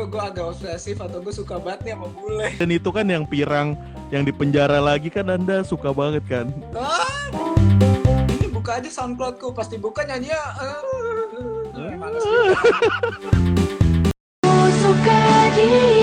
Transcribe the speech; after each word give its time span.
gue 0.00 0.16
gue 0.16 0.22
agak 0.32 0.56
obsesif 0.56 0.96
atau 0.96 1.20
gue 1.20 1.28
suka 1.28 1.60
banget 1.60 1.84
nih 1.84 1.92
sama 1.92 2.08
bule 2.08 2.48
Dan 2.56 2.68
itu 2.72 2.88
kan 2.88 3.04
yang 3.04 3.28
pirang 3.28 3.76
yang 4.08 4.24
di 4.24 4.32
penjara 4.32 4.80
lagi 4.80 5.12
kan 5.12 5.28
Anda 5.28 5.60
suka 5.60 5.92
banget 5.92 6.24
kan? 6.24 6.48
ah, 6.72 7.04
ini 8.32 8.48
buka 8.48 8.80
aja 8.80 8.88
soundcloudku 8.88 9.52
pasti 9.52 9.76
buka 9.76 10.08
nyanyinya 10.08 10.40
uh, 10.56 11.92
males 12.00 12.24
gitu. 12.24 12.48
Ku 14.40 14.56
suka 14.80 15.20
dirinya 15.52 15.99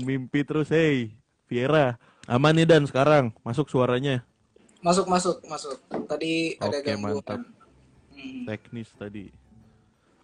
Jangan 0.00 0.16
mimpi 0.16 0.40
terus, 0.48 0.72
hey. 0.72 1.12
Viera, 1.44 2.00
aman 2.24 2.56
nih 2.56 2.64
Dan 2.64 2.88
sekarang. 2.88 3.36
Masuk 3.44 3.68
suaranya. 3.68 4.24
masuk 4.80 5.12
masuk 5.12 5.44
masuk 5.44 5.76
tadi 6.08 6.56
ada 6.56 6.80
Oke, 6.80 6.88
gangguan 6.88 7.20
mantap. 7.20 7.44
Hmm. 8.16 8.48
Teknis 8.48 8.88
tadi. 8.96 9.28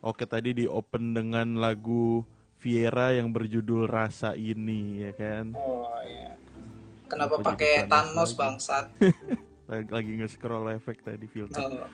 Oke, 0.01 0.25
tadi 0.25 0.57
di 0.57 0.65
open 0.65 1.13
dengan 1.13 1.61
lagu 1.61 2.25
Viera 2.57 3.13
yang 3.13 3.37
berjudul 3.37 3.85
Rasa 3.85 4.33
Ini, 4.33 5.05
ya 5.05 5.13
kan? 5.13 5.53
oh 5.53 5.93
iya 6.09 6.33
kenapa 7.05 7.37
pakai 7.45 7.85
Thanos 7.85 8.33
lagi? 8.33 8.41
bangsat 8.41 8.85
Lagi, 9.69 9.89
lagi 10.01 10.11
nge-scroll 10.25 10.73
efek 10.73 11.05
tadi 11.05 11.29
filter. 11.29 11.61
Oh, 11.61 11.85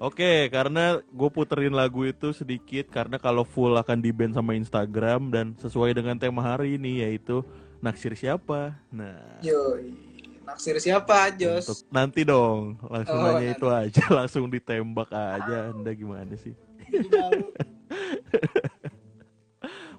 Oke, 0.00 0.48
karena 0.48 0.96
gue 1.04 1.28
puterin 1.28 1.76
lagu 1.76 2.08
itu 2.08 2.32
sedikit 2.32 2.88
karena 2.88 3.20
kalau 3.20 3.44
full 3.44 3.76
akan 3.76 4.00
di 4.00 4.08
ban 4.10 4.32
sama 4.32 4.56
Instagram 4.56 5.28
dan 5.28 5.52
sesuai 5.60 5.92
dengan 5.92 6.16
tema 6.16 6.40
hari 6.40 6.80
ini 6.80 7.04
yaitu 7.04 7.44
naksir 7.84 8.16
siapa. 8.16 8.80
Nah, 8.88 9.20
yoi 9.44 9.92
naksir 10.40 10.80
siapa 10.80 11.28
Jos 11.36 11.68
untuk 11.68 11.80
nanti 11.92 12.24
dong 12.24 12.80
langsung 12.88 13.18
Oh, 13.20 13.24
nanya 13.28 13.44
nanti. 13.44 13.58
itu 13.60 13.66
aja, 13.68 14.02
langsung 14.24 14.44
ditembak 14.48 15.12
aja. 15.12 15.68
Anda 15.68 15.92
gimana 15.92 16.32
sih? 16.34 16.56
Jadi. 16.88 17.44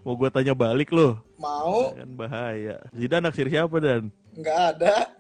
Mau 0.02 0.18
gue 0.18 0.34
tanya 0.34 0.58
balik 0.58 0.90
loh, 0.90 1.22
mau 1.38 1.94
kan 1.94 2.09
bahaya. 2.18 2.81
Zidan 2.90 3.22
naksir 3.22 3.45
siapa 3.45 3.78
dan? 3.78 4.09
nggak 4.34 4.59
ada 4.73 5.14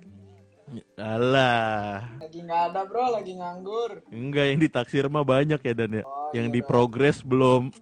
Alah, 0.95 2.07
lagi 2.15 2.39
nggak 2.39 2.61
ada 2.71 2.81
bro. 2.87 3.11
Lagi 3.11 3.35
nganggur. 3.35 4.07
Enggak 4.07 4.45
yang 4.55 4.59
ditaksir 4.63 5.05
mah 5.11 5.27
banyak 5.27 5.59
ya 5.59 5.73
dan 5.75 5.99
ya. 5.99 6.03
Oh, 6.07 6.31
yang 6.31 6.47
iya 6.47 6.55
di 6.55 6.61
progres 6.63 7.19
belum. 7.19 7.75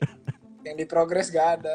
yang 0.66 0.76
di 0.80 0.86
progres 0.88 1.28
nggak 1.28 1.48
ada. 1.60 1.74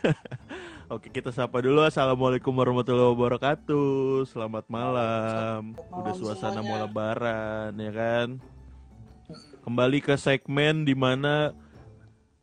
Oke 0.92 1.08
kita 1.08 1.32
sapa 1.32 1.64
dulu. 1.64 1.80
Assalamualaikum 1.80 2.52
warahmatullahi 2.52 3.16
wabarakatuh. 3.16 4.28
Selamat 4.28 4.68
malam. 4.68 5.72
Selamat 5.72 5.88
Udah 5.88 6.12
malam 6.12 6.20
suasana 6.20 6.60
mau 6.60 6.76
semuanya. 6.76 6.84
lebaran 6.84 7.70
ya 7.80 7.92
kan? 7.96 8.28
Kembali 9.64 9.98
ke 10.04 10.14
segmen 10.20 10.84
di 10.84 10.92
mana 10.92 11.56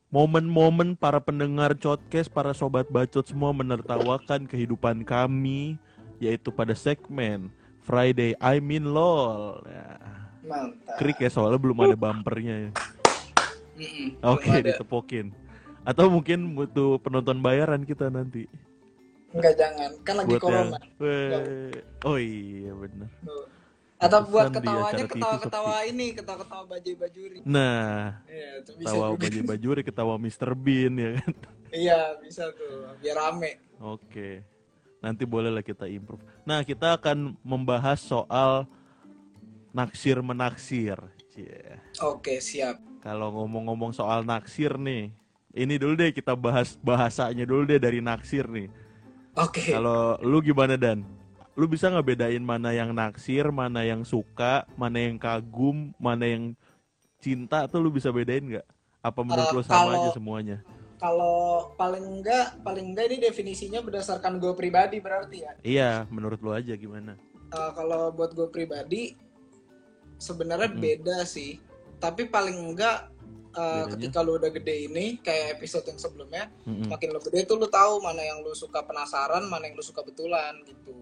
Momen-momen 0.07 0.95
para 0.95 1.19
pendengar 1.19 1.75
podcast 1.75 2.31
Para 2.31 2.55
sobat 2.55 2.87
bacot 2.87 3.27
semua 3.27 3.51
menertawakan 3.51 4.47
kehidupan 4.47 5.03
kami 5.03 5.75
Yaitu 6.17 6.49
pada 6.49 6.73
segmen 6.73 7.49
Friday 7.81 8.33
I 8.37 8.59
mean 8.59 8.89
lol 8.89 9.61
ya. 9.63 9.95
mantap 10.43 10.95
Krik 10.97 11.19
ya 11.19 11.29
soalnya 11.29 11.59
belum 11.59 11.77
ada 11.83 11.95
bumpernya 11.95 12.55
ya. 12.67 12.71
Oke 14.25 14.49
ada. 14.49 14.73
ditepokin 14.73 15.29
Atau 15.85 16.09
mungkin 16.09 16.57
butuh 16.57 16.97
penonton 16.99 17.39
bayaran 17.39 17.85
kita 17.85 18.09
nanti 18.09 18.49
Enggak 19.27 19.59
jangan, 19.59 19.91
kan 20.01 20.15
lagi 20.17 20.29
buat 20.33 20.41
corona. 20.41 20.77
yang 21.03 21.43
oh 22.07 22.17
iya 22.17 22.71
bener 22.73 23.09
Tuh. 23.21 23.45
Atau 23.97 24.19
buat 24.29 24.53
ketawanya 24.53 25.03
ketawa-ketawa 25.09 25.81
ini, 25.89 26.13
ketawa-ketawa 26.13 26.63
bajai 26.69 26.95
bajuri. 26.95 27.37
nah 27.43 28.17
itu 28.61 28.71
bisa 28.77 28.93
ketawa 28.93 29.05
baju 29.13 29.39
bajuri 29.43 29.81
ketawa 29.83 30.13
Mr 30.17 30.49
Bean 30.53 30.93
ya 30.97 31.09
kan 31.21 31.33
Iya, 31.67 31.99
bisa 32.23 32.47
tuh. 32.55 32.95
Biar 33.03 33.19
rame. 33.19 33.59
oke 33.77 34.41
nanti 34.97 35.23
boleh 35.23 35.49
lah 35.49 35.61
kita 35.61 35.85
improve 35.85 36.19
nah 36.43 36.61
kita 36.61 36.95
akan 36.95 37.35
membahas 37.41 37.99
soal 37.99 38.65
naksir 39.69 40.19
menaksir 40.19 40.97
Cie. 41.29 41.77
Oke, 42.01 42.41
siap. 42.41 42.81
kalau 42.99 43.29
ngomong-ngomong 43.31 43.93
soal 43.93 44.25
naksir 44.25 44.73
nih 44.75 45.13
ini 45.53 45.77
dulu 45.77 45.93
deh 45.95 46.09
kita 46.09 46.33
bahas 46.33 46.77
bahasanya 46.81 47.45
dulu 47.45 47.65
deh 47.65 47.77
dari 47.77 48.01
naksir 48.01 48.45
nih 48.47 48.69
Oke. 49.37 49.69
Kalau 49.69 50.17
lu 50.25 50.41
gimana 50.41 50.73
Dan? 50.73 51.05
Lu 51.53 51.69
bisa 51.69 51.93
nggak 51.93 52.09
bedain 52.09 52.41
mana 52.41 52.73
yang 52.73 52.89
naksir, 52.89 53.53
mana 53.53 53.85
yang 53.85 54.01
suka, 54.01 54.65
mana 54.73 54.97
yang 54.97 55.21
kagum, 55.21 55.93
mana 56.01 56.25
yang 56.25 56.57
cinta 57.21 57.69
tuh 57.69 57.77
lu 57.77 57.93
bisa 57.93 58.09
bedain 58.09 58.41
nggak? 58.41 58.65
Apa 58.97 59.21
menurut 59.21 59.45
Eh, 59.45 59.53
lu 59.53 59.61
sama 59.61 59.93
kalau- 59.93 59.93
aja 59.93 60.09
semuanya? 60.09 60.57
Kalau 60.97 61.71
paling 61.77 62.01
enggak, 62.01 62.57
paling 62.65 62.93
enggak 62.93 63.05
ini 63.13 63.17
definisinya 63.21 63.85
berdasarkan 63.85 64.41
gue 64.41 64.57
pribadi 64.57 64.97
berarti 64.97 65.37
ya. 65.45 65.53
Iya, 65.61 65.91
menurut 66.09 66.41
lu 66.41 66.49
aja 66.49 66.73
gimana? 66.73 67.13
Eh, 67.53 67.71
kalau 67.77 68.09
buat 68.09 68.33
gue 68.33 68.49
pribadi 68.49 69.13
sebenarnya 70.17 70.73
Hmm. 70.73 70.81
beda 70.81 71.17
sih. 71.23 71.61
Tapi 72.01 72.25
paling 72.29 72.73
enggak 72.73 73.13
Bedanya? 73.57 73.89
ketika 73.97 74.21
lu 74.21 74.37
udah 74.37 74.53
gede 74.53 74.85
ini 74.85 75.17
kayak 75.17 75.57
episode 75.57 75.85
yang 75.89 75.97
sebelumnya, 75.97 76.45
Mm-mm. 76.69 76.93
makin 76.93 77.09
lu 77.09 77.17
gede 77.25 77.41
tuh 77.45 77.57
lu 77.57 77.65
tahu 77.65 77.97
mana 78.05 78.21
yang 78.21 78.45
lu 78.45 78.53
suka 78.53 78.85
penasaran, 78.85 79.49
mana 79.49 79.65
yang 79.65 79.73
lu 79.73 79.81
suka 79.81 80.05
betulan 80.05 80.61
gitu. 80.61 80.93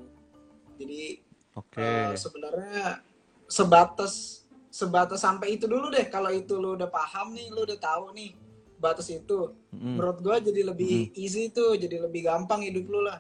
Jadi 0.80 1.20
Oke. 1.56 1.84
eh, 1.84 2.16
sebenarnya 2.16 3.04
sebatas 3.48 4.44
sebatas 4.72 5.20
sampai 5.24 5.56
itu 5.60 5.68
dulu 5.68 5.92
deh. 5.92 6.08
Kalau 6.08 6.32
itu 6.32 6.56
lu 6.56 6.80
udah 6.80 6.88
paham 6.88 7.36
nih, 7.36 7.48
lu 7.52 7.64
udah 7.64 7.80
tahu 7.80 8.12
nih 8.16 8.32
batas 8.78 9.08
itu. 9.10 9.54
Mm-mm. 9.72 9.98
Menurut 9.98 10.18
gua 10.20 10.38
jadi 10.40 10.62
lebih 10.62 11.12
easy 11.16 11.50
tuh, 11.50 11.76
jadi 11.76 12.04
lebih 12.04 12.28
gampang 12.28 12.64
hidup 12.64 12.86
lu 12.88 13.02
lah. 13.04 13.20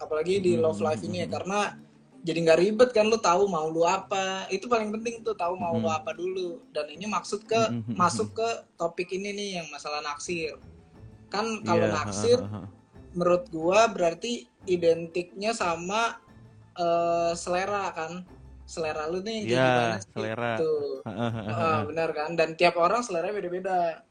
Apalagi 0.00 0.40
di 0.40 0.56
love 0.56 0.80
life 0.80 1.04
ini 1.04 1.22
ya 1.22 1.28
karena 1.28 1.76
jadi 2.20 2.38
nggak 2.44 2.60
ribet 2.60 2.90
kan 2.92 3.08
lu 3.08 3.16
tahu 3.16 3.48
mau 3.48 3.68
lu 3.68 3.84
apa. 3.84 4.48
Itu 4.48 4.68
paling 4.68 4.92
penting 4.92 5.20
tuh 5.24 5.36
tahu 5.36 5.56
mau 5.56 5.76
lu 5.76 5.88
Hmm. 5.88 5.98
apa 6.00 6.12
dulu. 6.12 6.60
Dan 6.72 6.88
ini 6.92 7.04
maksud 7.04 7.44
ke 7.44 7.56
hmm, 7.68 7.96
masuk 7.96 8.32
ke 8.36 8.48
topik 8.76 9.08
ini 9.12 9.32
nih 9.32 9.48
yang 9.60 9.66
masalah 9.68 10.00
naksir. 10.00 10.56
Kan 11.28 11.62
kalau 11.64 11.86
Iya, 11.86 11.94
naksir 11.96 12.38
menurut 13.12 13.48
gua 13.50 13.88
berarti 13.90 14.46
identiknya 14.64 15.52
sama 15.52 16.20
eh, 16.76 17.32
selera 17.34 17.90
kan 17.92 18.22
selera 18.64 19.10
lu 19.10 19.18
nih 19.20 19.50
Iya, 19.50 19.58
gimana 19.66 19.96
sih? 19.98 20.10
selera. 20.14 20.52
Tuh. 20.62 21.02
Ah, 21.50 21.82
benar 21.84 22.08
kan 22.14 22.38
dan 22.38 22.54
tiap 22.54 22.78
orang 22.78 23.02
selera 23.02 23.34
beda-beda 23.34 24.06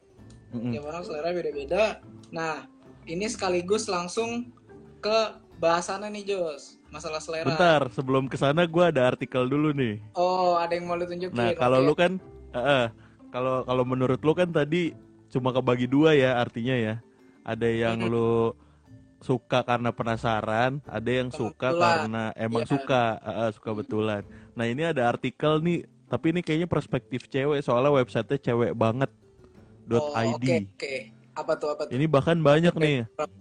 Tiap 0.50 0.84
orang 0.84 1.02
selera 1.02 1.30
beda-beda 1.30 1.82
nah 2.30 2.66
ini 3.04 3.26
sekaligus 3.26 3.86
langsung 3.86 4.50
ke 4.98 5.18
bahasannya 5.56 6.10
nih 6.10 6.24
Jos 6.30 6.78
masalah 6.88 7.18
selera 7.18 7.46
Bentar, 7.46 7.86
sebelum 7.90 8.26
ke 8.26 8.34
sana 8.34 8.66
gua 8.66 8.90
ada 8.90 9.06
artikel 9.06 9.46
dulu 9.46 9.70
nih. 9.70 10.02
oh 10.14 10.58
ada 10.58 10.74
yang 10.74 10.86
mau 10.86 10.98
lu 10.98 11.06
tunjukin 11.06 11.34
Nah, 11.34 11.54
kalau 11.54 11.78
Oke. 11.80 11.86
lu 11.86 11.94
kan, 11.94 12.12
eh, 12.50 12.58
eh, 12.58 12.86
kalau 13.30 13.62
kalau 13.62 13.84
menurut 13.84 14.18
lu 14.18 14.32
kan 14.32 14.50
tadi 14.50 14.90
cuma 15.30 15.50
kebagi 15.50 15.86
dua 15.86 16.12
ya 16.12 16.34
artinya 16.36 16.74
ya. 16.74 16.94
Ada 17.40 17.68
yang 17.70 18.02
Mm-mm. 18.02 18.10
lu 18.10 18.30
suka 19.20 19.62
karena 19.62 19.92
penasaran, 19.92 20.80
ada 20.82 21.10
yang 21.10 21.30
suka 21.30 21.70
betulan. 21.70 21.78
karena 21.78 22.22
emang 22.34 22.64
Iya. 22.64 22.70
suka, 22.74 23.02
eh, 23.20 23.50
suka 23.54 23.70
betulan. 23.70 24.22
Nah 24.58 24.66
ini 24.66 24.82
ada 24.82 25.06
artikel 25.06 25.60
nih, 25.60 25.78
tapi 26.08 26.32
ini 26.32 26.40
kayaknya 26.40 26.66
perspektif 26.66 27.28
cewek 27.28 27.60
soalnya 27.60 27.92
websitenya 27.92 28.40
cewek 28.42 28.72
banget. 28.74 29.10
Oh, 29.88 30.12
.id. 30.18 30.34
oke 30.36 30.54
oke 30.76 30.94
apa 31.30 31.52
tuh 31.56 31.68
apa 31.72 31.82
tuh 31.88 31.92
Ini 31.96 32.04
bahkan 32.10 32.36
banyak 32.36 32.74
Oke. 32.74 32.82
nih, 32.84 32.98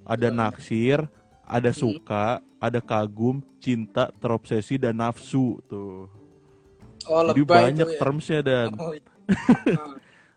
ada 0.07 0.27
naksir, 0.31 0.99
ada 1.43 1.69
Hmm. 1.73 1.79
suka, 1.81 2.39
ada 2.61 2.79
kagum, 2.79 3.43
cinta, 3.59 4.13
terobsesi 4.21 4.79
dan 4.79 5.01
nafsu 5.01 5.59
tuh. 5.67 6.07
oh 7.09 7.21
Jadi 7.33 7.41
banyak 7.43 7.87
ya 7.89 7.99
termsnya 7.99 8.39
dan 8.45 8.77
oh, 8.77 8.93
iya. 8.93 9.03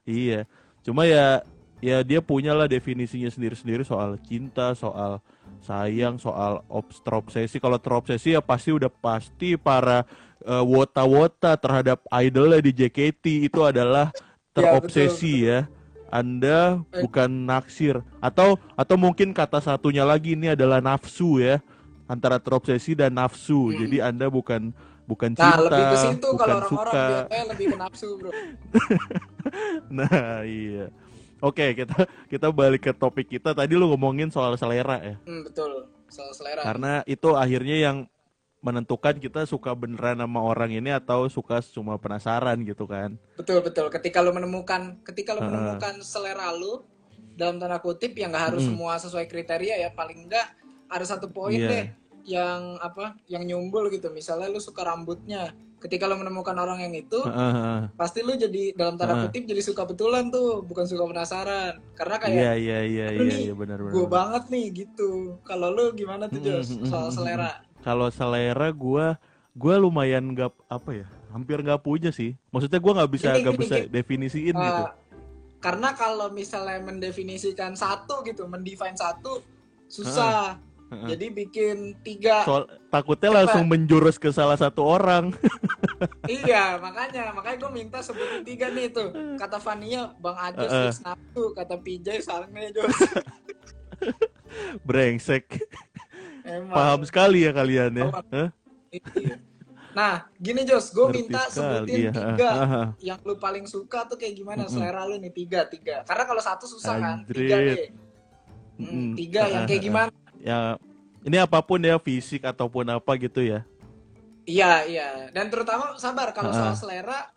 Iya, 0.03 0.41
cuma 0.83 1.07
ya 1.07 1.47
ya 1.79 2.03
dia 2.03 2.19
punya 2.19 2.55
lah 2.55 2.67
definisinya 2.67 3.31
sendiri-sendiri 3.31 3.87
soal 3.87 4.19
cinta, 4.27 4.75
soal 4.75 5.23
sayang, 5.63 6.19
soal 6.19 6.67
obs- 6.67 6.99
terobsesi. 7.07 7.63
Kalau 7.63 7.79
terobsesi 7.79 8.35
ya 8.35 8.43
pasti 8.43 8.75
udah 8.75 8.91
pasti 8.91 9.55
para 9.55 10.03
eh, 10.43 10.65
wota-wota 10.67 11.55
terhadap 11.55 12.03
idolnya 12.11 12.59
di 12.59 12.75
JKT 12.75 13.47
itu 13.47 13.61
adalah 13.63 14.11
terobsesi 14.51 15.47
ya. 15.47 15.71
Anda 16.13 16.85
Eh. 16.93 17.01
bukan 17.01 17.49
naksir 17.49 18.05
atau 18.21 18.61
atau 18.77 18.97
mungkin 19.01 19.33
kata 19.33 19.59
satunya 19.59 20.05
lagi 20.05 20.37
ini 20.37 20.53
adalah 20.53 20.85
nafsu 20.85 21.41
ya 21.41 21.65
antara 22.05 22.37
terobsesi 22.37 22.93
dan 22.93 23.17
nafsu. 23.17 23.73
Hmm. 23.73 23.81
Jadi 23.81 23.97
Anda 24.05 24.29
bukan 24.29 24.77
bukan 25.03 25.33
nah 25.35 25.57
cinta, 25.57 25.65
lebih 25.67 25.85
ke 25.89 25.97
situ 25.99 26.29
kalau 26.29 26.37
bukan 26.37 26.53
orang-orang 26.53 26.93
suka. 26.93 27.05
biasanya 27.09 27.45
lebih 27.51 27.67
ke 27.67 27.77
nafsu 27.81 28.09
bro 28.21 28.31
Nah, 29.91 30.41
iya. 30.45 30.87
Oke, 31.43 31.75
kita 31.75 32.07
kita 32.31 32.47
balik 32.55 32.87
ke 32.87 32.93
topik 32.95 33.27
kita. 33.27 33.51
Tadi 33.51 33.75
lu 33.75 33.91
ngomongin 33.91 34.31
soal 34.31 34.55
selera 34.55 35.03
ya. 35.03 35.17
Hmm, 35.27 35.43
betul. 35.43 35.91
Soal 36.07 36.31
selera. 36.33 36.63
Karena 36.63 36.93
itu 37.03 37.35
akhirnya 37.35 37.77
yang 37.83 37.97
menentukan 38.63 39.19
kita 39.19 39.43
suka 39.45 39.75
beneran 39.75 40.23
sama 40.23 40.39
orang 40.39 40.71
ini 40.71 40.95
atau 40.95 41.27
suka 41.27 41.59
cuma 41.75 41.99
penasaran 41.99 42.55
gitu 42.63 42.87
kan. 42.87 43.19
Betul 43.35 43.59
betul. 43.61 43.91
Ketika 43.91 44.23
lo 44.23 44.31
menemukan, 44.31 45.03
ketika 45.03 45.35
lo 45.35 45.43
Heeh. 45.43 45.51
menemukan 45.51 45.99
selera 46.01 46.55
lo 46.55 46.87
dalam 47.35 47.59
tanda 47.59 47.83
kutip 47.83 48.15
yang 48.15 48.31
nggak 48.31 48.55
harus 48.55 48.63
Mm. 48.63 48.71
semua 48.71 48.95
sesuai 49.03 49.27
kriteria 49.27 49.83
ya. 49.83 49.91
Paling 49.91 50.31
enggak 50.31 50.47
ada 50.87 51.03
satu 51.03 51.27
poin 51.27 51.59
Iya. 51.59 51.69
deh 51.69 51.85
yang 52.23 52.79
apa, 52.79 53.19
yang 53.27 53.43
nyumbul 53.43 53.91
gitu. 53.91 54.15
Misalnya 54.15 54.47
lo 54.47 54.63
suka 54.63 54.87
rambutnya. 54.87 55.51
Ketika 55.83 56.07
lo 56.07 56.15
menemukan 56.15 56.55
orang 56.55 56.79
yang 56.87 56.95
itu, 56.95 57.19
Heeh, 57.19 57.53
heeh. 57.59 57.83
pasti 57.99 58.23
lo 58.23 58.39
jadi 58.39 58.71
dalam 58.79 58.95
tanda 58.95 59.19
kutip 59.19 59.43
jadi 59.43 59.59
suka 59.59 59.83
betulan 59.83 60.31
tuh, 60.31 60.63
bukan 60.63 60.87
suka 60.87 61.03
penasaran. 61.03 61.83
Karena 61.99 62.23
kayak 62.23 62.39
Iya, 62.39 62.53
iya, 62.55 62.79
iya, 62.87 63.07
iya, 63.11 63.37
iya 63.51 63.55
benar 63.59 63.83
benar. 63.83 63.91
gue 63.91 64.07
banget 64.07 64.45
nih 64.55 64.67
gitu. 64.87 65.43
Kalau 65.43 65.75
lo 65.75 65.91
gimana 65.91 66.31
tuh 66.31 66.39
Jos 66.39 66.79
soal 66.87 67.11
selera? 67.11 67.59
Kalau 67.83 68.09
selera 68.15 68.71
gua 68.71 69.19
gua 69.53 69.75
lumayan 69.77 70.33
nggak 70.33 70.51
apa 70.71 70.91
ya, 71.05 71.07
hampir 71.35 71.61
nggak 71.61 71.83
punya 71.83 72.15
sih. 72.15 72.39
Maksudnya 72.55 72.79
gua 72.79 73.03
nggak 73.03 73.13
bisa 73.13 73.29
nggak 73.37 73.59
bisa 73.59 73.77
gini. 73.83 73.91
definisiin 74.01 74.55
Uh, 74.55 74.63
gitu. 74.63 74.83
Karena 75.63 75.95
kalau 75.95 76.27
misalnya 76.35 76.83
mendefinisikan 76.83 77.79
satu 77.79 78.27
gitu, 78.27 78.51
mendefine 78.51 78.99
satu 78.99 79.43
susah. 79.87 80.59
Heeh. 80.59 81.17
Jadi 81.17 81.27
bikin 81.33 81.97
tiga. 82.05 82.45
Soal 82.45 82.69
takutnya 82.93 83.33
Coba. 83.33 83.39
langsung 83.41 83.65
menjurus 83.65 84.21
ke 84.21 84.29
salah 84.29 84.61
satu 84.61 84.85
orang. 84.85 85.33
iya, 86.29 86.77
makanya 86.85 87.33
makanya 87.33 87.57
gue 87.65 87.73
minta 87.73 87.99
sebutin 88.05 88.45
tiga 88.45 88.69
nih 88.69 88.93
tuh. 88.93 89.09
Kata 89.41 89.57
Vania, 89.57 90.13
Bang 90.21 90.37
Ajos 90.37 90.69
Heeh. 90.69 90.93
fix 90.93 91.01
nafsu, 91.01 91.45
kata 91.57 91.81
PJ 91.81 92.07
Sangne 92.21 92.77
Jos. 92.77 92.99
Brengsek. 94.85 95.65
Emang. 96.43 96.75
Paham 96.75 97.01
sekali 97.07 97.47
ya 97.47 97.53
kalian 97.55 97.93
ya. 97.95 98.09
Iya. 98.93 99.37
Nah, 99.93 100.25
gini 100.41 100.65
Jos, 100.65 100.89
gue 100.91 101.07
minta 101.13 101.47
sebutin 101.53 102.09
iya. 102.09 102.13
tiga 102.13 102.51
yang 103.13 103.21
lu 103.23 103.37
paling 103.37 103.69
suka 103.69 104.09
tuh 104.09 104.17
kayak 104.17 104.35
gimana 104.41 104.65
Mm-mm. 104.65 104.73
selera 104.73 105.05
lu 105.05 105.21
nih 105.21 105.33
tiga 105.33 105.69
tiga. 105.69 106.01
Karena 106.09 106.25
kalau 106.25 106.43
satu 106.43 106.65
susah 106.65 106.97
kan, 106.97 107.17
tiga 107.29 107.57
deh. 107.61 107.93
Hmm, 108.81 109.13
tiga 109.15 109.43
yang 109.53 109.65
kayak 109.69 109.83
gimana? 109.85 110.11
Ya 110.41 110.81
ini 111.23 111.37
apa 111.39 111.61
pun 111.63 111.79
ya 111.79 112.01
fisik 112.01 112.43
ataupun 112.43 112.89
apa 112.89 113.13
gitu 113.21 113.45
ya. 113.45 113.63
Iya 114.49 114.73
iya. 114.89 115.09
Dan 115.31 115.53
terutama 115.53 115.95
sabar 116.01 116.35
kalau 116.35 116.51
soal 116.51 116.75
selera, 116.75 117.31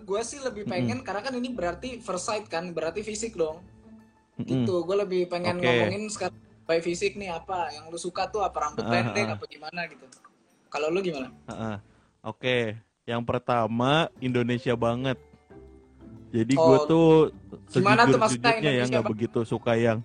gue 0.00 0.20
sih 0.26 0.40
lebih 0.42 0.66
pengen 0.66 1.04
karena 1.04 1.22
kan 1.22 1.36
ini 1.36 1.52
berarti 1.52 2.00
first 2.00 2.26
sight 2.26 2.48
kan, 2.50 2.72
berarti 2.72 3.04
fisik 3.04 3.36
dong. 3.36 3.60
Mm-mm. 4.40 4.48
Gitu. 4.48 4.74
Gue 4.82 4.96
lebih 4.96 5.28
pengen 5.28 5.60
Oke. 5.60 5.64
ngomongin 5.68 6.08
sekarang 6.08 6.49
by 6.70 6.78
fisik 6.78 7.18
nih 7.18 7.34
apa 7.34 7.74
yang 7.74 7.90
lu 7.90 7.98
suka 7.98 8.30
tuh 8.30 8.40
apa 8.40 8.54
rambut 8.62 8.86
Ah, 8.86 8.90
pendek 8.92 9.26
ah. 9.26 9.34
apa 9.34 9.44
gimana 9.44 9.80
gitu. 9.84 10.06
Kalau 10.70 10.86
lu 10.86 11.02
gimana? 11.02 11.34
Heeh. 11.50 11.76
Oke, 12.22 12.58
yang 13.02 13.26
pertama 13.26 13.90
Indonesia 14.18 14.78
banget. 14.78 15.18
Jadi 16.30 16.54
Oh, 16.54 16.62
gue 16.62 16.78
tuh 16.86 17.08
gimana 17.74 18.06
tuh 18.06 18.14
maksudnya 18.14 18.54
sejujur-jujurnya 18.54 18.70
ya 18.70 18.84
nggak 18.86 19.06
begitu 19.08 19.40
suka 19.42 19.74
yang 19.74 19.98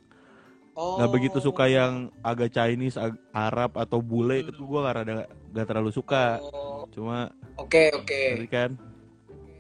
Oh. 0.74 0.98
nggak 0.98 1.12
begitu 1.14 1.38
suka 1.40 1.70
yang 1.70 1.94
agak 2.20 2.50
Chinese, 2.50 2.98
ag- 2.98 3.22
Arab 3.32 3.78
atau 3.78 4.02
bule 4.02 4.42
itu 4.42 4.58
gue 4.58 4.80
nggak 4.82 4.96
rada 4.98 5.14
nggak 5.54 5.68
terlalu 5.70 5.94
suka. 5.94 6.42
Oh, 6.42 6.90
Cuma 6.90 7.30
Oke 7.56 7.94
oke. 7.94 8.22
tadi 8.36 8.50
kan 8.50 8.72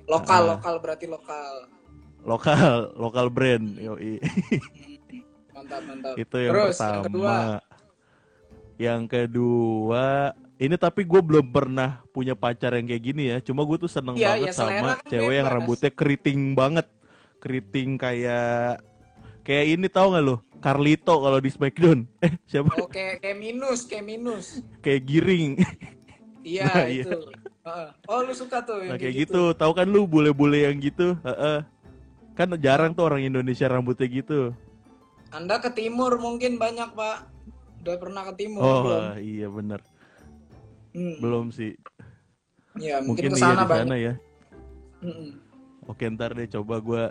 Lokal 0.06 0.42
Ah. 0.44 0.50
lokal 0.58 0.76
berarti 0.82 1.06
lokal. 1.06 1.70
lokal 2.26 2.66
lokal 3.04 3.30
brand, 3.30 3.78
yoi. 3.78 4.18
Mantap 5.66 5.82
mantap. 5.90 6.14
itu 6.16 6.36
yang 6.38 6.54
Terus 6.54 6.78
pertama. 6.78 6.94
yang 6.94 7.04
kedua. 7.10 7.36
Yang 8.76 9.02
kedua, 9.08 10.06
ini 10.60 10.76
tapi 10.76 11.02
gue 11.08 11.22
belum 11.24 11.48
pernah 11.48 12.04
punya 12.12 12.36
pacar 12.36 12.76
yang 12.76 12.86
kayak 12.86 13.04
gini 13.04 13.24
ya. 13.32 13.38
Cuma 13.42 13.64
gue 13.64 13.78
tuh 13.82 13.90
seneng 13.90 14.14
Iya, 14.14 14.36
banget 14.36 14.54
selera 14.54 14.78
sama 14.78 14.90
kan 15.00 15.10
cewek 15.10 15.34
yang 15.34 15.48
rambutnya 15.48 15.92
keriting 15.96 16.42
banget, 16.54 16.88
keriting 17.40 17.90
kayak 17.96 18.84
kayak 19.42 19.66
ini 19.74 19.88
tau 19.88 20.12
gak 20.12 20.22
lo? 20.22 20.38
Carlito 20.60 21.16
kalau 21.18 21.40
di 21.40 21.50
Smackdown. 21.50 22.04
Eh 22.26 22.34
siapa? 22.46 22.70
Oh 22.76 22.86
kayak 22.86 23.24
kayak 23.24 23.38
minus 23.40 23.88
kayak 23.88 24.06
minus. 24.06 24.46
kayak 24.86 25.02
giring. 25.04 25.58
Iya 26.46 26.70
Nah, 26.70 26.86
iya. 26.86 27.02
itu. 27.02 27.20
Heeh. 27.66 27.88
Oh 28.06 28.22
lu 28.22 28.30
suka 28.38 28.62
tuh 28.62 28.78
yang 28.86 28.94
Nah 28.94 28.98
kayak 29.02 29.16
gitu. 29.26 29.50
Tahu 29.58 29.72
kan 29.74 29.90
lu 29.90 30.06
bule-bule 30.06 30.62
yang 30.70 30.78
gitu? 30.78 31.18
Heeh. 31.26 31.66
Kan 32.38 32.54
jarang 32.62 32.94
tuh 32.94 33.02
orang 33.02 33.26
Indonesia 33.26 33.66
rambutnya 33.66 34.06
gitu. 34.06 34.54
Anda 35.36 35.60
ke 35.60 35.68
timur 35.76 36.16
mungkin 36.16 36.56
banyak 36.56 36.96
pak. 36.96 37.28
Udah 37.84 37.96
pernah 38.00 38.24
ke 38.32 38.34
timur 38.40 38.64
Oh 38.64 38.80
belum? 38.88 39.04
iya 39.20 39.48
bener. 39.52 39.80
Hmm. 40.96 41.20
Belum 41.20 41.52
sih. 41.52 41.76
Ya 42.80 43.04
mungkin, 43.04 43.36
Mungkin 43.36 43.36
ke 43.36 43.40
iya 43.44 43.56
di 43.60 43.68
sana 43.68 43.96
ya. 44.00 44.14
Mm-mm. 45.04 45.30
Oke 45.92 46.08
ntar 46.08 46.32
deh 46.34 46.48
coba 46.48 46.76
gua 46.80 47.04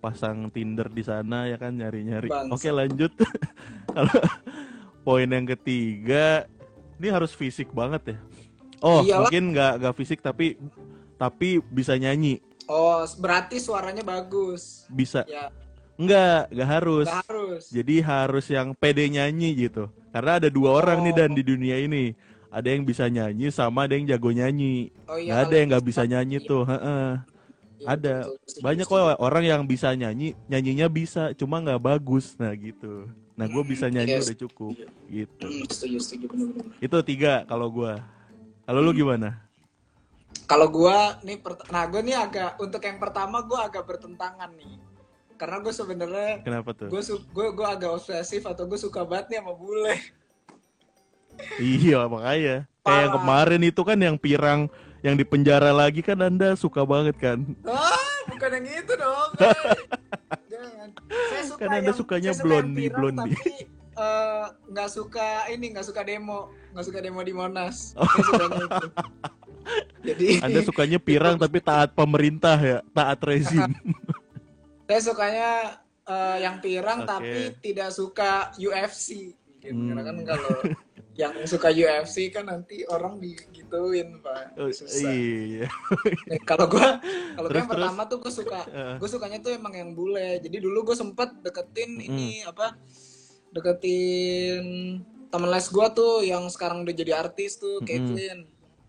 pasang 0.00 0.48
Tinder 0.48 0.88
di 0.88 1.04
sana 1.04 1.44
ya 1.52 1.60
kan 1.60 1.76
nyari-nyari. 1.76 2.32
Oke 2.48 2.72
lanjut. 2.72 3.12
Kalau 3.94 4.20
poin 5.04 5.28
yang 5.28 5.44
ketiga, 5.44 6.48
ini 6.96 7.08
harus 7.12 7.36
fisik 7.36 7.76
banget 7.76 8.16
ya. 8.16 8.18
Oh 8.80 9.04
Iyalah. 9.04 9.28
mungkin 9.28 9.52
nggak 9.52 9.72
nggak 9.84 9.94
fisik 10.00 10.20
tapi 10.24 10.56
tapi 11.16 11.60
bisa 11.72 11.96
nyanyi, 11.96 12.40
Oh 12.68 13.00
berarti 13.20 13.56
suaranya 13.56 14.04
bagus. 14.04 14.84
bisa 14.92 15.24
Ya 15.24 15.48
nggak 15.96 16.52
nggak 16.52 16.68
harus. 16.68 17.06
nggak 17.08 17.24
harus. 17.28 17.62
Jadi 17.68 17.94
harus 18.00 18.46
yang 18.46 18.68
pede 18.72 19.04
nyanyi 19.08 19.68
gitu. 19.68 19.88
Karena 20.12 20.40
ada 20.40 20.48
dua 20.48 20.70
orang 20.76 21.04
nih 21.04 21.12
Oh. 21.12 21.18
dan 21.20 21.30
di 21.32 21.42
dunia 21.42 21.76
ini. 21.76 22.12
Ada 22.46 22.72
yang 22.72 22.88
bisa 22.88 23.04
nyanyi 23.06 23.52
sama 23.52 23.84
ada 23.84 23.96
yang 23.98 24.08
jago 24.08 24.32
nyanyi. 24.32 24.88
Oh 25.04 25.20
iya. 25.20 25.44
ada 25.44 25.44
kalau 25.44 25.56
yang 25.60 25.68
nggak 25.72 25.84
bisa 25.84 26.02
nyanyi 26.04 26.38
Iya, 26.40 26.48
tuh. 26.48 26.62
heeh. 26.64 27.08
iya, 27.76 27.86
ada. 27.86 28.14
betul, 28.24 28.36
betul. 28.40 28.60
Banyak 28.64 28.86
kok 28.86 29.00
orang 29.20 29.44
yang 29.44 29.62
bisa 29.64 29.88
nyanyi, 29.92 30.28
nyanyinya 30.48 30.86
bisa, 30.88 31.22
cuma 31.36 31.60
nggak 31.60 31.82
bagus. 31.82 32.32
Nah 32.40 32.52
gitu. 32.56 33.10
Nah 33.36 33.44
gue 33.44 33.62
bisa 33.68 33.92
nyanyi 33.92 34.16
Yes. 34.16 34.32
udah 34.32 34.38
cukup. 34.48 34.72
Gitu. 35.06 35.44
Hmm, 35.44 35.64
setuju 35.68 35.96
setuju 36.00 36.24
bener-bener. 36.32 36.72
Itu 36.80 36.96
tiga 37.04 37.44
kalau 37.44 37.68
gue. 37.68 37.92
Kalau 38.64 38.80
lu 38.80 38.96
gimana? 38.96 39.36
Kalau 40.46 40.70
gua 40.70 41.18
nih, 41.20 41.42
nah 41.68 41.84
gue 41.84 42.00
nih 42.00 42.16
agak 42.16 42.56
untuk 42.56 42.78
yang 42.78 43.02
pertama 43.02 43.42
gua 43.42 43.66
agak 43.66 43.82
bertentangan 43.82 44.46
nih. 44.54 44.78
Karena 45.36 45.56
gue 45.60 45.72
sebenarnya 45.72 46.30
Kenapa 46.40 46.72
tuh? 46.72 46.88
gue 46.88 47.00
gue 47.06 47.46
gue 47.52 47.66
agak 47.66 47.90
obsesif 47.92 48.42
atau 48.48 48.64
gue 48.64 48.80
suka 48.80 49.04
banget 49.04 49.36
nih 49.36 49.38
sama 49.44 49.52
bule. 49.52 49.96
Iya 51.60 52.08
makanya. 52.08 52.56
Kayak 52.80 53.00
yang 53.02 53.12
Parah. 53.12 53.14
kemarin 53.20 53.62
itu 53.68 53.80
kan 53.84 53.98
yang 54.00 54.16
pirang 54.16 54.60
yang 55.04 55.14
di 55.14 55.24
penjara 55.28 55.70
lagi 55.70 56.00
kan 56.00 56.18
anda 56.18 56.56
suka 56.56 56.82
banget 56.82 57.14
kan? 57.20 57.44
Ah, 57.68 58.24
bukan 58.32 58.48
yang 58.58 58.66
itu 58.80 58.92
dong. 58.96 59.30
eh. 59.44 59.54
Jangan. 60.50 60.88
Saya 61.06 61.42
suka 61.44 61.60
Kan 61.60 61.76
Anda 61.76 61.92
sukanya 61.92 62.32
blondie. 62.40 62.88
Tapi 62.90 63.52
eh, 63.96 64.44
nggak 64.72 64.88
suka 64.92 65.28
ini, 65.52 65.66
nggak 65.72 65.86
suka 65.86 66.00
demo, 66.04 66.50
nggak 66.72 66.86
suka 66.88 66.98
demo 67.04 67.20
di 67.22 67.34
Monas. 67.36 67.92
Oh. 69.66 69.74
Jadi 70.06 70.38
Anda 70.46 70.62
sukanya 70.62 71.02
pirang 71.02 71.34
tapi 71.42 71.58
taat 71.58 71.90
pemerintah 71.90 72.54
ya, 72.54 72.78
taat 72.94 73.18
rezim. 73.26 73.74
Saya 74.86 75.00
sukanya 75.02 75.50
eh, 76.06 76.36
yang 76.46 76.56
pirang 76.62 77.02
Oke. 77.02 77.10
tapi 77.10 77.40
tidak 77.60 77.90
suka 77.90 78.54
UFC. 78.56 79.34
Gitu. 79.58 79.74
Hmm. 79.74 79.92
Karena 79.92 80.02
kan 80.06 80.16
kalau 80.22 80.54
yang 81.20 81.32
suka 81.48 81.72
UFC 81.72 82.28
kan 82.28 82.46
nanti 82.46 82.84
orang 82.86 83.16
digituin 83.16 84.20
pak. 84.20 84.52
Oh, 84.60 84.68
Susah. 84.68 85.10
iya. 85.10 85.66
Nih, 86.28 86.40
kalau 86.50 86.68
gua 86.68 87.00
kalau 87.34 87.48
gua 87.48 87.52
Terus, 87.56 87.60
yang 87.64 87.70
pertama 87.72 88.02
tuh 88.04 88.18
gue 88.20 88.32
suka 88.32 88.60
gue 89.00 89.08
sukanya 89.08 89.38
tuh 89.40 89.56
emang 89.56 89.72
yang 89.72 89.90
bule 89.96 90.44
jadi 90.44 90.60
dulu 90.60 90.92
gue 90.92 90.96
sempet 90.96 91.32
deketin 91.40 91.96
Mm-mm. 91.96 92.08
ini 92.12 92.44
apa 92.44 92.76
deketin 93.56 94.64
temen 95.32 95.48
les 95.48 95.66
gue 95.72 95.86
tuh 95.96 96.20
yang 96.20 96.44
sekarang 96.52 96.84
udah 96.84 96.94
jadi 96.94 97.12
artis 97.16 97.56
tuh. 97.56 97.80
Caitlyn 97.82 98.44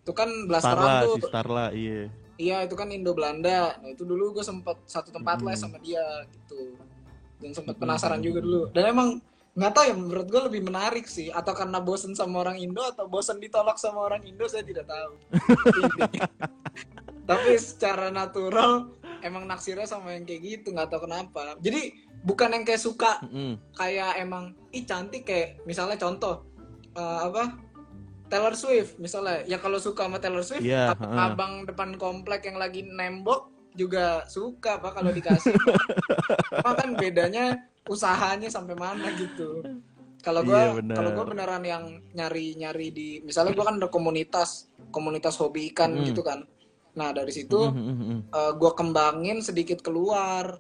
itu 0.07 0.11
kan 0.15 0.29
blasteran 0.47 0.87
Starla, 0.87 1.03
tuh 1.03 1.15
si 1.19 1.21
Starla, 1.27 1.65
iya. 1.75 2.07
Iya 2.37 2.63
itu 2.63 2.77
kan 2.77 2.87
Indo 2.93 3.11
Belanda 3.11 3.75
nah 3.81 3.89
itu 3.89 4.05
dulu 4.05 4.37
gue 4.37 4.45
sempet 4.45 4.77
satu 4.85 5.09
tempat 5.09 5.41
Mm-mm. 5.41 5.49
les 5.51 5.59
sama 5.59 5.77
dia 5.81 6.05
gitu. 6.31 6.77
Dan 7.37 7.51
sempet 7.53 7.77
Mm-mm. 7.77 7.83
penasaran 7.85 8.21
juga 8.21 8.39
dulu. 8.41 8.61
Dan 8.71 8.93
emang 8.93 9.09
nggak 9.57 9.73
tahu 9.73 9.85
ya 9.89 9.95
menurut 9.97 10.27
gue 10.29 10.41
lebih 10.49 10.61
menarik 10.65 11.05
sih. 11.09 11.33
Atau 11.33 11.57
karena 11.57 11.81
bosen 11.81 12.13
sama 12.13 12.45
orang 12.45 12.61
Indo 12.61 12.81
atau 12.85 13.09
bosen 13.09 13.41
ditolak 13.41 13.81
sama 13.81 14.05
orang 14.05 14.21
Indo 14.25 14.45
saya 14.45 14.61
tidak 14.61 14.85
tahu. 14.89 15.13
Tapi 17.29 17.51
secara 17.59 18.07
natural 18.07 18.93
emang 19.19 19.49
naksirnya 19.49 19.89
sama 19.89 20.15
yang 20.15 20.23
kayak 20.23 20.41
gitu 20.45 20.71
nggak 20.71 20.93
tahu 20.93 21.09
kenapa. 21.09 21.57
Jadi 21.59 21.93
bukan 22.21 22.53
yang 22.53 22.63
kayak 22.63 22.81
suka. 22.81 23.21
Mm-mm. 23.25 23.57
kayak 23.73 24.21
emang 24.21 24.53
ih 24.73 24.85
cantik 24.85 25.25
kayak 25.25 25.61
misalnya 25.65 25.97
contoh 25.97 26.45
eh, 26.93 27.19
apa 27.25 27.66
Taylor 28.27 28.53
Swift 28.53 28.95
misalnya. 28.97 29.43
Ya 29.43 29.57
kalau 29.57 29.77
suka 29.77 30.05
sama 30.05 30.17
Taylor 30.17 30.43
Swift 30.43 30.61
Iya, 30.61 30.91
ab- 30.91 30.99
heeh. 30.99 31.17
abang 31.17 31.53
depan 31.63 31.95
komplek 31.95 32.43
yang 32.43 32.55
lagi 32.55 32.83
nembok 32.83 33.47
juga 33.73 34.25
suka 34.25 34.77
pak 34.77 34.91
kalau 34.93 35.11
dikasih. 35.11 35.53
Cuma 36.59 36.73
kan 36.73 36.89
bedanya 36.93 37.55
usahanya 37.85 38.47
sampai 38.47 38.73
mana 38.73 39.07
gitu. 39.13 39.61
Kalau 40.19 40.41
gue 40.41 40.53
Iya, 40.53 40.75
benar. 40.75 40.95
kalau 40.97 41.09
gue 41.13 41.25
beneran 41.29 41.63
yang 41.63 41.83
nyari 42.11 42.57
nyari 42.57 42.87
di 42.89 43.07
misalnya 43.21 43.53
gue 43.53 43.63
kan 43.63 43.77
ada 43.77 43.87
komunitas 43.87 44.65
komunitas 44.89 45.37
hobi 45.37 45.71
ikan 45.71 45.93
Mm. 45.93 46.05
gitu 46.05 46.19
kan. 46.19 46.43
Nah 46.93 47.13
dari 47.13 47.29
situ 47.29 47.69
Mm, 47.69 47.77
mm, 47.77 47.97
mm, 48.01 48.19
gue 48.57 48.71
kembangin 48.73 49.39
sedikit 49.39 49.79
keluar 49.79 50.57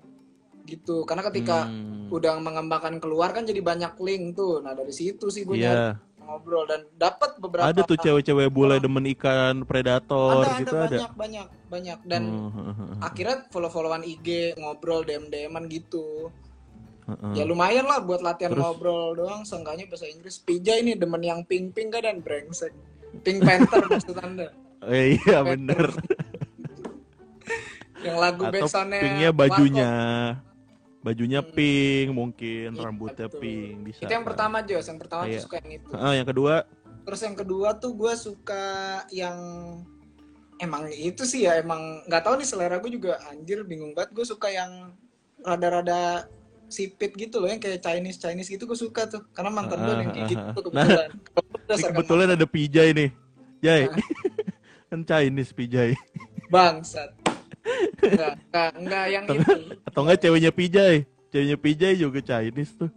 gitu. 0.63 1.03
Karena 1.03 1.23
ketika 1.25 1.65
Hmm. 1.65 2.07
udah 2.07 2.37
mengembangkan 2.37 2.99
keluar 2.99 3.31
kan 3.31 3.43
jadi 3.43 3.59
banyak 3.59 3.97
link 3.97 4.35
tuh. 4.35 4.59
Nah 4.59 4.71
dari 4.71 4.91
situ 4.91 5.27
sih 5.27 5.43
gue 5.43 5.57
nyari. 5.57 5.73
Iya, 5.73 5.91
ngobrol 6.27 6.67
dan 6.67 6.83
dapat 6.99 7.39
beberapa 7.39 7.63
ada 7.71 7.81
tuh 7.87 7.95
cewek-cewek 7.95 8.51
bule 8.51 8.75
demen 8.83 9.07
ikan 9.15 9.63
predator 9.63 10.43
ada, 10.43 10.59
gitu 10.59 10.75
ada 10.75 10.85
ada. 10.85 10.97
banyak 10.99 11.11
banyak 11.15 11.47
banyak. 11.71 11.97
Dan 12.03 12.21
Hmm, 12.27 12.51
hmm, 12.51 12.89
akhirnya 12.99 13.47
follow 13.49 13.71
followan 13.71 14.03
IG 14.03 14.59
ngobrol 14.59 15.07
dm 15.07 15.31
dman 15.31 15.65
gitu. 15.71 16.29
Hmm, 17.07 17.15
hmm. 17.15 17.33
ya 17.39 17.47
lumayan 17.47 17.87
lah 17.87 18.03
buat 18.03 18.19
latihan 18.19 18.51
Terus? 18.51 18.61
ngobrol 18.67 19.15
doang 19.15 19.47
seenggaknya 19.47 19.87
bahasa 19.87 20.11
Inggris. 20.11 20.43
Pija 20.43 20.75
ini 20.75 20.99
demen 20.99 21.23
yang 21.23 21.47
pink 21.47 21.71
pink 21.71 21.95
kan 21.95 22.03
dan 22.03 22.19
brengsek. 22.19 22.75
Pink 23.23 23.47
panther 23.47 23.87
maksud 23.91 24.19
anda. 24.19 24.51
Eh, 24.83 25.15
iya 25.15 25.39
bener. 25.41 25.95
yang 28.05 28.21
lagu 28.21 28.45
Atau 28.45 28.53
backsoundnya 28.53 29.01
pinknya 29.01 29.29
bajunya, 29.33 29.91
bajunya 31.07 31.39
Hmm. 31.39 31.49
pink 31.49 32.07
mungkin, 32.11 32.67
Iya, 32.69 32.81
rambutnya 32.81 33.27
betul. 33.27 33.39
pink 33.39 33.75
bisa. 33.81 34.01
itu 34.01 34.11
yang 34.11 34.21
kan. 34.21 34.29
pertama 34.29 34.57
Jos 34.61 34.85
yang 34.85 34.99
pertama 34.99 35.23
Iya. 35.23 35.31
tuh 35.31 35.43
suka 35.43 35.55
yang 35.57 35.71
itu 35.73 35.87
Ah, 35.93 36.13
yang 36.13 36.27
kedua, 36.27 36.53
terus 37.01 37.21
yang 37.21 37.33
kedua 37.33 37.69
tuh 37.73 37.91
gue 37.93 38.13
suka 38.13 38.65
yang 39.09 39.37
emang 40.57 40.89
itu 40.89 41.23
sih 41.23 41.43
ya 41.43 41.55
emang 41.55 41.79
nggak 42.03 42.21
tahu 42.21 42.33
nih 42.35 42.45
selera 42.45 42.75
gue 42.77 42.91
juga 42.91 43.15
anjir 43.25 43.63
bingung 43.63 43.93
banget 43.93 44.11
gue 44.11 44.25
suka 44.25 44.49
yang 44.49 44.91
rada-rada 45.39 46.25
sipit 46.67 47.13
gitu 47.13 47.37
loh 47.37 47.47
yang 47.47 47.57
kayak 47.57 47.79
Chinese 47.79 48.17
Chinese 48.17 48.49
gitu 48.49 48.65
gue 48.65 48.75
suka 48.75 49.07
tuh 49.07 49.23
karena 49.31 49.47
mantan 49.49 49.79
gue 49.79 49.93
yang 49.95 50.11
kayak 50.11 50.27
gitu 50.27 50.41
Ah, 50.41 50.51
tuh 50.51 50.63
nah, 50.67 50.83
kebetulan 50.83 51.09
kebetulan 51.93 52.27
ada 52.33 52.45
Pijay 52.45 52.89
nih. 52.91 53.09
Jay, 53.57 53.81
Nah. 53.85 53.97
kan 54.89 54.99
Chinese 55.03 55.49
Pijay. 55.51 55.95
bangsat 56.47 57.09
enggak 57.99 58.33
enggak 58.39 58.69
enggak 58.77 59.05
yang 59.07 59.23
Atau- 59.23 59.37
itu 59.37 59.53
Atau 59.83 59.99
enggak 60.03 60.19
ceweknya 60.19 60.51
Pijay? 60.51 60.95
Ceweknya 61.27 61.57
Pijay 61.57 61.93
juga 61.95 62.19
Chinese 62.19 62.73
tuh. 62.73 62.91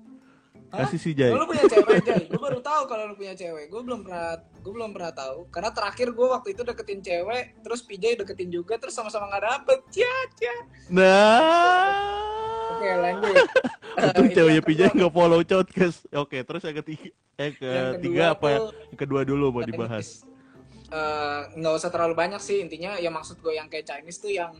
Hah? 0.71 0.87
Kasih 0.87 1.03
si 1.03 1.11
Jay. 1.13 1.35
Lu 1.35 1.43
punya 1.45 1.67
cewek 1.67 1.99
Jay 2.01 2.23
gue 2.25 2.39
baru 2.39 2.63
tahu 2.63 2.83
kalau 2.87 3.11
lu 3.11 3.15
punya 3.15 3.35
cewek 3.35 3.67
gue 3.67 3.81
belum 3.83 4.07
pernah 4.07 4.39
gue 4.39 4.71
belum 4.71 4.91
pernah 4.95 5.11
tahu 5.11 5.51
karena 5.51 5.71
terakhir 5.71 6.15
gue 6.15 6.27
waktu 6.31 6.49
itu 6.55 6.63
deketin 6.63 7.01
cewek 7.01 7.59
terus 7.61 7.83
PJ 7.83 8.05
deketin 8.17 8.51
juga 8.51 8.79
terus 8.79 8.95
sama-sama 8.95 9.27
nggak 9.27 9.45
dapet 9.45 9.79
cia 9.91 10.15
cia 10.39 10.55
Nah. 10.91 12.79
oke 12.79 12.87
lanjut 12.87 13.35
Untung 14.01 14.27
Eh, 14.27 14.33
ceweknya 14.33 14.63
Pijay 14.63 14.89
nggak 14.95 15.11
follow 15.11 15.43
Codcast. 15.43 16.07
Oke, 16.15 16.39
terus 16.41 16.63
yang 16.63 16.79
ketiga, 16.79 17.11
eh 17.35 17.51
yang 17.59 17.99
ketiga 17.99 18.23
apa 18.33 18.47
ya? 18.47 18.59
Yang 18.87 18.99
kedua 18.99 19.21
dulu 19.27 19.45
mau 19.51 19.63
dibahas. 19.63 20.23
Eh, 20.91 21.41
nggak 21.55 21.75
usah 21.79 21.87
terlalu 21.87 22.19
banyak 22.19 22.43
sih 22.43 22.59
intinya 22.59 22.99
ya 22.99 23.15
maksud 23.15 23.39
gue 23.39 23.55
yang 23.55 23.71
kayak 23.71 23.87
Chinese 23.87 24.19
tuh 24.19 24.35
yang 24.35 24.51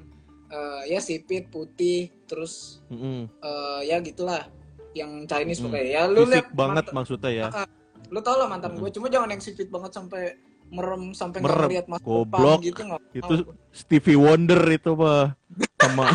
eh, 0.47 0.83
ya 0.87 1.03
sipit 1.03 1.51
putih 1.51 2.07
terus 2.25 2.79
Mm-mm. 2.87 3.27
eh, 3.27 3.81
ya 3.85 3.99
gitulah 3.99 4.47
yang 4.95 5.27
Chinese 5.27 5.59
Mm-mm. 5.59 5.75
pokoknya 5.75 5.91
ya 5.91 6.03
lu 6.07 6.23
lihat 6.25 6.55
banget 6.55 6.87
maksudnya 6.95 7.31
ya. 7.35 7.47
Ah, 7.51 7.67
lu 8.07 8.23
tau 8.23 8.39
lah 8.39 8.47
mantan 8.47 8.79
gue 8.79 8.91
cuma 8.91 9.11
jangan 9.11 9.27
yang 9.27 9.43
sipit 9.43 9.67
banget 9.69 9.91
sampai 9.91 10.39
merem 10.71 11.11
sampai 11.11 11.43
Merem. 11.43 11.67
ngeliat 11.67 11.87
masa 11.91 12.05
Goblok. 12.07 12.63
depan 12.63 12.63
gitu 12.63 12.81
nggak 12.87 13.01
Itu. 13.11 13.35
Stevie 13.75 14.15
Wonder 14.15 14.63
itu 14.71 14.91
mah 14.95 15.35
sama 15.83 16.15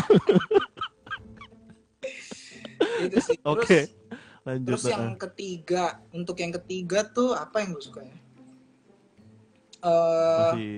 Gitu 2.96 3.18
sih. 3.20 3.36
Oke. 3.44 3.88
lanjut. 4.48 4.78
terus 4.78 4.84
yang 4.86 5.18
ketiga 5.18 6.00
untuk 6.08 6.38
yang 6.38 6.54
ketiga 6.54 7.04
tuh 7.04 7.34
apa 7.34 7.60
yang 7.60 7.74
gue 7.74 7.82
suka 7.82 8.00
ya 8.00 8.16
Eh, 9.86 10.50
Masih 10.50 10.74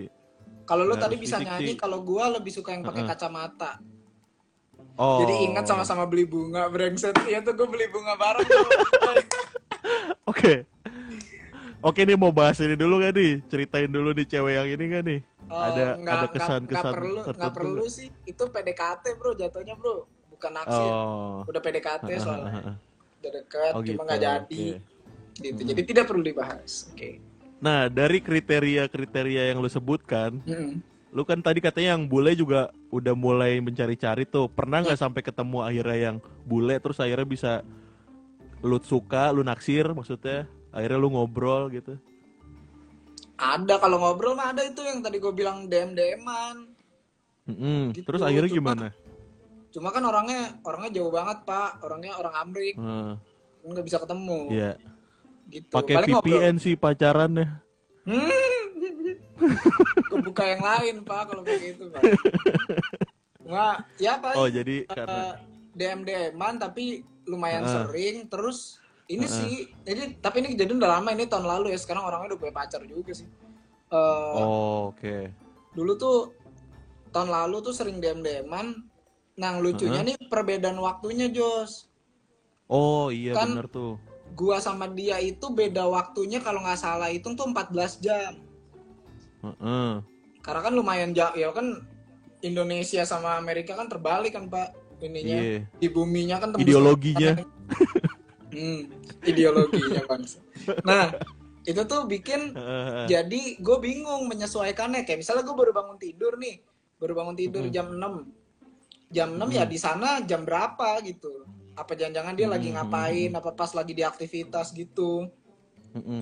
kalau 0.62 0.85
lu 0.85 0.95
tadi 0.95 1.17
bisa 1.17 1.37
fisik 1.37 1.49
nyanyi 1.49 1.73
kalau 1.75 1.99
gue 2.00 2.25
lebih 2.31 2.53
suka 2.53 2.71
yang 2.71 2.83
pakai 2.83 3.03
Heeh. 3.03 3.11
kacamata 3.11 3.73
Oh. 4.95 5.23
jadi 5.23 5.47
ingat 5.47 5.65
sama-sama 5.65 6.05
beli 6.05 6.25
bunga 6.25 6.67
brengsek 6.67 7.15
iya 7.25 7.38
tuh 7.38 7.55
gue 7.55 7.65
beli 7.65 7.87
bunga 7.87 8.12
bareng. 8.15 8.43
Oke. 10.27 10.67
Oke 11.79 12.00
nih 12.03 12.15
mau 12.15 12.29
bahas 12.31 12.59
ini 12.59 12.75
dulu 12.75 12.99
kan 12.99 13.11
nih? 13.12 13.38
Ceritain 13.47 13.87
dulu 13.87 14.11
nih 14.11 14.27
cewek 14.27 14.53
yang 14.53 14.69
ini 14.69 14.85
kan 14.88 15.03
nih? 15.05 15.21
Oh, 15.47 15.55
Ada- 15.57 15.95
nggak- 15.97 16.19
ada 16.19 16.29
kesan-kesan 16.29 16.67
nggak 16.83 16.85
perlu 16.93 17.15
nggak 17.15 17.27
tertentu 17.31 17.57
perlu 17.57 17.85
sih 17.87 18.09
itu 18.23 18.43
PDKT 18.45 19.05
bro 19.15 19.31
jatuhnya 19.33 19.75
bro 19.75 19.95
bukan 20.29 20.50
naksir 20.53 20.91
Oh. 20.91 21.41
udah 21.47 21.62
PDKT 21.62 22.09
soalnya 22.21 22.53
udah 23.17 23.31
dekat 23.33 23.73
Oh 23.73 23.81
cuma 23.81 23.87
gitu. 23.95 24.03
nggak 24.05 24.21
jadi 24.21 24.65
oke. 24.69 25.38
gitu 25.38 25.57
Mm-mm. 25.57 25.71
jadi 25.71 25.83
tidak 25.85 26.05
perlu 26.05 26.21
dibahas 26.21 26.91
oke 26.91 27.09
Nah 27.59 27.87
dari 27.87 28.19
kriteria-kriteria 28.19 29.50
yang 29.50 29.59
lu 29.59 29.67
sebutkan, 29.67 30.38
Mm-mm. 30.41 30.79
lu 31.11 31.23
kan 31.23 31.38
tadi 31.38 31.59
katanya 31.59 31.95
yang 31.95 32.05
bule 32.05 32.33
juga 32.33 32.61
udah 32.88 33.12
mulai 33.12 33.59
mencari-cari 33.59 34.23
tuh. 34.25 34.47
Pernah 34.47 34.81
Iya. 34.81 34.85
nggak 34.88 35.00
sampai 35.00 35.23
ketemu 35.23 35.59
akhirnya 35.61 35.99
yang 36.05 36.17
bule 36.43 36.79
terus 36.79 36.99
akhirnya 36.99 37.25
bisa 37.25 37.53
lu 38.61 38.79
suka, 38.81 39.31
lu 39.31 39.43
naksir 39.43 39.87
maksudnya? 39.88 40.47
Akhirnya 40.69 40.99
lu 40.99 41.11
ngobrol 41.11 41.71
gitu. 41.71 41.99
ada 43.37 43.79
kalau 43.79 43.99
ngobrol 43.99 44.35
mah 44.35 44.50
ada 44.50 44.67
itu 44.67 44.83
yang 44.83 44.99
tadi 44.99 45.17
gue 45.17 45.31
bilang 45.31 45.67
DM 45.67 45.95
DM-an 45.95 46.67
Mm-mm. 47.47 47.95
Gitu, 47.95 48.03
Terus 48.03 48.19
akhirnya 48.21 48.50
cuma- 48.50 48.75
gimana? 48.75 48.87
cuma 49.69 49.88
kan 49.88 50.03
orangnya 50.03 50.59
orangnya 50.61 50.91
jauh 50.93 51.07
banget 51.09 51.47
pak 51.47 51.79
orangnya 51.79 52.19
orang 52.19 52.35
Amrik 52.35 52.75
Heeh, 52.75 53.15
nggak 53.62 53.85
bisa 53.85 53.99
ketemu 54.00 54.41
Iya. 54.50 54.73
Gitu 55.49 55.69
Pakai 55.69 55.95
Paling 55.97 56.12
ngobrol. 56.12 56.38
VPN 56.38 56.55
sih 56.57 56.75
pacarannya. 56.75 57.47
kebuka 60.09 60.45
yang 60.47 60.62
lain 60.62 60.95
pak 61.02 61.23
kalau 61.25 61.43
kayak 61.43 61.61
gitu 61.69 61.85
pak 61.88 62.02
nggak 63.40 63.75
ya 63.97 64.12
pak 64.17 64.35
Oh 64.35 64.49
jadi 64.49 64.85
karena 64.85 65.38
DM 65.73 66.00
DM-an 66.02 66.55
tapi 66.59 67.00
lumayan 67.25 67.62
Ah. 67.62 67.73
sering 67.87 68.26
terus 68.26 68.76
ini 69.07 69.25
Ah. 69.25 69.31
sih 69.31 69.52
jadi 69.83 70.19
tapi 70.19 70.43
ini 70.43 70.52
kejadian 70.52 70.78
udah 70.78 70.93
lama 70.95 71.09
ini 71.11 71.25
tahun 71.25 71.47
lalu 71.47 71.71
ya 71.71 71.78
sekarang 71.78 72.02
orangnya 72.02 72.35
udah 72.35 72.40
punya 72.40 72.55
pacar 72.55 72.83
juga 72.85 73.12
sih 73.14 73.28
Eh, 73.88 74.33
Oh, 74.37 74.93
oke. 74.93 75.33
dulu 75.73 75.97
tuh 75.97 76.19
tahun 77.09 77.31
lalu 77.31 77.57
tuh 77.62 77.73
sering 77.73 77.97
DM 77.99 78.21
DM-an 78.21 78.85
nah 79.35 79.57
lucunya 79.57 80.02
nih 80.02 80.19
perbedaan 80.26 80.76
waktunya 80.76 81.28
Jos 81.28 81.88
Oh 82.67 83.09
iya 83.09 83.33
Kan- 83.33 83.55
bener 83.55 83.64
tuh. 83.67 83.97
Gua 84.35 84.58
sama 84.58 84.88
dia 84.88 85.16
itu 85.18 85.49
beda 85.49 85.87
waktunya 85.87 86.40
kalau 86.40 86.61
nggak 86.61 86.80
salah 86.80 87.08
hitung 87.08 87.37
tuh 87.37 87.49
14 87.49 88.00
jam 88.00 88.32
Heeh. 89.44 89.90
karena 90.42 90.61
kan 90.62 90.73
lumayan 90.75 91.12
jauh 91.14 91.37
ya 91.37 91.52
kan 91.52 91.87
Indonesia 92.40 93.02
sama 93.02 93.37
Amerika 93.37 93.75
kan 93.75 93.87
terbalik 93.87 94.35
kan 94.35 94.47
pak 94.47 94.75
ininya 94.99 95.38
Iya. 95.38 95.58
di 95.78 95.88
buminya 95.88 96.37
kan 96.38 96.50
Ideologinya. 96.58 97.38
hmm, 98.54 98.80
ideologinya 99.23 100.02
bangsa 100.06 100.40
nah 100.82 101.12
itu 101.62 101.82
tuh 101.85 102.08
bikin 102.08 102.56
jadi 103.06 103.42
gue 103.61 103.76
bingung 103.78 104.25
menyesuaikannya 104.26 105.04
kayak 105.04 105.20
misalnya 105.20 105.44
gue 105.44 105.54
baru 105.54 105.73
bangun 105.76 105.99
tidur 106.00 106.35
nih 106.40 106.58
baru 106.99 107.12
bangun 107.14 107.37
tidur 107.37 107.62
Mm-mm. 107.68 107.75
jam 107.75 107.87
6 107.92 109.12
jam 109.12 109.28
6 109.37 109.52
ya 109.52 109.64
di 109.68 109.78
sana 109.78 110.20
jam 110.25 110.42
berapa 110.42 110.99
gitu 111.04 111.44
apa 111.78 111.94
jangan-jangan 111.94 112.35
dia 112.35 112.49
lagi 112.50 112.68
Mm-mm. 112.68 112.76
ngapain 112.82 113.30
apa 113.32 113.50
pas 113.54 113.70
lagi 113.73 113.94
di 113.94 114.02
aktivitas 114.02 114.75
gitu. 114.75 115.30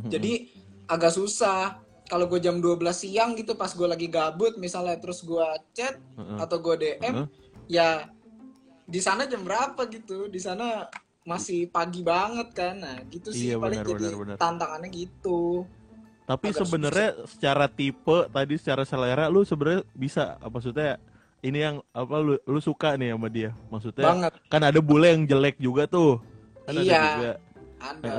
Jadi 0.07 0.53
agak 0.87 1.17
susah. 1.17 1.83
Kalau 2.07 2.31
gue 2.31 2.39
jam 2.39 2.63
12 2.63 2.79
siang 2.95 3.35
gitu 3.35 3.59
pas 3.59 3.67
gue 3.75 3.83
lagi 3.83 4.07
gabut 4.07 4.55
misalnya 4.63 4.95
terus 5.03 5.27
gue 5.27 5.43
chat 5.75 5.99
atau 6.39 6.63
gue 6.63 6.75
DM 6.79 7.27
ya 7.67 8.07
di 8.87 9.01
sana 9.03 9.27
jam 9.27 9.43
berapa 9.43 9.83
gitu? 9.91 10.31
Di 10.31 10.39
sana 10.39 10.87
masih 11.27 11.67
pagi 11.67 12.07
banget 12.07 12.55
kan? 12.55 12.79
Nah 12.79 13.03
gitu 13.11 13.35
sih 13.35 13.51
Iya, 13.51 13.59
paling 13.59 13.83
benar, 13.83 13.91
jadi 13.91 14.07
benar. 14.15 14.37
tantangannya 14.39 14.91
gitu. 14.95 15.67
Tapi 16.31 16.55
sebenarnya 16.55 17.09
secara 17.27 17.67
tipe 17.67 18.31
tadi 18.31 18.55
secara 18.55 18.87
selera 18.87 19.27
lu 19.27 19.43
sebenarnya 19.43 19.83
bisa 19.91 20.39
apa 20.39 20.63
maksudnya 20.63 21.03
ini 21.41 21.59
yang 21.59 21.77
apa 21.91 22.17
lu 22.17 22.35
lu 22.43 22.61
suka 22.61 22.95
nih 22.95 23.13
sama 23.13 23.29
dia. 23.29 23.51
Maksudnya 23.69 24.05
banget 24.05 24.33
kan 24.49 24.63
ada 24.63 24.81
bule 24.81 25.09
yang 25.11 25.25
jelek 25.25 25.57
juga 25.57 25.85
tuh. 25.85 26.21
Kan 26.65 26.75
ada 26.75 26.83
Iya. 26.83 27.03
juga. 27.11 27.33
ada. 27.77 28.15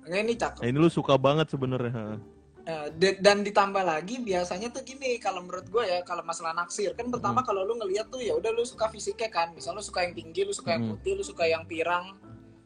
Nggak, 0.00 0.20
ini 0.20 0.34
cakep 0.34 0.60
Nah, 0.62 0.68
ini 0.68 0.78
lu 0.78 0.88
suka 0.88 1.14
banget 1.14 1.46
sebenarnya. 1.48 2.18
Eh, 2.62 2.86
de- 2.92 3.18
dan 3.18 3.40
ditambah 3.40 3.80
lagi 3.80 4.20
biasanya 4.20 4.70
tuh 4.70 4.84
gini 4.84 5.16
kalau 5.16 5.42
menurut 5.42 5.66
gue 5.66 5.82
ya 5.82 6.04
kalau 6.04 6.22
masalah 6.22 6.52
naksir 6.52 6.92
kan 6.92 7.08
pertama 7.08 7.40
kalau 7.40 7.64
lu 7.64 7.74
ngeliat 7.74 8.06
tuh 8.06 8.20
ya 8.20 8.36
udah 8.36 8.52
lu 8.52 8.62
suka 8.62 8.86
fisiknya 8.86 9.26
kan 9.26 9.50
misal 9.50 9.72
lu 9.72 9.80
suka 9.80 10.04
yang 10.04 10.12
tinggi 10.12 10.44
lu 10.44 10.52
suka 10.52 10.76
yang 10.76 10.86
putih 10.86 11.16
lu 11.16 11.24
suka 11.24 11.44
yang 11.44 11.64
pirang 11.64 12.14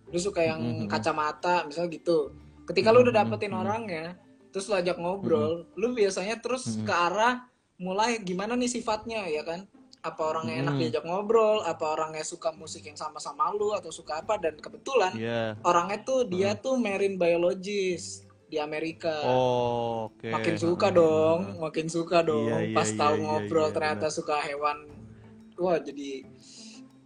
lu 0.05 0.19
suka 0.19 0.43
yang 0.43 0.61
Mm-mm. 0.61 0.87
kacamata 0.87 1.65
misal 1.65 1.87
gitu 1.87 2.35
ketika 2.67 2.91
lu 2.91 3.01
udah 3.01 3.15
dapetin 3.17 3.55
orangnya 3.55 4.19
terus 4.51 4.67
lu 4.67 4.75
ajak 4.75 4.99
ngobrol 4.99 5.65
lu 5.73 5.87
biasanya 5.91 6.37
terus 6.37 6.77
ke 6.77 6.93
arah 6.93 7.47
mulai 7.77 8.19
gimana 8.19 8.55
nih 8.55 8.69
sifatnya 8.69 9.25
ya 9.25 9.41
kan 9.41 9.65
apa 10.05 10.21
orangnya 10.21 10.61
enak 10.61 10.75
Hmm. 10.77 10.81
diajak 10.85 11.05
ngobrol, 11.09 11.65
apa 11.65 11.85
orangnya 11.97 12.21
suka 12.21 12.53
musik 12.53 12.85
yang 12.85 12.95
sama-sama 12.95 13.49
lu 13.57 13.73
atau 13.73 13.89
suka 13.89 14.21
apa 14.21 14.37
dan 14.37 14.61
kebetulan 14.61 15.17
Iya. 15.17 15.57
orangnya 15.65 16.05
tuh 16.05 16.29
dia 16.29 16.53
tuh 16.53 16.77
marine 16.77 17.17
biologist 17.17 18.29
di 18.45 18.61
Amerika. 18.61 19.25
Oh, 19.25 20.13
oke. 20.13 20.29
makin 20.29 20.61
suka 20.61 20.93
Heeh. 20.93 21.01
dong, 21.01 21.41
makin 21.57 21.87
suka 21.89 22.21
dong. 22.21 22.53
Iya, 22.53 22.69
iya, 22.69 22.77
Pas 22.77 22.89
iya, 22.93 22.99
tahu 23.01 23.15
iya, 23.17 23.25
ngobrol 23.25 23.65
iya, 23.65 23.73
ternyata 23.73 24.07
suka 24.13 24.37
hewan, 24.45 24.77
wah 25.57 25.81
jadi 25.81 26.29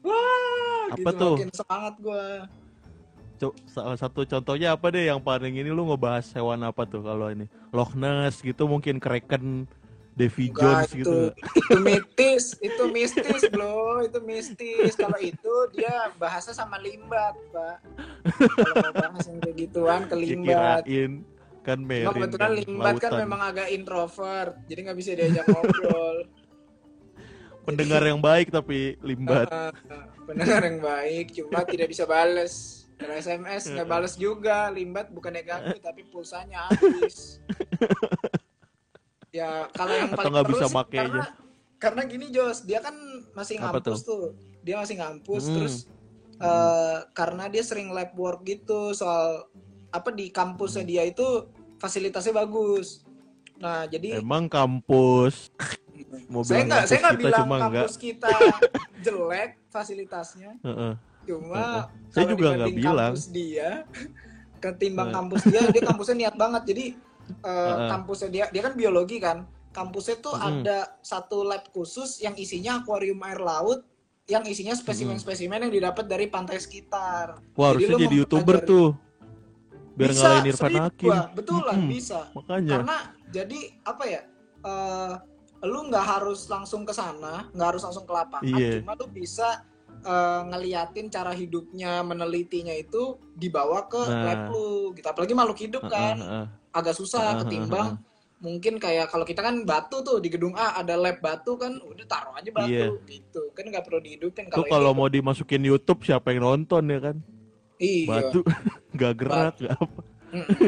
wah 0.03 0.91
Apa 0.91 0.99
gitu 0.99 1.15
tuh? 1.15 1.35
makin 1.39 1.51
semangat 1.55 1.95
gua. 2.03 2.27
Co- 3.39 3.55
salah 3.71 3.95
satu 3.95 4.27
contohnya 4.27 4.75
apa 4.75 4.91
deh 4.91 5.07
yang 5.07 5.23
paling 5.23 5.55
ini 5.55 5.71
lu 5.71 5.87
ngebahas 5.87 6.27
hewan 6.35 6.59
apa 6.67 6.83
tuh 6.83 7.07
kalau 7.07 7.31
ini 7.31 7.47
Loch 7.71 7.95
Ness 7.95 8.43
gitu 8.43 8.67
mungkin 8.67 8.99
Kraken 8.99 9.71
Davy 10.19 10.51
Jones 10.51 10.91
gitu 10.91 11.31
itu, 11.31 11.47
itu 11.55 11.79
mistis, 11.79 12.45
itu 12.59 12.83
mistis 12.91 13.43
bro, 13.49 14.03
itu 14.03 14.19
mistis. 14.21 14.93
Kalau 14.93 15.15
itu 15.17 15.55
dia 15.71 16.11
bahasa 16.15 16.51
sama 16.51 16.75
limbat, 16.77 17.39
pak. 17.49 17.79
Kalau 18.35 18.75
mau 18.83 18.93
bahas 18.93 19.23
yang 19.25 19.39
kayak 19.39 19.57
gituan 19.57 20.03
ke 20.05 20.15
Ya, 20.15 20.23
limbat. 20.27 20.83
kirain 20.83 21.13
kan 21.63 21.79
Merin 21.79 22.09
kebetulan 22.09 22.41
kan, 22.43 22.59
limbat 22.59 22.95
kan 22.97 23.11
lautan. 23.11 23.23
memang 23.23 23.41
agak 23.45 23.69
introvert, 23.69 24.53
jadi 24.67 24.81
nggak 24.85 24.99
bisa 24.99 25.11
diajak 25.15 25.45
ngobrol. 25.47 26.17
pendengar 27.69 28.01
yang 28.03 28.19
baik 28.19 28.49
tapi 28.49 28.97
limbat 28.99 29.45
Ah, 29.47 29.71
pendengar 30.25 30.65
yang 30.65 30.81
baik, 30.81 31.31
cuma 31.31 31.63
tidak 31.63 31.89
bisa 31.89 32.05
bales. 32.05 32.55
Kalau 32.97 33.15
SMS 33.15 33.69
nggak 33.69 33.87
bales 33.87 34.17
juga, 34.17 34.67
limbat 34.69 35.07
bukannya 35.09 35.45
ganggu 35.45 35.79
tapi 35.85 36.03
pulsanya 36.05 36.67
habis. 36.67 37.39
Ya 39.39 39.51
kalau 39.71 39.95
yang 39.95 40.11
Atau 40.11 40.19
paling 40.19 40.33
nggak 40.35 40.49
bisa 40.51 40.67
makainya. 40.69 41.03
karena 41.07 41.25
karena 41.79 42.03
gini 42.05 42.27
Jos, 42.29 42.67
dia 42.67 42.83
kan 42.83 42.95
masih 43.33 43.63
ngampus 43.63 44.03
tuh. 44.03 44.35
Dia 44.61 44.75
masih 44.77 44.99
ngampus 44.99 45.47
Hmm. 45.47 45.55
terus 45.55 45.75
eh, 46.39 46.99
karena 47.13 47.47
dia 47.47 47.63
sering 47.63 47.91
lab 47.91 48.11
work 48.15 48.43
gitu 48.43 48.91
soal 48.93 49.47
apa 49.89 50.11
di 50.11 50.29
kampusnya 50.29 50.83
dia 50.83 51.03
itu 51.03 51.47
fasilitasnya 51.79 52.35
bagus. 52.37 53.07
Nah, 53.59 53.87
jadi 53.87 54.19
emang 54.19 54.47
kampus 54.47 55.51
mau 56.31 56.43
saya 56.43 56.63
nggak 56.63 56.85
saya 56.87 56.99
nggak 57.03 57.19
bilang 57.19 57.41
cuma 57.43 57.57
enggak 57.59 57.71
kampus 57.85 57.95
kita 57.97 58.31
jelek 59.05 59.51
fasilitasnya 59.69 60.51
cuma. 61.27 61.91
Saya 62.09 62.25
juga 62.29 62.49
nggak 62.55 62.75
bilang. 62.75 63.13
kampus 63.15 63.25
dia 63.29 63.71
ketimbang 64.59 65.11
kampus 65.11 65.43
dia 65.47 65.63
dia 65.71 65.83
kampusnya 65.85 66.17
niat 66.19 66.35
banget 66.35 66.63
jadi 66.67 66.85
eh, 67.29 67.49
Heeh. 67.49 67.89
kampusnya. 67.93 68.29
Dia 68.33 68.45
dia 68.51 68.63
kan 68.65 68.75
biologi 68.75 69.19
kan. 69.21 69.45
Kampusnya 69.71 70.17
tuh 70.19 70.35
Mm-mm. 70.35 70.65
ada 70.65 70.99
satu 71.05 71.45
lab 71.45 71.69
khusus 71.71 72.19
yang 72.25 72.35
isinya 72.35 72.83
akuarium 72.83 73.21
air 73.23 73.39
laut 73.39 73.85
yang 74.29 74.45
isinya 74.45 74.77
spesimen-spesimen 74.77 75.69
yang 75.69 75.73
didapat 75.73 76.05
dari 76.05 76.29
pantai 76.29 76.61
sekitar. 76.61 77.41
Wah, 77.57 77.73
Jadi 77.73 77.89
harusnya 77.89 77.97
jadi 78.05 78.15
youtuber 78.21 78.57
tuh. 78.61 78.93
Biar 79.97 80.13
bisa 80.13 80.21
ngalahin 80.21 80.51
Irfan 80.53 80.75
Hakim. 80.77 81.11
Betulan 81.33 81.79
Mm-mm. 81.81 81.91
bisa. 81.91 82.21
Makanya. 82.37 82.71
Karena 82.77 82.97
jadi 83.33 83.61
apa 83.85 84.05
ya 84.05 84.21
eh 84.59 85.13
lu 85.67 85.91
nggak 85.91 86.07
harus 86.07 86.47
langsung 86.47 86.87
ke 86.87 86.95
sana 86.95 87.51
nggak 87.51 87.69
harus 87.75 87.83
langsung 87.83 88.07
ke 88.07 88.13
lapangan. 88.15 88.47
Iya. 88.47 88.79
cuma 88.83 88.95
lu 88.95 89.07
bisa 89.11 89.67
eh, 90.01 90.41
ngeliatin 90.45 91.07
cara 91.07 91.31
hidupnya 91.31 92.01
menelitinya 92.01 92.73
itu 92.73 93.03
dibawa 93.33 93.85
ke 93.85 93.99
Nah. 94.01 94.25
lab 94.25 94.41
lu 94.49 94.69
gitu. 94.93 95.05
Apalagi 95.05 95.33
makhluk 95.33 95.59
hidup 95.59 95.83
Heeh, 95.83 95.93
kan. 95.93 96.17
heeh. 96.17 96.47
agak 96.71 96.95
susah 96.95 97.41
ketimbang 97.41 97.99
mungkin 98.39 98.79
kayak 98.79 99.09
kalau 99.09 99.23
kita 99.23 99.41
kan 99.41 99.65
batu 99.65 99.99
tuh 99.99 100.19
di 100.19 100.29
gedung 100.29 100.55
A 100.55 100.79
ada 100.79 100.95
lab 100.95 101.19
batu 101.19 101.55
kan 101.55 101.75
udah 101.75 102.07
taruh 102.07 102.31
aja 102.33 102.47
batu 102.49 102.71
Iya. 102.71 102.87
gitu. 103.05 103.51
Kan 103.51 103.67
nggak 103.67 103.83
perlu 103.83 103.99
dihidupin 103.99 104.47
kalau 104.47 104.63
kalau 104.65 104.91
mau 104.93 105.07
dimasukin 105.07 105.59
YouTube 105.61 106.03
siapa 106.03 106.31
yang 106.31 106.45
nonton 106.45 106.87
ya 106.87 107.01
kan? 107.03 107.17
Iya. 107.77 108.07
Batu 108.07 108.41
nggak 108.95 109.13
gerak 109.17 109.55
nggak 109.59 109.75
apa. 109.75 110.01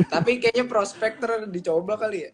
Tapi 0.09 0.31
kayaknya 0.39 0.67
prospektor 0.67 1.31
dicoba 1.47 1.95
kali 1.97 2.19
ya. 2.21 2.31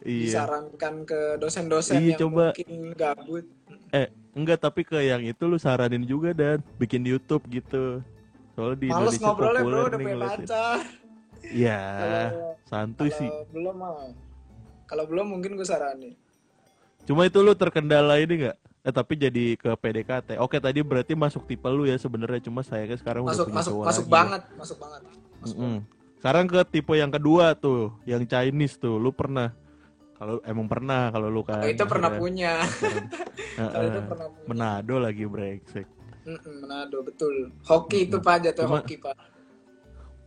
Iya. 0.00 0.20
Disarankan 0.24 0.94
ke 1.04 1.20
dosen-dosen 1.36 2.00
Iya, 2.00 2.16
yang 2.16 2.20
coba. 2.24 2.44
mungkin 2.50 2.70
gabut. 2.96 3.44
Eh 3.92 4.08
enggak 4.36 4.58
tapi 4.62 4.86
ke 4.86 4.98
yang 5.02 5.22
itu 5.26 5.42
lu 5.46 5.58
saranin 5.58 6.06
juga 6.06 6.30
dan 6.30 6.62
bikin 6.78 7.02
di 7.02 7.10
YouTube 7.14 7.42
gitu 7.50 8.00
soalnya 8.54 8.78
di 8.78 8.88
Males 8.88 9.16
Indonesia 9.16 9.24
ngobrolnya 9.24 9.62
bro, 9.62 9.80
udah 9.88 9.98
punya 9.98 10.18
pacar. 10.20 10.78
Iya, 11.40 11.82
santuy 12.68 13.08
sih. 13.10 13.26
kalau 13.26 13.48
belum 13.48 13.74
mah, 13.80 13.94
kalau 14.84 15.04
belum 15.08 15.26
mungkin 15.32 15.56
gue 15.56 15.64
saranin. 15.64 16.12
Cuma 17.08 17.24
itu 17.24 17.40
lu 17.40 17.56
terkendala 17.56 18.20
ini 18.20 18.46
nggak? 18.46 18.56
Eh 18.80 18.92
tapi 18.92 19.12
jadi 19.16 19.56
ke 19.56 19.70
PDKT. 19.72 20.36
Oke 20.40 20.60
tadi 20.60 20.80
berarti 20.84 21.12
masuk 21.16 21.48
tipe 21.48 21.68
lu 21.68 21.88
ya 21.88 21.96
sebenarnya. 21.96 22.44
Cuma 22.44 22.60
saya 22.60 22.84
kan 22.88 22.98
sekarang 23.00 23.22
udah 23.24 23.32
Masuk 23.32 23.46
punya 23.48 23.56
masuk 23.60 23.72
masuk 23.72 23.84
lagi 23.84 24.00
ya. 24.04 24.12
banget, 24.12 24.42
masuk 24.56 24.76
banget. 24.76 25.00
Masuk 25.40 25.56
Mm-mm. 25.56 25.76
Sekarang 26.20 26.44
ke 26.44 26.60
tipe 26.68 26.94
yang 26.96 27.12
kedua 27.12 27.56
tuh, 27.56 27.96
yang 28.04 28.22
Chinese 28.28 28.76
tuh. 28.76 29.00
Lu 29.00 29.08
pernah? 29.12 29.56
Kalau 30.20 30.36
emang 30.44 30.68
pernah 30.68 31.08
kalau 31.08 31.32
lu 31.32 31.40
kan. 31.40 31.64
Oh, 31.64 31.70
itu 31.72 31.84
pernah 31.88 32.12
punya. 32.12 32.60
Heeh. 33.56 33.70
Kalau 33.72 33.86
itu 33.88 34.00
pernah 34.04 34.26
punya. 34.28 34.44
Manado 34.44 34.94
lagi 35.00 35.24
brengsek. 35.24 35.86
Mm-mm, 36.28 36.54
Manado 36.60 37.00
betul. 37.00 37.48
Hoki 37.64 38.04
itu 38.04 38.20
pak 38.20 38.44
jatuh 38.44 38.68
Cuma- 38.68 38.84
hoki 38.84 39.00
pak. 39.00 39.16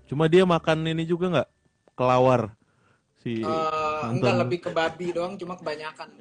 Cuma 0.10 0.26
dia 0.26 0.44
makan 0.44 0.82
ini 0.90 1.06
juga 1.06 1.30
nggak? 1.30 1.50
Kelawar. 1.94 2.58
Si 3.22 3.40
mantan 3.40 4.18
enggak 4.18 4.36
lebih 4.42 4.60
ke 4.60 4.70
babi 4.74 5.08
doang, 5.14 5.38
cuma 5.38 5.54
kebanyakan. 5.56 6.10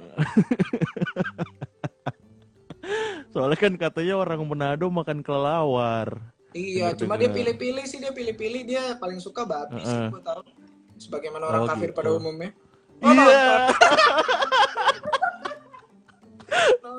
Soalnya 3.33 3.57
kan 3.57 3.73
katanya 3.81 4.21
orang 4.21 4.45
Manado 4.45 4.93
makan 4.93 5.25
kelawar. 5.25 6.21
Iya, 6.53 6.93
cuma 6.93 7.17
dia 7.17 7.33
pilih-pilih 7.33 7.89
sih 7.89 7.97
dia 7.97 8.13
pilih-pilih 8.13 8.63
dia 8.69 8.85
paling 9.01 9.17
suka 9.17 9.49
babi 9.49 9.81
sih 9.81 9.89
Heeh. 9.89 10.13
gue 10.13 10.21
tahu. 10.21 10.45
Sebagaimana 11.01 11.49
orang 11.49 11.63
Oh, 11.65 11.69
kafir 11.73 11.89
gitu. 11.91 11.97
pada 11.97 12.13
umumnya. 12.13 12.53
Iya. 13.03 13.67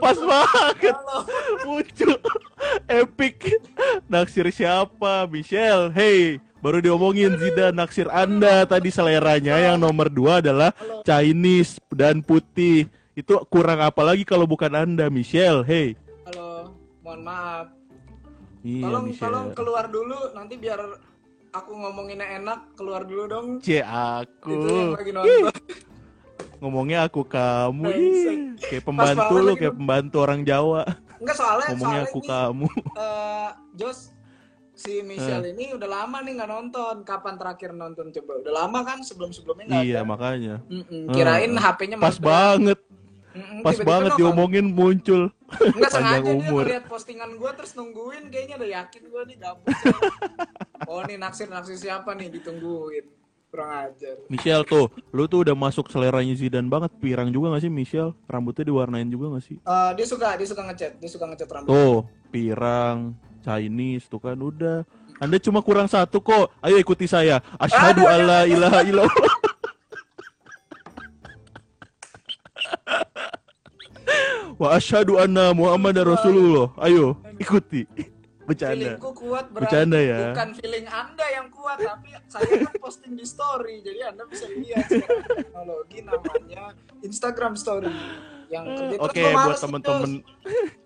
Pas 0.04 0.20
banget. 0.20 0.96
Muncul. 1.64 2.20
Epic. 2.92 3.56
Naksir 4.12 4.52
siapa? 4.52 5.24
Michelle. 5.32 5.96
Hey 5.96 6.44
baru 6.64 6.80
diomongin 6.80 7.36
Zidane 7.36 7.76
naksir 7.76 8.08
anda. 8.08 8.64
Tadi 8.64 8.88
seleranya 8.88 9.60
yang 9.60 9.76
nomor 9.76 10.08
dua 10.08 10.40
adalah 10.40 10.72
Chinese 11.04 11.84
dan 11.92 12.24
putih. 12.24 12.88
Itu 13.14 13.44
kurang 13.52 13.84
apa 13.84 14.02
lagi 14.02 14.24
kalau 14.24 14.48
bukan 14.48 14.72
anda 14.72 15.12
Michelle? 15.12 15.68
Hey. 15.68 16.00
Halo, 16.32 16.72
mohon 17.04 17.22
maaf. 17.28 17.68
iya 18.64 18.88
tolong 18.88 19.12
tolong 19.12 19.12
Michelle 19.12 19.54
keluar 19.54 19.86
dulu. 19.92 20.32
Nanti 20.32 20.56
biar 20.56 20.80
aku 21.52 21.72
ngomonginnya 21.76 22.40
enak 22.40 22.60
keluar 22.80 23.04
dulu 23.04 23.24
dong. 23.28 23.48
C 23.60 23.84
itu 23.84 24.68
yang 24.72 24.96
aku 24.96 24.98
lagi 24.98 25.12
nonton 25.12 25.52
ngomongnya 26.64 27.00
aku 27.04 27.28
kamu. 27.28 27.84
Ih, 27.92 28.56
kayak 28.58 28.84
pembantu 28.88 29.34
lu 29.36 29.52
lagi 29.52 29.60
kayak 29.60 29.76
pembantu 29.76 30.16
orang 30.24 30.42
Jawa. 30.42 30.84
Enggak 31.20 31.36
soalnya 31.36 31.68
ngomongnya 31.76 31.84
soalnya 32.00 32.08
aku 32.08 32.20
ini, 32.20 32.30
kamu. 32.32 32.68
eh, 32.96 33.50
Jos 33.76 34.00
si 34.74 34.94
Michelle 35.02 35.52
ini 35.52 35.76
udah 35.76 35.86
lama 35.86 36.18
nih 36.20 36.32
nggak 36.34 36.50
nonton. 36.50 36.96
Kapan 37.04 37.36
terakhir 37.36 37.72
nonton? 37.72 38.10
Coba 38.10 38.32
udah 38.40 38.54
lama 38.56 38.80
kan? 38.82 39.04
Sebelum 39.04 39.30
sebelumnya 39.30 39.66
nggak 39.68 39.84
iya 39.84 40.00
ada. 40.00 40.08
makanya. 40.08 40.56
Mm-mm, 40.66 41.12
kirain 41.12 41.52
Eh, 41.52 41.60
HP-nya 41.60 41.98
pas 41.98 42.16
meledak. 42.16 42.24
banget. 42.24 42.80
Mm-mm, 43.34 43.60
pas 43.62 43.78
banget 43.80 44.12
diomongin 44.16 44.66
muncul. 44.70 45.22
Enggak 45.74 45.92
sengaja 45.94 46.20
panjang 46.22 46.24
dia 46.24 46.34
umur. 46.48 46.64
ngeliat 46.64 46.86
postingan 46.88 47.32
gue 47.36 47.52
terus 47.54 47.72
nungguin. 47.74 48.24
Kayaknya 48.30 48.56
udah 48.58 48.70
yakin 48.80 49.04
gue 49.06 49.22
nih 49.28 49.38
dapet. 49.38 49.74
Oh 50.84 51.00
nih 51.00 51.16
naksir 51.16 51.48
naksir 51.48 51.80
siapa 51.80 52.12
nih? 52.12 52.28
Ditungguin 52.28 53.08
kurang 53.54 53.70
ajar 53.86 54.18
Michelle 54.34 54.66
tuh, 54.66 54.90
lu 55.14 55.30
tuh 55.30 55.46
udah 55.46 55.54
masuk 55.54 55.86
seleranya 55.94 56.34
Zidane 56.34 56.66
banget. 56.66 56.90
Pirang 56.98 57.30
juga 57.30 57.54
gak 57.54 57.62
sih 57.62 57.70
Michelle? 57.70 58.18
Rambutnya 58.26 58.66
diwarnain 58.66 59.06
juga 59.06 59.38
gak 59.38 59.46
sih? 59.46 59.62
Eh, 59.62 59.92
dia 59.94 60.06
suka 60.10 60.34
dia 60.34 60.48
suka 60.50 60.66
ngecat 60.66 60.98
dia 60.98 61.10
suka 61.14 61.30
ngecat 61.30 61.46
rambut 61.54 61.70
Tuh, 61.70 62.10
pirang, 62.34 63.14
Chinese 63.46 64.10
tuh 64.10 64.18
kan 64.18 64.34
udah. 64.42 64.82
Anda 65.22 65.38
cuma 65.38 65.62
kurang 65.62 65.86
satu 65.86 66.18
kok. 66.18 66.50
Ayo 66.66 66.82
ikuti 66.82 67.06
saya. 67.06 67.46
Asyhadu 67.62 68.10
alla 68.10 68.50
ilaha 68.50 68.82
illallah. 68.82 69.32
Wa 74.58 74.82
asyhadu 74.82 75.22
anna 75.22 75.54
Muhammad 75.54 76.02
Rasulullah. 76.02 76.74
Ayo, 76.82 77.22
ikuti. 77.38 77.86
Bercanda. 78.44 78.76
feelingku 78.76 79.12
kuat 79.14 79.46
berarti 79.48 79.66
Bercanda 79.66 80.00
ya. 80.00 80.20
bukan 80.30 80.50
feeling 80.54 80.86
anda 80.86 81.26
yang 81.30 81.48
kuat 81.48 81.78
tapi 81.78 82.08
saya 82.26 82.50
kan 82.62 82.74
posting 82.78 83.14
di 83.14 83.24
story 83.24 83.80
jadi 83.80 84.12
anda 84.12 84.24
bisa 84.26 84.46
lihat 84.48 84.86
teknologi 84.86 86.00
namanya 86.02 86.64
Instagram 87.00 87.54
story 87.54 87.90
yang 88.48 88.68
kerja 88.70 88.98
Oke, 89.00 89.24
buat 89.24 89.58
temen-temen 89.58 90.12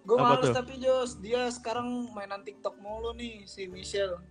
gue 0.01 0.15
males 0.15 0.39
tuh? 0.41 0.55
tapi 0.55 0.73
Jos 0.77 1.17
dia 1.17 1.49
sekarang 1.49 1.85
mainan 2.11 2.39
TikTok 2.39 2.77
mulu 2.77 3.11
nih 3.11 3.43
si 3.43 3.65
Michelle 3.65 4.21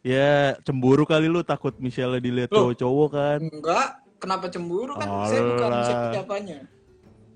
ya 0.00 0.54
cemburu 0.60 1.02
kali 1.02 1.26
lu 1.26 1.42
takut 1.42 1.74
Michelle 1.76 2.16
dilihat 2.18 2.48
cowok-cowok 2.48 3.08
kan. 3.10 3.40
enggak 3.42 3.88
kenapa 4.16 4.46
cemburu 4.46 4.94
kan 4.94 5.08
saya 5.26 5.42
bukan 5.42 5.68
Alah. 5.70 5.84
siapa 5.84 6.06
siapanya 6.12 6.58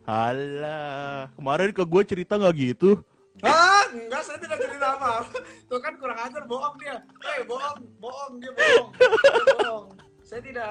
Halah, 0.05 1.33
kemarin 1.33 1.73
ke 1.73 1.81
gue 1.81 2.03
cerita 2.05 2.37
nggak 2.37 2.55
gitu. 2.55 3.01
Ah, 3.41 3.74
enggak, 3.95 4.23
saya 4.23 4.39
tidak 4.39 4.59
cerita 4.59 4.87
apa. 4.93 5.13
Tuh 5.69 5.79
kan 5.79 5.95
kurang 5.97 6.19
ajar, 6.19 6.43
bohong 6.45 6.75
dia. 6.77 6.97
Eh, 7.33 7.43
bohong, 7.45 7.79
bohong, 7.97 8.33
dia 8.39 8.53
bohong. 8.53 8.89
Dia 8.93 9.57
bohong. 9.57 9.87
Saya 10.21 10.41
tidak 10.41 10.69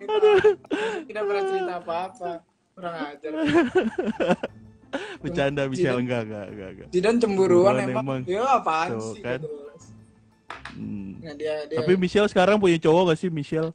cerita, 0.00 0.16
tidak 1.04 1.22
pernah 1.22 1.44
cerita 1.44 1.74
apa-apa. 1.78 2.32
Kurang 2.74 2.94
ajar. 3.06 3.32
Bercanda 5.18 5.62
Tidak. 5.62 5.70
Michelle 5.70 6.00
enggak 6.00 6.22
enggak 6.24 6.46
enggak 6.48 6.68
enggak. 6.70 6.88
Zidan 6.88 7.16
cemburuan 7.18 7.74
emang. 7.80 8.04
emang. 8.04 8.20
Ya 8.24 8.42
apaan 8.46 8.94
Tuh, 8.94 9.12
sih? 9.12 9.22
kan. 9.22 9.40
gitu. 9.42 9.48
Hmm. 10.74 11.10
Nah, 11.18 11.34
dia, 11.34 11.54
dia 11.66 11.78
Tapi 11.82 11.92
Michelle 11.94 12.26
sekarang 12.26 12.58
punya 12.58 12.78
cowok 12.78 13.14
gak 13.14 13.18
sih 13.18 13.30
Michelle? 13.30 13.70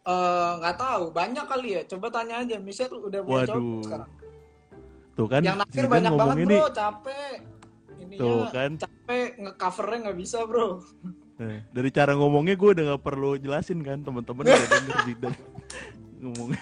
eh, 0.00 0.50
nggak 0.58 0.76
tahu, 0.76 1.12
banyak 1.12 1.44
kali 1.44 1.68
ya. 1.76 1.82
Coba 1.86 2.06
tanya 2.10 2.42
aja, 2.42 2.56
Michelle 2.58 2.90
udah 2.98 3.20
punya 3.22 3.44
cowok 3.46 3.62
Waduh. 3.62 3.82
sekarang. 3.84 4.10
Tuh 5.10 5.26
kan 5.28 5.40
Yang 5.44 5.56
Zidan 5.70 5.90
banyak 5.90 6.12
banget 6.16 6.36
ini. 6.40 6.56
bro, 6.56 6.68
capek. 6.72 7.34
Ininya 8.10 8.18
Tuh 8.20 8.42
kan. 8.50 8.70
capek 8.76 9.28
nge-covernya 9.38 9.98
nggak 10.02 10.18
bisa 10.18 10.38
bro. 10.42 10.82
Eh, 11.38 11.62
dari 11.70 11.88
cara 11.88 12.12
ngomongnya 12.12 12.52
gue 12.52 12.70
udah 12.70 12.84
gak 12.90 13.02
perlu 13.02 13.32
jelasin 13.34 13.80
kan 13.80 14.02
teman-teman 14.02 14.44
udah 14.44 14.66
denger 14.68 14.96
Zidan 15.06 15.32
ngomongnya. 16.20 16.60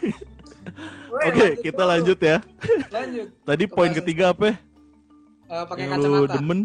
Oke, 1.18 1.46
kita 1.64 1.82
bro. 1.82 1.88
lanjut 1.88 2.18
ya. 2.20 2.38
Lanjut. 2.86 3.26
Tadi 3.42 3.64
poin 3.66 3.90
ketiga 3.90 4.30
apa? 4.30 4.44
ya? 4.44 4.56
Eh, 5.48 5.64
pakai 5.64 5.82
Yang 5.82 5.90
lu 5.90 6.04
kacamata. 6.20 6.34
demen 6.36 6.60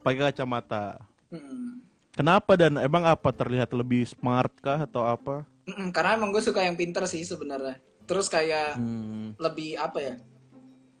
pakai 0.00 0.20
kacamata. 0.22 0.84
Mm-mm. 1.28 1.82
Kenapa 2.14 2.52
dan 2.54 2.78
emang 2.78 3.04
apa 3.04 3.28
terlihat 3.28 3.68
lebih 3.70 4.06
smart 4.06 4.54
kah 4.56 4.80
atau 4.80 5.04
apa? 5.04 5.44
Mm-mm, 5.66 5.90
Karena 5.90 6.16
emang 6.16 6.30
gue 6.30 6.40
suka 6.40 6.62
yang 6.62 6.72
pinter 6.72 7.04
sih 7.04 7.20
sebenarnya. 7.20 7.76
Terus 8.06 8.30
kayak 8.30 8.78
Hmm. 8.78 9.34
lebih 9.36 9.74
apa 9.76 9.98
ya? 9.98 10.14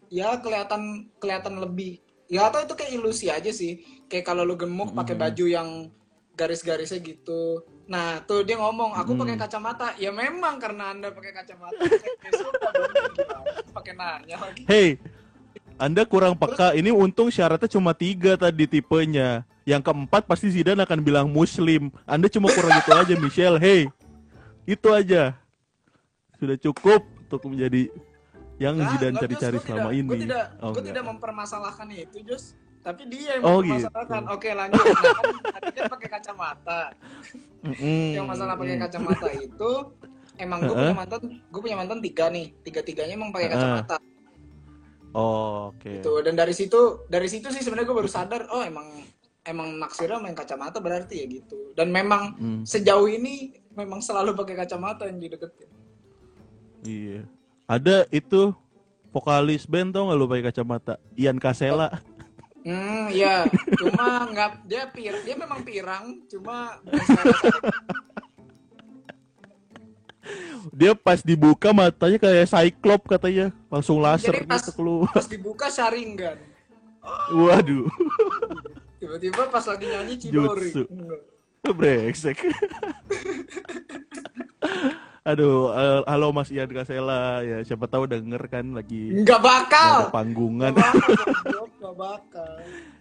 Ya 0.06 0.28
kelihatan 0.36 1.08
kelihatan 1.16 1.56
lebih. 1.56 2.02
Ya 2.26 2.50
atau 2.50 2.58
itu 2.58 2.74
kayak 2.74 2.92
ilusi 2.92 3.30
aja 3.30 3.50
sih. 3.50 3.82
Kayak 4.10 4.26
kalau 4.26 4.42
lu 4.42 4.58
gemuk 4.58 4.90
pakai 4.92 5.14
Mm. 5.14 5.22
baju 5.22 5.44
yang 5.46 5.68
garis-garisnya 6.36 6.98
gitu. 7.00 7.62
Nah, 7.86 8.18
tuh 8.26 8.42
dia 8.42 8.58
ngomong, 8.58 8.98
aku 8.98 9.14
Mm. 9.14 9.20
pakai 9.22 9.36
kacamata. 9.38 9.88
Ya 9.96 10.10
memang 10.10 10.58
karena 10.58 10.90
Anda 10.90 11.14
pakai 11.14 11.32
kacamata. 11.32 11.80
Pakai 13.76 13.92
nanya 13.92 14.36
lagi. 14.40 14.64
Hey, 14.66 14.96
Anda 15.76 16.02
kurang 16.08 16.34
peka. 16.34 16.72
Ini 16.72 16.88
untung 16.90 17.28
syaratnya 17.28 17.68
cuma 17.68 17.92
tiga 17.92 18.34
tadi 18.34 18.64
tipenya. 18.64 19.44
Yang 19.68 19.82
keempat 19.92 20.24
pasti 20.24 20.48
Zidane 20.48 20.80
akan 20.82 20.98
bilang 21.04 21.26
Muslim. 21.28 21.92
Anda 22.08 22.26
cuma 22.32 22.48
kurang 22.50 22.72
itu 22.80 22.90
aja, 22.90 23.14
Michelle. 23.22 23.60
Hey, 23.60 23.86
itu 24.64 24.88
aja. 24.90 25.36
Sudah 26.40 26.56
cukup 26.56 27.04
untuk 27.22 27.44
menjadi 27.48 27.92
yang 28.56 28.74
Nah, 28.74 28.88
Zidane 28.90 29.16
cari-cari 29.16 29.58
selama 29.58 29.88
tidak- 29.88 29.94
ini. 29.94 30.08
Gua 30.08 30.16
tidak, 30.18 30.44
Oh, 30.58 30.68
enggak. 30.70 30.84
tidak 30.84 31.04
mempermasalahkan 31.04 31.86
itu, 31.90 32.18
Jos. 32.22 32.44
Tapi 32.80 33.02
dia 33.06 33.36
yang 33.36 33.42
Oh, 33.42 33.58
mempermasalahkan. 33.60 34.20
gitu. 34.22 34.32
Oke, 34.32 34.48
lanjut. 34.50 34.84
Nah, 34.86 35.14
kan 35.52 35.72
kan 35.74 35.84
pakai 35.90 36.08
kacamata. 36.08 36.80
Mm-mm. 37.60 38.08
Yang 38.14 38.26
masalah 38.26 38.54
pakai 38.54 38.76
kacamata 38.78 39.28
itu 39.34 39.70
emang 40.36 40.58
gue 40.62 40.72
punya 40.72 40.94
mantan, 40.94 41.20
gue 41.42 41.60
punya 41.60 41.76
mantan 41.76 41.98
tiga 41.98 42.24
nih. 42.28 42.46
Tiga-tiganya 42.62 43.14
emang 43.14 43.30
pakai 43.30 43.48
kacamata. 43.50 43.96
Oh, 45.10 45.72
oke. 45.72 45.88
Gitu. 45.98 46.12
Dan 46.22 46.34
dari 46.34 46.52
situ, 46.52 46.80
dari 47.06 47.26
situ 47.26 47.48
sih 47.48 47.60
sebenarnya 47.60 47.86
gue 47.86 47.98
baru 47.98 48.06
sadar, 48.06 48.46
oh 48.48 48.60
emang 48.60 48.84
emang 49.42 49.76
naksirnya 49.76 50.18
main 50.18 50.34
kacamata 50.34 50.78
berarti 50.78 51.14
ya 51.16 51.26
gitu. 51.32 51.72
Dan 51.72 51.88
memang 51.88 52.34
Hmm, 52.34 52.62
sejauh 52.62 53.06
ini 53.06 53.50
memang 53.72 53.98
selalu 53.98 54.32
pakai 54.32 54.56
kacamata 54.56 55.04
yang 55.04 55.18
dideketin. 55.18 55.70
iya. 56.82 57.22
Ada 57.66 58.06
itu 58.08 58.54
vokalis 59.10 59.66
band 59.66 59.90
tau 59.90 60.06
gak 60.06 60.16
lu 60.16 60.26
pakai 60.26 60.44
kacamata? 60.46 60.94
Ian 61.18 61.36
Kasela. 61.36 61.98
Hmm, 62.62 63.10
iya. 63.10 63.46
Cuma 63.78 64.26
nggak 64.26 64.50
dia 64.66 64.82
pir, 64.90 65.14
dia 65.22 65.34
memang 65.34 65.62
pirang, 65.62 66.18
cuma. 66.26 66.78
Dia 70.74 70.92
pas 70.92 71.22
dibuka 71.22 71.70
matanya 71.70 72.18
kayak 72.18 72.50
cyclop 72.50 73.06
katanya, 73.06 73.54
langsung 73.70 74.02
laser 74.02 74.34
Jadi 74.34 74.50
pas- 74.50 74.58
gitu 74.58 74.74
keluar. 74.74 75.10
pas 75.14 75.26
dibuka 75.26 75.66
Sharingan. 75.70 76.38
Waduh, 77.30 77.86
Tiba-tiba 78.98 79.46
pas 79.46 79.62
lagi 79.62 79.86
nyanyi. 79.86 80.14
Enggak. 80.26 81.22
brengsek. 81.66 82.38
Aduh, 85.26 85.74
eh, 85.74 86.00
halo 86.06 86.30
Mas 86.30 86.54
Ian 86.54 86.70
Kasela 86.70 87.42
ya, 87.42 87.58
siapa 87.66 87.90
tahu 87.90 88.06
denger 88.06 88.46
kan 88.46 88.62
lagi 88.70 89.10
Nggak 89.10 89.40
bakal. 89.42 90.06
ada 90.06 90.14
panggungan. 90.14 90.70
Nggak 90.70 90.94
bakal, 90.94 91.32
nggak 91.82 92.48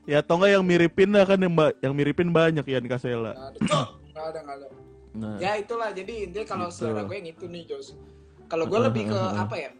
ya 0.09 0.25
atau 0.25 0.33
enggak 0.41 0.51
yang 0.57 0.65
miripin 0.65 1.09
lah 1.13 1.25
kan 1.29 1.37
yang, 1.37 1.53
yang 1.85 1.93
miripin 1.93 2.33
banyak 2.33 2.65
Ian 2.65 2.89
Kasela. 2.89 3.37
Nggak 3.37 3.45
ada. 3.61 3.79
Nggak 4.09 4.25
ada, 4.25 4.39
nggak. 4.41 4.57
Nah, 5.15 5.37
Ya 5.37 5.51
itulah, 5.55 5.93
jadi 5.93 6.25
intinya 6.25 6.45
kalau 6.49 6.67
Gitu. 6.73 6.81
selera 6.81 7.05
gue 7.05 7.15
yang 7.15 7.29
itu 7.29 7.45
nih, 7.45 7.63
Jos. 7.69 7.93
Kalau 8.49 8.65
gue 8.65 8.79
lebih 8.81 9.03
ke 9.05 9.21
apa 9.37 9.55
ya? 9.61 9.71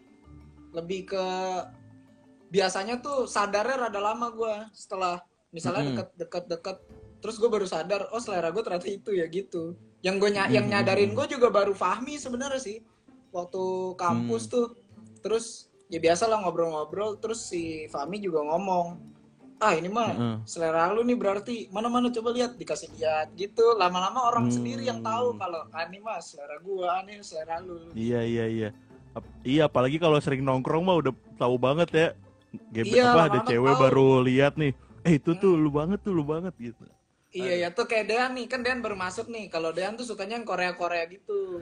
Lebih 0.70 1.00
ke 1.10 1.26
biasanya 2.54 3.02
tuh 3.02 3.26
sadarnya 3.26 3.90
rada 3.90 4.00
lama 4.00 4.30
gue 4.30 4.54
setelah 4.72 5.18
misalnya 5.50 5.92
deket-deket-deket 5.92 6.78
terus 7.20 7.42
gue 7.42 7.50
baru 7.50 7.66
sadar 7.66 8.06
oh 8.14 8.22
selera 8.22 8.54
gue 8.54 8.62
ternyata 8.62 8.86
itu 8.86 9.12
ya 9.18 9.26
gitu 9.26 9.74
yang 10.06 10.16
gue 10.16 10.30
ny- 10.30 10.54
yang 10.54 10.64
Mm-mm. 10.64 10.74
nyadarin 10.78 11.12
gue 11.12 11.26
juga 11.28 11.50
baru 11.50 11.74
Fahmi 11.74 12.16
sebenarnya 12.16 12.62
sih 12.62 12.78
waktu 13.34 13.64
kampus 13.96 14.46
Mm. 14.46 14.52
tuh 14.52 14.66
terus 15.20 15.46
ya 15.88 15.98
biasa 15.98 16.26
lah 16.26 16.38
ngobrol-ngobrol 16.40 17.18
terus 17.18 17.42
si 17.44 17.62
Fahmi 17.90 18.22
juga 18.22 18.46
ngomong 18.46 19.02
ah 19.58 19.72
ini 19.72 19.88
mah 19.88 20.12
Heeh. 20.12 20.36
selera 20.46 20.92
lu 20.92 21.02
nih 21.02 21.16
berarti 21.16 21.56
mana 21.70 21.88
mana 21.88 22.12
coba 22.12 22.30
lihat 22.30 22.54
dikasih 22.54 22.92
lihat 22.94 23.34
gitu 23.34 23.74
lama-lama 23.74 24.30
orang 24.30 24.46
Hmm. 24.46 24.54
sendiri 24.54 24.84
yang 24.84 25.02
tahu 25.02 25.34
kalau 25.36 25.66
ah, 25.68 25.84
ini 25.84 25.98
mah 25.98 26.20
selera 26.20 26.60
gua 26.60 26.86
ah, 26.92 27.02
ini 27.02 27.20
selera 27.20 27.58
lu 27.60 27.90
Iya 27.92 28.22
iya 28.22 28.46
iya. 28.46 28.70
Ap- 29.12 29.32
Iya 29.42 29.66
apalagi 29.66 29.96
kalau 29.96 30.20
sering 30.20 30.44
nongkrong 30.44 30.84
mah 30.84 31.00
udah 31.00 31.14
tahu 31.36 31.56
banget 31.56 31.90
ya. 31.90 32.08
Gebe, 32.70 32.94
Iya, 32.94 33.10
apa 33.10 33.22
ada 33.26 33.40
cewek 33.44 33.74
tahu. 33.74 33.82
baru 33.82 34.08
lihat 34.22 34.54
nih. 34.56 34.76
Eh 35.02 35.16
itu 35.16 35.32
tuh 35.34 35.56
lu 35.56 35.72
banget 35.72 36.04
tuh 36.04 36.12
lu 36.12 36.24
banget 36.24 36.52
gitu. 36.58 36.84
Iya 37.36 37.54
ya 37.58 37.70
tuh 37.70 37.84
kayak 37.84 38.06
Dean 38.08 38.32
nih 38.32 38.46
kan 38.46 38.60
Dean 38.60 38.80
baru 38.80 38.96
masuk 38.96 39.28
nih 39.28 39.48
kalau 39.48 39.70
Dean 39.70 39.94
tuh 39.94 40.04
sukanya 40.04 40.36
yang 40.36 40.44
Korea 40.44 40.72
Korea 40.72 41.04
gitu 41.06 41.62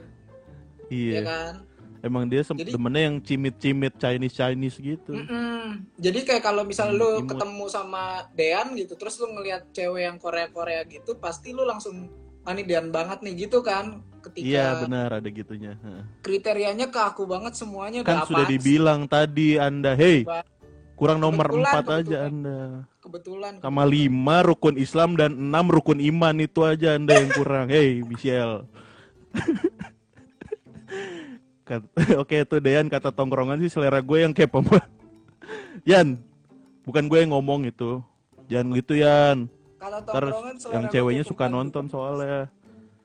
Iya. 0.88 1.12
ya 1.12 1.24
kan 1.24 1.54
Emang 2.00 2.28
dia 2.28 2.44
sem- 2.44 2.54
Jadi- 2.54 2.70
demennya 2.70 3.08
yang 3.08 3.18
cimit-cimit 3.18 3.96
Chinese 3.96 4.36
Chinese 4.36 4.76
gitu. 4.76 5.16
Mm-mm. 5.16 5.88
jadi 5.96 6.20
kayak 6.22 6.44
kalau 6.44 6.62
misalnya 6.62 7.00
lu 7.00 7.10
Imut. 7.18 7.32
ketemu 7.32 7.66
sama 7.66 8.04
Dean 8.34 8.76
gitu 8.76 8.94
terus 8.94 9.16
lu 9.18 9.32
ngelihat 9.32 9.72
cewek 9.72 10.04
yang 10.04 10.18
Korea 10.18 10.48
Korea 10.48 10.84
gitu 10.84 11.16
pasti 11.16 11.50
lu 11.50 11.64
langsung 11.64 12.12
ah 12.44 12.52
ini 12.52 12.62
Dean 12.62 12.92
banget 12.92 13.24
nih 13.24 13.48
gitu 13.48 13.60
kan 13.60 14.04
ketika 14.20 14.44
Iya 14.46 14.68
benar 14.80 15.16
ada 15.16 15.30
gitunya. 15.30 15.80
Kriterianya 16.20 16.88
ke 16.88 17.00
aku 17.00 17.24
banget 17.24 17.56
semuanya 17.56 18.04
Kan 18.04 18.20
udah 18.20 18.20
sudah 18.22 18.36
apaan 18.36 18.46
sih? 18.46 18.54
dibilang 18.54 19.02
tadi 19.06 19.50
Anda, 19.58 19.92
hey 19.94 20.28
kurang 20.94 21.20
nomor 21.20 21.48
Kebetulan, 21.48 21.72
empat 21.74 21.86
aja. 21.90 22.18
Anda. 22.22 22.60
Kebetulan 23.04 23.60
Sama 23.60 23.84
lima 23.84 24.40
rukun 24.48 24.80
Islam 24.80 25.20
dan 25.20 25.36
enam 25.36 25.68
rukun 25.68 26.00
iman 26.00 26.36
itu 26.40 26.64
aja 26.64 26.96
Anda 26.96 27.20
yang 27.20 27.32
kurang. 27.36 27.68
Hey 27.68 28.00
Michelle. 28.08 28.64
Oke 32.22 32.44
itu 32.44 32.56
Dean 32.60 32.88
kata 32.92 33.10
tongkrongan 33.12 33.60
sih 33.64 33.72
selera 33.72 34.00
gue 34.04 34.18
yang 34.24 34.34
kayak 34.36 34.52
pemba. 34.56 34.80
Yan, 35.84 36.20
bukan 36.88 37.08
gue 37.08 37.20
yang 37.24 37.32
ngomong 37.36 37.68
itu. 37.68 38.00
Jangan 38.48 38.76
gitu 38.76 38.94
Yan. 39.00 39.48
kalau 39.80 40.00
Ntar 40.00 40.24
tongkrongan 40.32 40.56
selera 40.60 40.76
yang 40.76 40.86
ceweknya 40.92 41.24
suka 41.28 41.46
nonton 41.52 41.92
soalnya. 41.92 42.48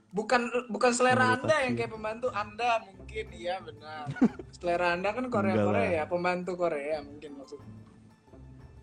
bukan 0.08 0.40
bukan 0.72 0.88
selera 0.96 1.36
Menurut 1.36 1.44
anda 1.44 1.56
yang 1.68 1.74
kayak 1.76 1.92
pembantu 1.92 2.26
anda 2.32 2.80
mungkin 2.80 3.26
iya 3.28 3.60
benar 3.60 4.08
selera 4.56 4.96
anda 4.96 5.12
kan 5.12 5.28
Korea 5.28 5.56
Korea 5.60 5.88
ya 6.00 6.04
pembantu 6.08 6.56
Korea 6.56 7.04
mungkin 7.04 7.36
maksudnya 7.36 7.68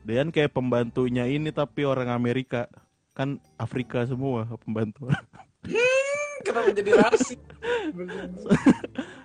Dean 0.05 0.29
kayak 0.29 0.53
pembantunya 0.53 1.25
ini 1.25 1.49
tapi 1.49 1.81
orang 1.81 2.13
Amerika. 2.13 2.69
Kan 3.17 3.41
Afrika 3.57 4.05
semua 4.05 4.45
pembantu. 4.61 5.09
kenapa 6.45 6.69
jadi 6.71 6.91
rasis. 6.95 7.39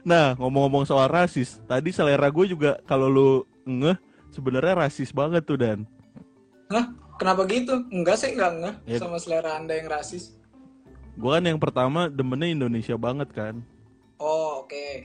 Nah, 0.01 0.33
ngomong-ngomong 0.41 0.89
soal 0.89 1.13
rasis, 1.13 1.61
tadi 1.69 1.93
selera 1.93 2.33
gue 2.33 2.49
juga 2.49 2.81
kalau 2.89 3.05
lu 3.05 3.31
ngeh 3.69 3.97
sebenarnya 4.33 4.89
rasis 4.89 5.13
banget 5.13 5.45
tuh 5.45 5.61
Dan. 5.61 5.85
Hah? 6.73 6.89
kenapa 7.21 7.45
gitu 7.45 7.85
enggak 7.93 8.17
sih 8.17 8.33
enggak 8.33 8.51
enggak 8.57 8.75
Ya. 8.89 8.97
sama 8.97 9.21
selera 9.21 9.61
anda 9.61 9.77
yang 9.77 9.93
rasis 9.93 10.33
Gue 11.21 11.37
kan 11.37 11.45
yang 11.45 11.61
pertama 11.61 12.09
demennya 12.09 12.49
Indonesia 12.49 12.97
banget 12.97 13.29
kan. 13.37 13.61
oh 14.17 14.65
oke 14.65 15.05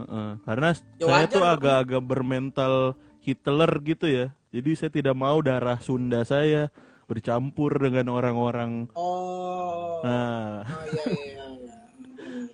Heeh. 0.00 0.30
Karena 0.40 0.72
Ya 0.96 1.04
saya 1.04 1.26
tuh 1.28 1.44
agak-agak 1.44 2.00
bermental 2.00 2.96
Hitler 3.20 3.68
gitu 3.84 4.08
ya. 4.08 4.26
Jadi 4.50 4.70
saya 4.74 4.90
tidak 4.90 5.14
mau 5.14 5.38
darah 5.38 5.78
Sunda 5.78 6.26
saya 6.26 6.74
bercampur 7.06 7.78
dengan 7.78 8.10
orang-orang. 8.10 8.90
oh 8.98 10.02
Nah, 10.02 10.64
oh 10.64 10.84
iya 10.90 11.04
iya 11.06 11.24
iya, 11.28 11.46
iya. 11.60 11.76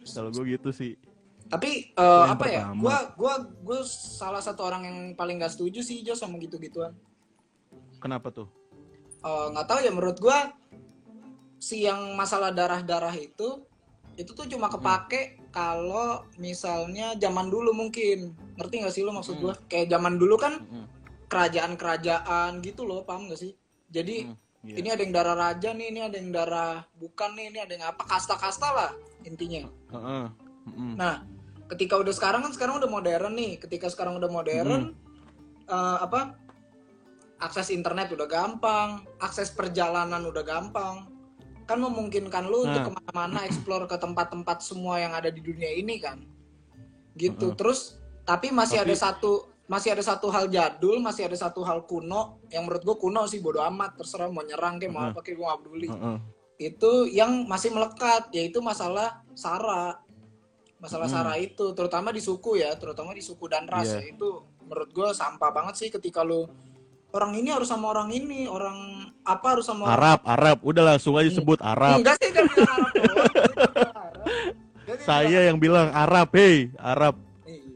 kalau 0.16 0.28
gue 0.32 0.44
gitu 0.56 0.70
sih. 0.76 0.98
Tapi 1.46 1.94
yang 1.94 2.34
apa 2.36 2.44
ya? 2.50 2.60
pertama. 2.68 2.82
Gua 2.82 2.98
gua 3.14 3.34
gua 3.62 3.80
salah 3.86 4.42
satu 4.42 4.66
orang 4.66 4.82
yang 4.82 4.98
paling 5.14 5.38
gak 5.38 5.54
setuju 5.54 5.80
sih 5.80 6.02
Jo 6.02 6.18
sama 6.18 6.42
gitu-gituan. 6.42 6.92
Kenapa 8.02 8.34
tuh? 8.34 8.50
Eh, 9.22 9.46
nggak 9.54 9.66
tahu 9.66 9.78
ya 9.82 9.90
menurut 9.94 10.18
gua 10.18 10.52
si 11.56 11.86
yang 11.86 12.14
masalah 12.14 12.52
darah-darah 12.52 13.14
itu 13.16 13.64
itu 14.16 14.32
tuh 14.32 14.48
cuma 14.48 14.72
kepake 14.72 15.40
kalau 15.52 16.24
misalnya 16.40 17.16
zaman 17.20 17.48
dulu 17.52 17.72
mungkin 17.76 18.32
ngerti 18.56 18.74
nggak 18.80 18.94
sih 18.94 19.02
lo 19.04 19.12
maksud 19.12 19.36
gua 19.40 19.54
kayak 19.68 19.92
zaman 19.92 20.16
dulu 20.16 20.36
kan 20.40 20.62
Mm-mm. 20.62 20.95
Kerajaan-kerajaan 21.26 22.60
gitu 22.60 22.82
loh 22.82 23.02
paham 23.02 23.28
gak 23.28 23.40
sih 23.40 23.52
jadi 23.88 24.26
Mm, 24.26 24.72
iya. 24.72 24.74
ini 24.82 24.88
ada 24.90 25.02
yang 25.06 25.14
darah 25.14 25.36
raja 25.38 25.70
nih 25.70 25.86
ini 25.88 26.00
ada 26.02 26.16
yang 26.18 26.30
darah 26.34 26.82
bukan 26.94 27.38
nih 27.38 27.54
ini 27.54 27.58
ada 27.62 27.72
yang 27.72 27.86
apa 27.86 28.02
kasta-kasta 28.02 28.66
lah 28.66 28.90
intinya 29.22 29.62
Heeh. 29.94 30.24
Mm-mm. 30.66 30.98
Nah, 30.98 31.22
ketika 31.70 31.94
udah 31.94 32.10
sekarang 32.10 32.42
kan 32.42 32.50
sekarang 32.50 32.82
udah 32.82 32.90
modern 32.90 33.38
nih. 33.38 33.54
Ketika 33.54 33.86
sekarang 33.86 34.18
udah 34.18 34.26
modern, 34.26 34.98
eh, 35.62 35.98
apa? 36.02 36.34
Akses 37.38 37.70
internet 37.70 38.10
udah 38.10 38.26
gampang, 38.26 39.06
akses 39.22 39.54
perjalanan 39.54 40.26
udah 40.26 40.42
gampang. 40.42 41.06
Kan 41.70 41.78
memungkinkan 41.78 42.50
lu 42.50 42.66
untuk 42.66 42.82
Nah. 42.82 42.86
ke 42.86 42.92
mana-mana, 42.98 43.38
explore 43.46 43.86
ke 43.86 43.94
tempat-tempat 43.94 44.58
semua 44.58 44.98
yang 44.98 45.14
ada 45.14 45.30
di 45.30 45.38
dunia 45.38 45.70
ini 45.70 46.02
kan. 46.02 46.18
Gitu. 47.14 47.46
Heeh. 47.46 47.54
Terus, 47.54 47.94
tapi 48.26 48.50
masih 48.50 48.82
Tapi- 48.82 48.90
ada 48.90 48.94
satu 48.98 49.46
masih 49.66 49.90
ada 49.90 50.00
satu 50.00 50.30
hal 50.30 50.46
jadul, 50.46 50.98
masih 50.98 51.26
ada 51.26 51.34
satu 51.36 51.60
hal 51.60 51.82
kuno 51.82 52.38
yang 52.48 52.64
menurut 52.64 52.82
gua 52.82 52.96
kuno 52.96 53.26
sih 53.26 53.38
bodo 53.38 53.58
amat 53.60 53.96
terserah 53.96 54.26
mau 54.26 54.40
nyerang 54.40 54.78
kayak 54.78 54.90
mau 54.90 55.02
apa 55.06 55.20
kayak 55.20 55.36
gua 55.36 55.46
gak 55.50 55.60
peduli 55.62 55.88
itu 56.56 56.92
yang 57.06 57.44
masih 57.44 57.68
melekat 57.68 58.30
yaitu 58.30 58.58
masalah 58.58 59.20
sara 59.32 59.98
masalah 60.76 61.04
Hmm. 61.04 61.16
sara 61.18 61.34
itu 61.36 61.72
terutama 61.72 62.08
di 62.08 62.18
suku 62.18 62.56
ya 62.56 62.72
terutama 62.74 63.10
di 63.10 63.20
suku 63.20 63.44
dan 63.44 63.66
ras 63.66 63.86
Iya. 63.86 64.00
ya 64.00 64.02
itu 64.08 64.28
menurut 64.60 64.88
gue 64.88 65.08
sampah 65.10 65.50
banget 65.50 65.74
sih 65.76 65.88
ketika 65.88 66.20
lu 66.20 66.48
orang 67.08 67.32
ini 67.34 67.48
harus 67.48 67.66
sama 67.66 67.88
orang 67.88 68.08
ini 68.10 68.44
orang 68.44 68.76
apa 69.22 69.46
harus 69.52 69.64
sama 69.64 69.84
orang 69.84 69.94
Arab, 69.94 70.20
Arab. 70.24 70.56
Udah 70.60 70.82
langsung 70.86 71.14
aja 71.14 71.28
sebut 71.28 71.56
Arab. 71.58 72.00
enggak 72.00 72.16
sih 72.18 72.28
bilang 72.28 72.48
Arab 72.48 72.92
Arab. 74.00 74.14
Saya 74.98 75.40
yang 75.44 75.56
bilang 75.56 75.88
Arab, 75.90 76.28
hei, 76.32 76.70
Arab. 76.76 77.14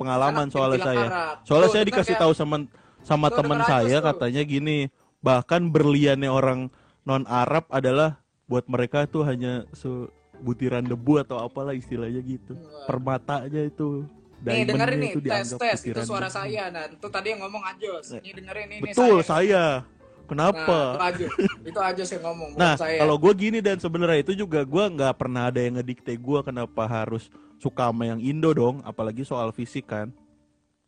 Pengalaman 0.01 0.49
dia 0.49 0.55
soalnya 0.57 0.81
saya. 0.81 1.07
Arab. 1.13 1.35
Soalnya 1.45 1.69
Tuh, 1.69 1.75
saya 1.77 1.85
dikasih 1.85 2.15
ya. 2.17 2.21
tahu 2.25 2.33
sama 2.33 2.57
sama 3.05 3.29
teman 3.29 3.61
saya 3.69 3.99
tuh. 4.01 4.07
katanya 4.09 4.43
gini, 4.49 4.79
bahkan 5.21 5.61
berliannya 5.69 6.31
orang 6.33 6.73
non 7.05 7.29
Arab 7.29 7.69
adalah 7.69 8.17
buat 8.49 8.65
mereka 8.65 9.05
tuh 9.05 9.29
hanya 9.29 9.69
sebutiran 9.77 10.89
debu 10.89 11.21
atau 11.21 11.37
apalah 11.45 11.77
istilahnya 11.77 12.25
gitu. 12.25 12.57
Permata 12.89 13.45
aja 13.45 13.61
itu. 13.61 14.09
Nih 14.41 14.65
dengerin 14.65 14.97
nih 15.05 15.11
itu 15.13 15.21
tes 15.21 15.53
tes 15.53 15.79
itu 15.85 15.93
butiran 15.93 16.05
suara 16.09 16.29
debu. 16.33 16.39
saya 16.41 16.63
nah 16.73 16.89
itu 16.89 17.09
tadi 17.13 17.29
yang 17.37 17.45
ngomong 17.45 17.61
Ajos 17.61 18.09
nih 18.25 18.33
dengerin 18.41 18.69
ini 18.73 18.89
Betul, 18.89 19.21
saya. 19.21 19.37
saya. 19.45 19.65
Nah, 19.85 20.25
Kenapa? 20.25 20.79
itu 20.81 21.01
Ajos 21.05 21.33
itu 21.61 21.81
Ajos 21.85 22.09
yang 22.09 22.23
ngomong 22.25 22.49
bukan 22.57 22.65
Nah, 22.65 22.75
saya 22.81 22.99
kalau 23.05 23.17
gue 23.21 23.33
gini 23.37 23.59
dan 23.61 23.77
sebenarnya 23.77 24.25
itu 24.25 24.33
juga 24.33 24.65
gue 24.65 24.85
nggak 24.97 25.13
pernah 25.21 25.53
ada 25.53 25.61
yang 25.61 25.77
ngedikte 25.77 26.17
gue 26.17 26.41
kenapa 26.41 26.83
harus 26.89 27.29
suka 27.61 27.93
sama 27.93 28.09
yang 28.09 28.19
Indo 28.19 28.51
dong, 28.51 28.81
apalagi 28.83 29.23
soal 29.23 29.53
fisik 29.53 29.87
kan. 29.87 30.09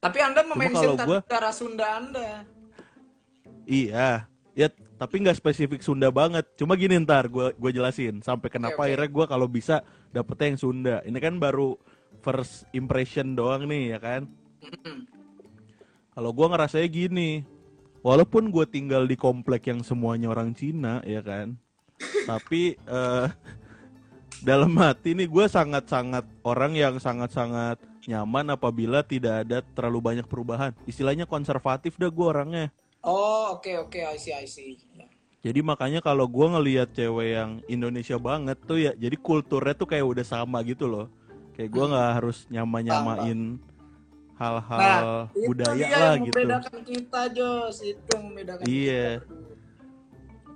tapi 0.00 0.18
anda 0.18 0.42
memention 0.42 0.98
gua- 0.98 1.22
darah 1.22 1.54
Sunda 1.54 1.86
anda 1.94 2.42
Iya, 3.62 4.26
ya 4.52 4.66
tapi 4.98 5.22
nggak 5.22 5.38
spesifik 5.38 5.78
Sunda 5.82 6.10
banget. 6.10 6.42
Cuma 6.58 6.74
gini 6.74 6.98
ntar 6.98 7.30
gue 7.30 7.54
gue 7.54 7.70
jelasin 7.70 8.18
sampai 8.18 8.50
kenapa 8.50 8.74
oke. 8.74 8.86
akhirnya 8.86 9.06
gue 9.06 9.24
kalau 9.28 9.46
bisa 9.46 9.86
dapetnya 10.10 10.46
yang 10.50 10.58
Sunda. 10.58 10.96
Ini 11.02 11.18
kan 11.18 11.38
baru 11.38 11.78
first 12.18 12.66
impression 12.70 13.38
doang 13.38 13.66
nih 13.66 13.94
ya 13.94 13.98
kan. 13.98 14.26
Kalau 16.12 16.30
gue 16.30 16.46
ngerasanya 16.46 16.88
gini, 16.88 17.30
walaupun 18.02 18.50
gue 18.50 18.66
tinggal 18.66 19.06
di 19.06 19.14
komplek 19.14 19.70
yang 19.70 19.80
semuanya 19.80 20.28
orang 20.28 20.52
Cina 20.52 21.00
ya 21.02 21.22
kan, 21.24 21.56
tapi 22.30 22.74
eh, 22.76 23.26
dalam 24.42 24.74
hati 24.78 25.14
nih 25.14 25.30
gue 25.30 25.46
sangat-sangat 25.46 26.26
orang 26.42 26.74
yang 26.74 26.98
sangat-sangat 26.98 27.78
nyaman 28.04 28.58
apabila 28.58 29.06
tidak 29.06 29.46
ada 29.46 29.62
terlalu 29.62 29.98
banyak 30.02 30.26
perubahan. 30.26 30.74
Istilahnya 30.84 31.24
konservatif 31.24 31.94
dah 31.94 32.10
gue 32.10 32.26
orangnya. 32.26 32.66
Oh, 33.02 33.58
oke 33.58 33.70
oke, 33.86 33.98
I 33.98 34.18
see 34.18 34.34
I 34.34 34.46
see. 34.46 34.78
Ya. 34.94 35.06
Jadi 35.42 35.58
makanya 35.58 35.98
kalau 35.98 36.30
gua 36.30 36.54
ngelihat 36.54 36.94
cewek 36.94 37.34
yang 37.34 37.50
Indonesia 37.66 38.14
banget 38.14 38.58
tuh 38.62 38.78
ya, 38.78 38.94
jadi 38.94 39.18
kulturnya 39.18 39.74
tuh 39.74 39.90
kayak 39.90 40.06
udah 40.06 40.22
sama 40.22 40.62
gitu 40.62 40.86
loh. 40.86 41.10
Kayak 41.58 41.70
gua 41.74 41.84
Hmm. 41.86 41.90
nggak 41.94 42.10
harus 42.14 42.38
nyama-nyamain 42.46 43.40
hal-hal 44.38 44.78
Nah, 44.78 45.02
itu 45.34 45.46
budaya 45.50 45.74
dia 45.74 45.86
lah 45.90 46.12
yang 46.14 46.24
gitu. 46.30 46.38
membedakan 46.38 46.78
kita, 46.86 47.20
Jos. 47.34 47.76
Itu 47.82 48.12
membedakan 48.22 48.64
Iya. 48.66 49.06
kita 49.18 49.34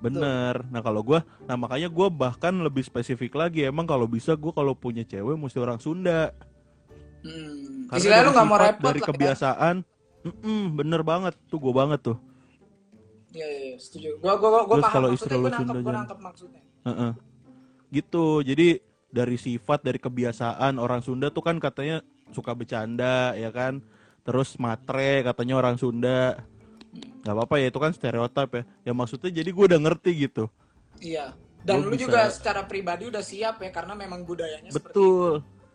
Bener. 0.07 0.55
Nah 0.71 0.81
kalau 0.81 1.03
gua, 1.03 1.27
nah 1.51 1.57
makanya 1.59 1.91
gua 1.91 2.07
bahkan 2.07 2.55
lebih 2.63 2.87
spesifik 2.87 3.35
lagi. 3.35 3.67
Emang 3.67 3.85
kalau 3.85 4.07
bisa 4.07 4.39
gua 4.39 4.55
kalau 4.55 4.73
punya 4.79 5.03
cewek 5.03 5.35
mesti 5.35 5.59
orang 5.59 5.83
Sunda. 5.83 6.31
Hmm. 7.27 7.91
Karena 7.91 7.99
Istilahnya 7.99 8.23
dari 8.23 8.29
lu 8.31 8.33
nggak 8.35 8.49
mau 8.49 8.59
repot 8.59 8.87
dari 8.87 9.01
lah 9.01 9.07
ya. 9.07 9.11
kebiasaan. 9.11 9.77
mm-mm, 10.27 10.63
bener 10.75 11.07
banget 11.07 11.35
tuh 11.47 11.59
gua 11.63 11.87
banget 11.87 12.03
tuh. 12.03 12.19
Iya, 13.31 13.47
iya, 13.47 13.61
iya, 13.75 13.77
setuju. 13.79 14.19
Gua 14.19 14.35
gua 14.39 14.49
gua, 14.51 14.63
gua 14.67 14.77
Terus 14.79 14.85
paham 14.87 14.95
kalau 14.97 15.09
istri 15.15 15.35
lu 15.35 15.39
gua 15.39 15.51
nangkep, 15.51 15.61
Sunda 15.61 15.73
gua 15.75 15.83
jangan. 15.83 15.99
nangkep 16.03 16.19
maksudnya. 16.19 16.63
Heeh. 16.87 17.13
Gitu. 17.95 18.27
Jadi 18.43 18.69
dari 19.07 19.37
sifat, 19.39 19.79
dari 19.87 19.99
kebiasaan 20.03 20.73
orang 20.83 21.01
Sunda 21.07 21.31
tuh 21.31 21.43
kan 21.47 21.57
katanya 21.63 22.03
suka 22.35 22.55
bercanda 22.59 23.35
ya 23.39 23.55
kan. 23.55 23.83
Terus 24.27 24.59
matre 24.59 25.23
katanya 25.23 25.55
orang 25.63 25.79
Sunda. 25.79 26.43
Gak 27.21 27.35
apa-apa 27.35 27.55
ya 27.59 27.67
itu 27.69 27.79
kan 27.79 27.91
stereotip 27.91 28.51
ya. 28.51 28.63
Ya 28.83 28.93
maksudnya 28.93 29.31
jadi 29.31 29.49
gue 29.49 29.65
udah 29.67 29.81
ngerti 29.81 30.11
gitu. 30.23 30.47
Iya. 30.99 31.35
Dan 31.61 31.83
Gua 31.83 31.91
lu 31.91 31.91
bisa- 31.93 32.03
juga 32.05 32.21
secara 32.31 32.63
pribadi 32.63 33.07
udah 33.07 33.21
siap 33.21 33.59
ya 33.59 33.71
karena 33.71 33.93
memang 33.93 34.23
budayanya 34.23 34.71
seperti 34.71 34.95
Betul. 34.95 35.33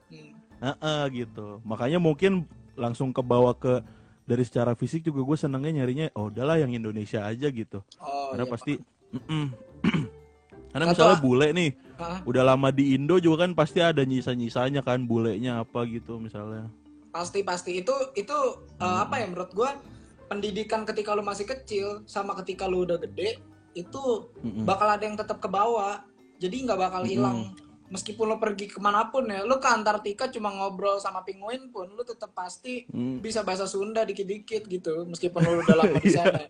Hmm. 0.08 0.32
Heeh 0.62 1.02
gitu. 1.18 1.60
Makanya 1.62 1.98
mungkin 1.98 2.48
langsung 2.74 3.12
ke 3.12 3.20
bawah 3.20 3.52
ke 3.52 3.84
dari 4.24 4.42
secara 4.42 4.72
fisik 4.74 5.04
juga 5.04 5.20
gue 5.22 5.38
senengnya 5.38 5.72
nyarinya 5.76 6.08
oh 6.14 6.32
udahlah 6.32 6.56
yang 6.56 6.72
Indonesia 6.72 7.22
aja 7.22 7.48
gitu. 7.48 7.84
Oh, 7.98 8.32
Karena 8.32 8.46
iya, 8.46 8.52
pasti 8.54 8.74
mm-mm. 9.12 9.46
Karena 10.72 10.86
Atau- 10.88 11.04
misalnya 11.04 11.20
bule 11.20 11.48
nih, 11.52 11.70
Hah? 12.00 12.24
udah 12.24 12.44
lama 12.48 12.72
di 12.72 12.96
Indo 12.96 13.20
juga 13.20 13.44
kan 13.44 13.52
pasti 13.52 13.84
ada 13.84 14.00
nyisa-nyisanya 14.02 14.80
kan 14.80 15.04
bulenya 15.04 15.60
apa 15.60 15.84
gitu 15.84 16.16
misalnya. 16.18 16.72
pasti 17.12 17.44
pasti 17.44 17.84
itu 17.84 17.92
itu 18.16 18.38
Hmm. 18.80 19.04
apa 19.04 19.20
ya 19.20 19.28
menurut 19.28 19.52
gua 19.52 19.76
pendidikan 20.32 20.88
ketika 20.88 21.12
lu 21.12 21.28
masih 21.28 21.44
kecil 21.44 22.08
sama 22.08 22.32
ketika 22.40 22.64
lu 22.64 22.88
udah 22.88 22.96
gede 23.04 23.44
itu 23.76 24.32
Mm-mm. 24.40 24.64
bakal 24.64 24.88
ada 24.88 25.04
yang 25.04 25.20
tetap 25.20 25.44
ke 25.44 25.52
bawah. 25.52 26.00
Jadi 26.40 26.64
nggak 26.64 26.80
bakal 26.80 27.04
hilang 27.04 27.52
meskipun 27.92 28.24
lu 28.26 28.38
pergi 28.38 28.66
ke 28.66 28.80
mana 28.80 29.06
pun 29.06 29.28
ya 29.28 29.44
lu 29.44 29.60
ke 29.60 29.68
Antartika 29.68 30.26
cuma 30.28 30.48
ngobrol 30.50 30.96
sama 30.98 31.22
penguin 31.22 31.68
pun 31.68 31.92
lu 31.92 32.02
tetap 32.02 32.32
pasti 32.32 32.88
Mm. 32.88 33.20
bisa 33.20 33.44
bahasa 33.44 33.64
Sunda 33.64 34.02
dikit-dikit 34.02 34.64
gitu 34.66 35.04
meskipun 35.06 35.40
lu 35.40 35.60
udah 35.60 35.76
lama 35.78 36.00
di 36.00 36.08
Iya. 36.08 36.24
sana 36.24 36.42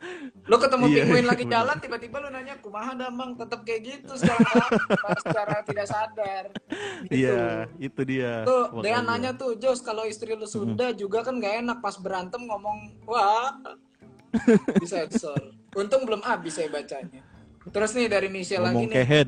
lu 0.43 0.56
ketemu 0.56 0.86
Iya, 0.86 0.95
penguin 1.01 1.17
iya, 1.19 1.30
lagi 1.30 1.43
bener. 1.43 1.54
jalan 1.56 1.77
tiba-tiba 1.77 2.17
lu 2.17 2.30
nanya 2.30 2.56
kumaha 2.58 2.91
damang 2.93 3.34
tetap 3.34 3.60
kayak 3.62 3.82
gitu 3.84 4.13
secara 4.13 4.63
secara 5.17 5.56
tidak 5.62 5.88
sadar 5.88 6.43
gitu 7.04 7.17
Iya, 7.17 7.65
itu 7.77 8.01
dia. 8.04 8.45
Tuh, 8.45 8.69
Makanya. 8.71 8.84
Dean 8.84 9.04
nanya 9.04 9.32
tuh, 9.34 9.58
Jos, 9.58 9.82
kalau 9.82 10.06
istri 10.06 10.32
lu 10.32 10.45
Sunda 10.45 10.93
juga 10.93 11.21
kan 11.21 11.36
gak 11.36 11.60
enak 11.60 11.77
pas 11.80 11.97
berantem 11.97 12.39
ngomong, 12.39 12.77
wah, 13.04 13.58
bisa 14.77 15.04
sensor. 15.04 15.51
Untung 15.71 16.04
belum 16.04 16.21
habis 16.21 16.56
saya 16.56 16.69
bacanya. 16.69 17.25
Terus 17.65 17.91
nih 17.91 18.08
dari 18.08 18.27
Michelle 18.27 18.63
lagi 18.63 18.75
ngomong 18.77 18.91
nih, 18.91 19.27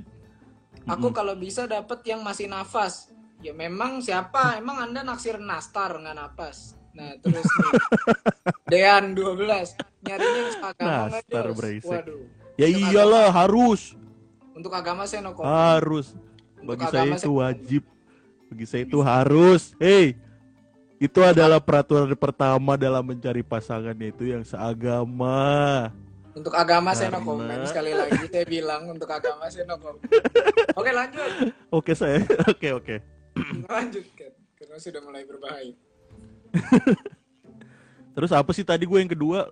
aku 0.85 1.07
kalau 1.09 1.33
bisa 1.33 1.65
dapet 1.65 2.03
yang 2.05 2.21
masih 2.21 2.45
nafas. 2.45 3.09
Ya 3.39 3.51
memang 3.51 3.99
siapa? 3.99 4.55
Emang 4.55 4.79
anda 4.79 5.03
naksir 5.03 5.35
nastar 5.35 5.93
nggak 5.93 6.15
nafas? 6.15 6.79
Nah 6.93 7.17
terus 7.19 7.43
nih, 7.43 7.73
Dean 8.71 9.11
12, 9.11 9.75
nyarinya 10.01 10.41
yang 10.45 10.61
agama 10.63 11.03
Nastar 11.09 11.45
brengsek. 11.51 11.89
Waduh, 11.89 12.21
Ya 12.53 12.67
iyalah 12.69 13.33
harus, 13.33 13.97
untuk 14.53 14.69
agama 14.69 15.03
saya 15.03 15.25
no 15.25 15.33
comment. 15.33 15.49
harus. 15.49 16.13
Untuk 16.61 16.77
Bagi 16.77 16.85
agama 16.85 16.93
saya 16.93 17.09
itu 17.09 17.25
saya- 17.25 17.39
wajib. 17.41 17.83
Bagi 18.47 18.65
saya 18.69 18.81
itu 18.85 18.99
harus. 19.01 19.61
Hei, 19.81 20.13
itu 21.01 21.19
adalah 21.19 21.57
peraturan 21.57 22.13
pertama 22.13 22.77
dalam 22.77 23.01
mencari 23.01 23.41
pasangan 23.41 23.97
yaitu 23.97 24.29
yang 24.29 24.45
seagama. 24.45 25.89
Untuk 26.33 26.53
agama 26.57 26.97
saya 26.97 27.13
no 27.13 27.21
comment 27.21 27.61
sekali 27.69 27.93
lagi 27.93 28.25
saya 28.25 28.45
bilang 28.49 28.89
untuk 28.89 29.05
agama 29.09 29.45
saya 29.53 29.69
no 29.69 29.77
comment. 29.77 30.01
Oke 30.73 30.89
lanjut. 30.89 31.31
Oke 31.69 31.93
saya, 31.93 32.25
oke 32.51 32.69
oke. 32.81 32.95
lanjutkan 33.65 34.31
karena 34.53 34.77
sudah 34.77 35.01
mulai 35.01 35.25
berbahaya 35.25 35.73
Terus 38.13 38.29
apa 38.29 38.53
sih 38.53 38.61
tadi 38.61 38.85
gue 38.85 38.99
yang 39.01 39.09
kedua? 39.09 39.49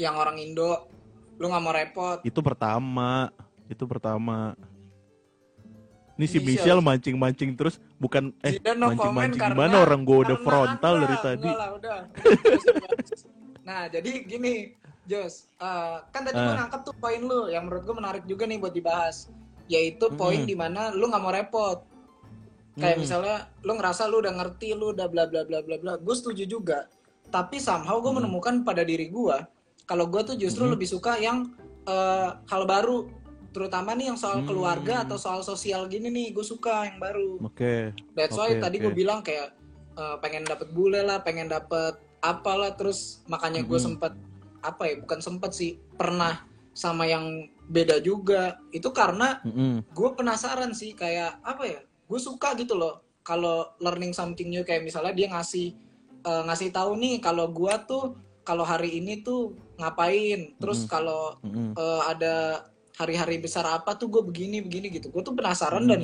yang 0.00 0.16
orang 0.16 0.40
Indo 0.40 0.88
lu 1.36 1.52
nggak 1.52 1.60
mau 1.60 1.76
repot 1.76 2.18
Itu 2.24 2.40
pertama, 2.40 3.28
itu 3.68 3.84
pertama. 3.84 4.56
Ini 6.16 6.24
si 6.28 6.40
Michelle 6.40 6.84
mancing-mancing 6.84 7.52
terus 7.56 7.80
bukan 7.96 8.32
eh 8.44 8.60
no 8.76 8.92
mancing-mancing 8.92 9.40
karena 9.40 9.56
gimana 9.56 9.76
orang 9.84 10.00
gue 10.04 10.18
udah 10.24 10.38
frontal 10.40 10.94
dari 11.04 11.16
tadi. 11.20 11.48
Lah, 11.48 11.68
udah. 11.76 11.98
nah, 13.68 13.88
jadi 13.88 14.24
gini, 14.24 14.76
Jos. 15.10 15.50
eh, 15.58 15.98
kan 16.08 16.22
tadi 16.22 16.38
gue 16.38 16.46
Ah. 16.48 16.60
nangkep 16.60 16.80
tuh 16.82 16.94
poin 16.94 17.18
lu 17.20 17.40
yang 17.46 17.66
menurut 17.66 17.82
gue 17.82 17.92
menarik 17.92 18.24
juga 18.24 18.46
nih 18.46 18.56
buat 18.56 18.70
dibahas. 18.70 19.26
Yaitu 19.66 20.06
poin 20.12 20.38
Mm-mm. 20.38 20.46
di 20.46 20.54
mana 20.54 20.90
lu 20.90 21.04
nggak 21.04 21.18
mau 21.20 21.30
repot. 21.30 21.78
Kayak 22.72 22.96
Mm-mm. 22.96 23.02
misalnya 23.02 23.36
lu 23.60 23.72
ngerasa 23.74 24.06
lu 24.06 24.18
udah 24.18 24.32
ngerti, 24.32 24.72
lu 24.72 24.90
udah 24.90 25.06
bla 25.06 25.26
bla 25.26 25.42
bla 25.42 25.60
bla 25.60 25.76
bla. 25.76 25.92
Gue 25.96 26.14
setuju 26.14 26.46
juga. 26.46 26.86
Tapi 27.28 27.58
somehow 27.58 27.98
gue 27.98 28.06
Mm-mm. 28.06 28.22
menemukan 28.24 28.54
pada 28.62 28.82
diri 28.82 29.06
gue 29.06 29.36
kalau 29.84 30.06
gue 30.06 30.22
tuh 30.24 30.36
justru 30.36 30.62
Mm-mm. 30.62 30.74
lebih 30.74 30.88
suka 30.88 31.18
yang 31.18 31.50
eh, 31.82 32.28
hal 32.46 32.62
baru 32.64 33.10
terutama 33.50 33.92
nih 33.92 34.06
yang 34.06 34.16
soal 34.16 34.38
Hmm. 34.38 34.46
keluarga 34.46 35.02
atau 35.02 35.18
soal 35.18 35.42
sosial 35.42 35.84
gini 35.84 36.06
nih 36.06 36.30
gue 36.30 36.44
suka 36.44 36.86
yang 36.86 36.98
baru 36.98 37.42
Oke. 37.42 37.90
That's 38.14 38.32
why 38.32 38.54
Oke, 38.54 38.62
tadi 38.62 38.78
gue 38.78 38.92
bilang 38.92 39.20
kayak 39.20 39.50
eh, 39.92 40.16
pengen 40.18 40.44
dapet 40.44 40.70
bule 40.70 41.02
lah, 41.02 41.18
pengen 41.18 41.46
dapet 41.46 41.98
apalah 42.20 42.70
terus 42.72 43.18
makanya 43.26 43.60
gue 43.60 43.74
Mhm. 43.74 43.86
sempet 43.90 44.12
apa 44.60 44.82
ya 44.86 44.94
bukan 45.00 45.20
sempet 45.20 45.50
sih 45.52 45.76
pernah 45.96 46.44
sama 46.70 47.04
yang 47.04 47.48
beda 47.66 47.98
juga 48.00 48.58
itu 48.70 48.90
karena 48.90 49.38
Mm-mm. 49.42 49.84
gue 49.90 50.10
penasaran 50.14 50.72
sih 50.72 50.94
kayak 50.94 51.38
apa 51.42 51.64
ya 51.66 51.80
gue 51.82 52.20
suka 52.20 52.54
gitu 52.56 52.74
loh 52.74 53.02
kalau 53.22 53.68
learning 53.78 54.10
something 54.10 54.48
new 54.48 54.62
kayak 54.62 54.82
misalnya 54.82 55.12
dia 55.12 55.28
ngasih 55.30 55.74
eh, 56.20 56.42
ngasih 56.46 56.70
tahu 56.70 56.96
nih 56.96 57.18
kalau 57.18 57.50
gue 57.50 57.74
tuh 57.86 58.04
kalau 58.42 58.64
hari 58.64 58.98
ini 58.98 59.20
tuh 59.20 59.54
ngapain 59.78 60.56
terus 60.58 60.84
Mhm. 60.84 60.88
kalau 60.88 61.36
Mm-mm. 61.42 61.70
eh, 61.74 62.02
ada 62.08 62.34
hari-hari 62.96 63.40
besar 63.40 63.64
apa 63.64 63.96
tuh 63.96 64.12
gue 64.12 64.22
begini 64.22 64.60
begini 64.60 64.92
gitu 64.92 65.08
gue 65.08 65.22
tuh 65.22 65.32
penasaran 65.32 65.88
dan 65.88 66.00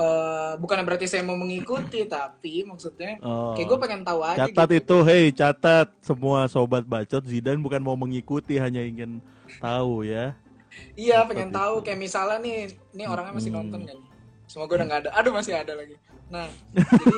Eh 0.00 0.52
bukan 0.56 0.80
berarti 0.80 1.04
saya 1.04 1.20
mau 1.20 1.36
mengikuti 1.36 2.08
tapi 2.08 2.64
maksudnya 2.64 3.20
Oh. 3.20 3.52
kayak 3.52 3.68
gue 3.68 3.78
pengen 3.78 4.00
tahu 4.00 4.20
aja 4.22 4.48
Catat 4.48 4.68
gitu. 4.70 4.80
itu, 4.80 4.96
hei 5.04 5.24
catat 5.30 5.92
semua 6.00 6.48
sobat 6.48 6.82
bacot 6.82 7.20
Zidane 7.22 7.60
bukan 7.60 7.78
mau 7.78 7.92
mengikuti 7.94 8.56
hanya 8.56 8.80
ingin 8.80 9.20
tahu 9.58 10.00
ya. 10.02 10.32
iya 10.94 11.20
pengen 11.22 11.50
Catat 11.50 11.60
tahu 11.60 11.74
itu. 11.76 11.84
kayak 11.84 12.00
misalnya 12.00 12.38
nih 12.38 12.56
nih 12.90 13.06
orangnya 13.06 13.34
masih 13.34 13.50
Hmm. 13.50 13.58
nonton 13.60 13.80
kan 13.84 13.98
semoga 14.46 14.72
udah 14.72 14.86
nggak 14.86 15.00
ada 15.00 15.10
aduh 15.12 15.32
masih 15.32 15.52
ada 15.54 15.72
lagi 15.74 15.96
nah 16.26 16.48
jadi 16.74 17.16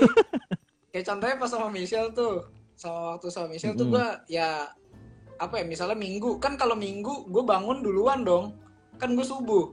kayak 0.90 1.06
contohnya 1.06 1.36
pas 1.36 1.48
sama 1.48 1.68
Michelle 1.68 2.10
tuh 2.10 2.34
sama 2.74 3.14
waktu 3.14 3.26
sama 3.28 3.46
Michelle 3.46 3.72
tuh 3.72 3.86
Mm-mm. 3.86 3.94
gue 3.94 4.06
ya 4.32 4.66
apa 5.36 5.54
ya 5.54 5.64
misalnya 5.64 5.94
minggu 5.94 6.36
kan 6.36 6.56
kalau 6.56 6.74
minggu 6.74 7.24
gue 7.26 7.42
bangun 7.42 7.78
duluan 7.78 8.20
dong 8.20 8.58
kan 8.96 9.12
gue 9.12 9.22
subuh 9.22 9.70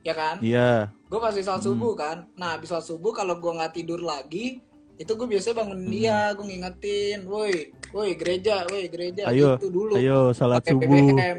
ya 0.00 0.12
kan 0.12 0.36
Iya. 0.38 0.90
gue 1.02 1.18
pasti 1.18 1.40
sholat 1.40 1.58
Hmm. 1.58 1.68
subuh 1.68 1.92
kan 1.94 2.16
nah 2.34 2.54
habis 2.54 2.66
sholat 2.66 2.84
subuh 2.84 3.12
kalau 3.12 3.34
gue 3.34 3.52
nggak 3.52 3.72
tidur 3.72 3.98
lagi 3.98 4.62
itu 4.94 5.10
gue 5.10 5.26
biasanya 5.28 5.56
bangun 5.58 5.78
Hmm. 5.80 5.90
dia 5.90 6.18
gue 6.32 6.44
ngingetin 6.44 7.18
woi 7.24 7.54
woi 7.88 8.10
gereja 8.14 8.66
woi 8.66 8.86
gereja 8.86 9.22
Ayo, 9.26 9.54
gitu 9.54 9.68
dulu 9.70 9.92
Ayo 9.94 10.32
salat 10.32 10.62
subuh. 10.64 10.84
BBM 10.84 11.38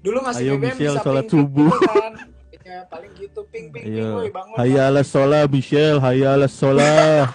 dulu 0.00 0.18
masih 0.20 0.42
Ayo, 0.44 0.52
BBM 0.54 0.66
Michelle, 0.72 0.92
bisa 0.92 1.02
sholat 1.02 1.24
ping 1.24 1.32
subuh. 1.32 1.70
kan 1.82 2.12
ya 2.62 2.82
paling 2.84 3.12
gitu 3.14 3.40
ping 3.46 3.70
ping 3.70 3.86
ping 3.86 4.10
woi 4.12 4.28
bangun 4.28 4.56
Hayya 4.56 4.82
ala 4.88 5.02
sholah 5.02 5.46
Michelle, 5.46 5.98
hayya 5.98 6.28
ala 6.32 6.46
bangun. 6.46 7.30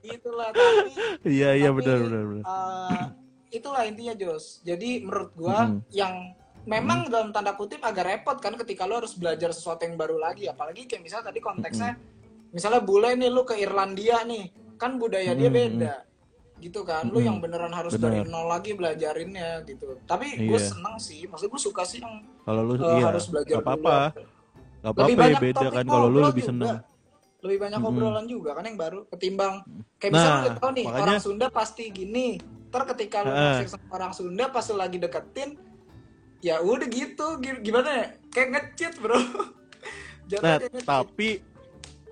gitulah 0.00 0.48
tapi 0.50 0.90
Iya 1.26 1.50
iya 1.56 1.70
benar 1.70 1.98
benar 2.00 2.22
benar. 2.24 2.44
eh, 2.44 3.04
itulah 3.52 3.82
intinya 3.82 4.14
Jos 4.14 4.62
jadi 4.62 5.02
menurut 5.02 5.30
gue 5.32 5.50
Mm-mm. 5.50 5.80
yang 5.90 6.14
memang 6.64 7.06
dalam 7.06 7.28
tanda 7.28 7.52
kutip 7.52 7.80
agak 7.80 8.04
repot 8.04 8.36
kan 8.36 8.56
ketika 8.56 8.84
lo 8.84 8.98
harus 8.98 9.12
belajar 9.12 9.50
sesuatu 9.50 9.82
yang 9.82 9.94
baru 9.94 10.16
lagi 10.16 10.46
apalagi 10.46 10.84
kayak 10.84 11.02
misalnya 11.02 11.28
tadi 11.28 11.38
konteksnya 11.38 11.92
misalnya 12.50 12.80
bule 12.80 13.12
nih 13.12 13.28
lu 13.28 13.42
ke 13.42 13.54
Irlandia 13.54 14.22
nih 14.22 14.48
kan 14.74 14.96
budaya 14.96 15.32
dia 15.32 15.46
Mm-mm. 15.46 15.58
beda 15.76 15.94
gitu 16.56 16.80
kan 16.80 17.04
lu 17.04 17.14
Mm-mm. 17.14 17.26
yang 17.26 17.36
beneran 17.38 17.68
harus 17.70 17.94
Bener. 17.94 18.24
dari 18.24 18.26
nol 18.26 18.46
lagi 18.46 18.72
belajarinnya 18.72 19.60
gitu 19.62 19.98
tapi 20.04 20.40
gue 20.40 20.54
Iya. 20.54 20.70
seneng 20.70 20.96
sih 20.96 21.26
maksud 21.26 21.46
gue 21.46 21.60
suka 21.60 21.82
sih 21.82 22.00
yang 22.00 22.24
Kalau 22.42 22.62
lu 22.62 22.74
eh, 22.74 22.84
iya, 22.94 23.04
harus 23.06 23.24
belajar 23.26 23.54
gak 23.54 23.62
apa-apa. 23.62 23.96
Gak 24.14 24.20
lebih 24.82 24.88
apa-apa 24.90 25.10
ya 25.10 25.16
banyak 25.18 25.42
beda 25.42 25.66
kan 25.70 25.84
kalau 25.84 26.06
lu 26.06 26.12
ngobrol 26.14 26.28
lebih 26.30 26.42
juga. 26.42 26.50
seneng. 26.50 26.76
lebih 27.40 27.58
banyak 27.58 27.76
Mm-mm. 27.78 27.90
obrolan 27.92 28.24
juga 28.24 28.50
kan 28.52 28.64
yang 28.64 28.78
baru 28.78 28.98
ketimbang 29.06 29.54
kayak 29.94 30.10
Nah, 30.10 30.16
misalnya 30.16 30.40
lu 30.40 30.56
tau 30.56 30.70
nih 30.70 30.84
makanya- 30.86 31.02
orang 31.04 31.18
Sunda 31.20 31.46
pasti 31.50 31.84
gini 31.90 32.26
ter 32.66 32.82
ketika 32.86 33.16
lu 33.20 33.30
sama 33.66 33.84
orang 33.92 34.12
Sunda 34.12 34.44
pas 34.48 34.64
lu 34.64 34.76
lagi 34.76 34.96
deketin 34.96 35.50
ya 36.44 36.60
udah 36.60 36.84
gitu 36.84 37.26
Gi- 37.40 37.62
gimana 37.62 37.88
ya 37.90 38.06
kayak 38.28 38.48
ngecit 38.52 38.92
bro 39.00 39.16
Jatuhnya 40.24 40.44
Nah, 40.44 40.56
kayak 40.58 40.72
nge-cheat. 40.72 40.84
tapi 40.84 41.30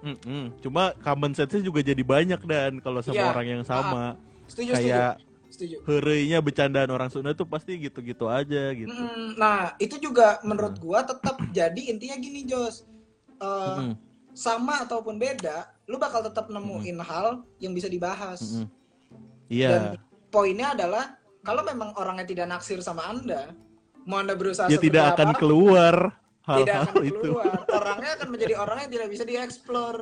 Mm-mm. 0.02 0.44
cuma 0.58 0.90
common 0.98 1.30
sense 1.30 1.60
juga 1.60 1.78
jadi 1.78 2.00
banyak 2.00 2.40
dan 2.42 2.80
kalau 2.80 2.98
sama 2.98 3.14
Iya. 3.14 3.28
orang 3.30 3.46
yang 3.50 3.62
sama 3.62 4.16
setuju 4.48 4.74
kayak 4.74 5.14
setuju 5.14 5.28
setuju 5.46 5.76
heureuinya 5.84 6.40
bercandaan 6.40 6.90
orang 6.90 7.06
Sunda 7.06 7.30
tuh 7.30 7.44
pasti 7.44 7.76
gitu-gitu 7.78 8.24
aja 8.26 8.72
gitu. 8.72 8.88
Mm, 8.90 9.36
nah 9.36 9.76
itu 9.76 9.94
juga 9.96 10.40
menurut 10.42 10.74
gua 10.76 11.04
tetap 11.04 11.36
jadi 11.52 11.80
intinya 11.86 12.16
gini 12.16 12.42
Jos 12.42 12.88
Eh, 13.36 13.46
Mm-mm. 13.74 13.94
sama 14.32 14.80
ataupun 14.80 15.18
beda 15.18 15.66
lu 15.84 15.98
bakal 15.98 16.22
tetap 16.22 16.46
nemuin 16.46 16.94
hal 16.98 17.42
yang 17.58 17.70
bisa 17.70 17.86
dibahas 17.86 18.40
Mm-mm. 18.40 18.66
Dan 19.46 19.82
Iya. 19.92 19.98
poinnya 20.28 20.72
adalah 20.72 21.04
kalau 21.40 21.60
memang 21.60 21.92
orangnya 21.92 22.24
tidak 22.24 22.46
naksir 22.48 22.78
sama 22.78 23.02
anda, 23.04 23.50
mau 24.04 24.18
anda 24.18 24.34
berusaha 24.34 24.66
Dia 24.66 24.76
seperti 24.76 24.88
tidak 24.90 25.04
akan 25.14 25.28
apa, 25.30 25.38
keluar 25.38 25.94
tidak 26.42 26.74
hal-hal 26.74 26.82
akan 26.84 27.04
itu. 27.06 27.20
keluar. 27.20 27.54
Orangnya 27.70 28.10
akan 28.16 28.28
menjadi 28.28 28.54
orang 28.56 28.76
yang 28.82 28.90
tidak 28.90 29.08
bisa 29.08 29.22
dieksplor. 29.22 29.96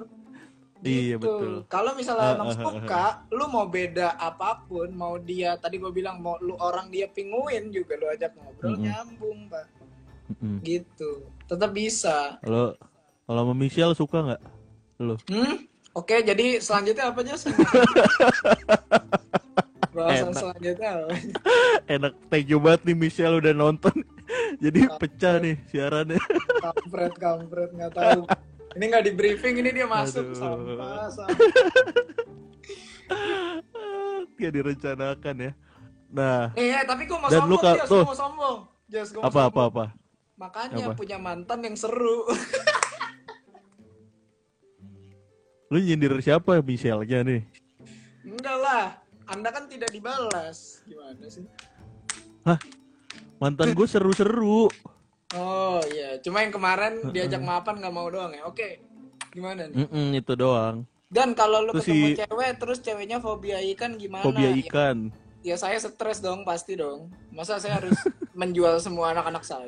Iya, 0.81 1.21
Gitu. 1.21 1.21
betul. 1.21 1.53
Kalau 1.69 1.93
misalnya 1.93 2.25
Ah, 2.25 2.35
emang 2.35 2.49
ah, 2.49 2.57
ah, 2.57 2.63
suka, 2.65 3.05
lu 3.29 3.45
mau 3.47 3.69
beda 3.69 4.17
apa 4.17 4.65
pun, 4.65 4.89
mau 4.91 5.21
dia 5.21 5.53
tadi 5.55 5.77
gue 5.77 5.93
bilang 5.93 6.17
mau 6.19 6.41
lu 6.41 6.57
orang 6.57 6.89
dia 6.89 7.05
pinguin 7.05 7.69
juga 7.69 8.01
lu 8.01 8.09
ajak 8.09 8.33
ngobrol 8.33 8.81
Mm-mm. 8.81 8.85
nyambung, 8.89 9.39
Pak. 9.53 9.67
Mm-mm. 10.33 10.57
Gitu. 10.65 11.11
Tetap 11.45 11.71
bisa. 11.71 12.41
Kalau 12.41 12.73
kalau 13.29 13.41
sama 13.45 13.53
Michelle 13.53 13.93
suka 13.93 14.19
nggak? 14.25 14.43
Lu? 15.05 15.21
Hmm? 15.29 15.69
Oke, 15.93 16.23
jadi 16.23 16.63
selanjutnya 16.63 17.13
apa 17.13 17.21
aja? 17.21 17.35
Bahasan 20.11 20.27
Enak. 20.27 20.41
selanjutnya 20.41 20.89
apa? 20.93 21.07
Enak 21.95 22.13
thank 22.27 22.47
you 22.47 22.59
banget 22.59 22.81
nih 22.85 22.97
Michelle 22.97 23.37
udah 23.37 23.53
nonton. 23.53 23.95
Jadi 24.63 24.81
pecah 24.93 25.35
nih 25.39 25.57
siarannya. 25.67 26.19
kampret 26.61 27.15
kampret 27.17 27.71
nggak 27.71 27.93
tahu 27.93 28.21
ini 28.77 28.85
nggak 28.87 29.05
di 29.05 29.13
briefing 29.13 29.55
ini 29.57 29.71
dia 29.73 29.87
masuk 29.87 30.23
Aduh. 30.25 30.37
sampah 30.37 31.07
sampah 31.09 31.39
Gak 34.33 34.53
direncanakan 34.53 35.37
ya. 35.41 35.53
Nah, 36.09 36.51
eh 36.55 36.83
tapi 36.83 37.05
gue 37.05 37.15
mau 37.15 37.27
Dan 37.27 37.45
lu 37.45 37.55
sombong 37.55 37.61
ka- 37.61 37.77
Jas, 37.77 37.89
tuh. 37.89 38.03
mau 38.03 38.17
sombong 38.17 38.59
Jas, 38.87 39.09
gua 39.11 39.23
apa 39.25 39.41
apa 39.47 39.61
apa? 39.65 39.85
makanya 40.35 40.87
Apa? 40.89 40.97
punya 40.97 41.15
mantan 41.17 41.61
yang 41.61 41.77
seru 41.77 42.27
Lu 45.69 45.79
nyindir 45.79 46.19
siapa 46.19 46.59
Michelle-nya 46.61 47.23
nih? 47.23 47.43
enggak 48.23 48.57
lah 48.59 48.85
anda 49.31 49.49
kan 49.49 49.65
tidak 49.65 49.89
dibalas. 49.89 50.83
Gimana 50.85 51.27
sih? 51.27 51.47
Mantan 53.39 53.73
gue 53.73 53.87
seru-seru. 53.87 54.69
oh 55.33 55.79
iya. 55.89 56.19
Cuma 56.19 56.43
yang 56.43 56.51
kemarin 56.51 57.09
diajak 57.09 57.41
maafan 57.41 57.79
nggak 57.79 57.91
mau 57.91 58.07
doang 58.07 58.31
ya? 58.31 58.43
Oke. 58.45 58.83
Gimana 59.31 59.65
nih? 59.65 59.77
Mm-mm, 59.81 60.07
itu 60.15 60.35
doang. 60.35 60.83
dan 61.09 61.35
kalau 61.35 61.59
lu 61.61 61.71
Terus 61.73 61.83
ketemu 61.85 62.07
si- 62.07 62.19
cewek 62.21 62.51
terus 62.57 62.79
ceweknya 62.81 63.19
fobia 63.19 63.59
ikan 63.69 63.95
gimana? 63.95 64.23
Fobia 64.23 64.47
Ya- 64.47 64.59
ikan. 64.61 65.11
ya 65.41 65.57
saya 65.57 65.75
stres 65.77 66.19
dong 66.19 66.43
pasti 66.45 66.75
dong. 66.75 67.11
Masa 67.31 67.59
saya 67.59 67.79
harus 67.79 67.99
menjual 68.37 68.79
semua 68.79 69.11
anak-anak 69.11 69.43
saya? 69.43 69.67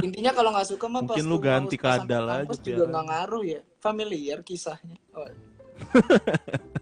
Intinya 0.00 0.32
kalau 0.32 0.52
nggak 0.52 0.64
suka 0.66 0.86
mah 0.86 1.00
Mungkin 1.02 1.24
pas 1.24 1.26
lu 1.26 1.36
ganti 1.38 1.76
kadal 1.76 2.24
aja, 2.30 2.56
juga 2.56 2.84
nggak 2.86 3.04
ngaruh 3.06 3.44
ya. 3.46 3.60
Familiar 3.78 4.40
kisahnya. 4.40 4.96
Oh, 5.12 5.28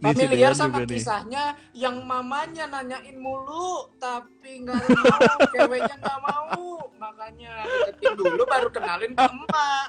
familiar 0.00 0.52
sama 0.56 0.82
juga 0.82 0.86
nih. 0.86 0.90
kisahnya 0.98 1.44
yang 1.76 1.96
mamanya 2.04 2.64
nanyain 2.68 3.16
mulu 3.18 3.90
tapi 3.98 4.62
nggak 4.62 4.78
mau 4.78 5.20
ceweknya 5.54 5.96
nggak 5.98 6.18
mau. 6.22 6.66
Makanya 6.98 7.52
deketin 7.66 8.12
dulu 8.14 8.42
baru 8.46 8.68
kenalin 8.70 9.12
ke 9.12 9.24
emak. 9.26 9.88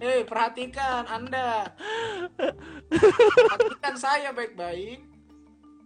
Hei 0.00 0.20
perhatikan 0.24 1.04
anda. 1.04 1.68
Perhatikan 2.88 3.94
saya 4.00 4.32
baik-baik. 4.32 5.04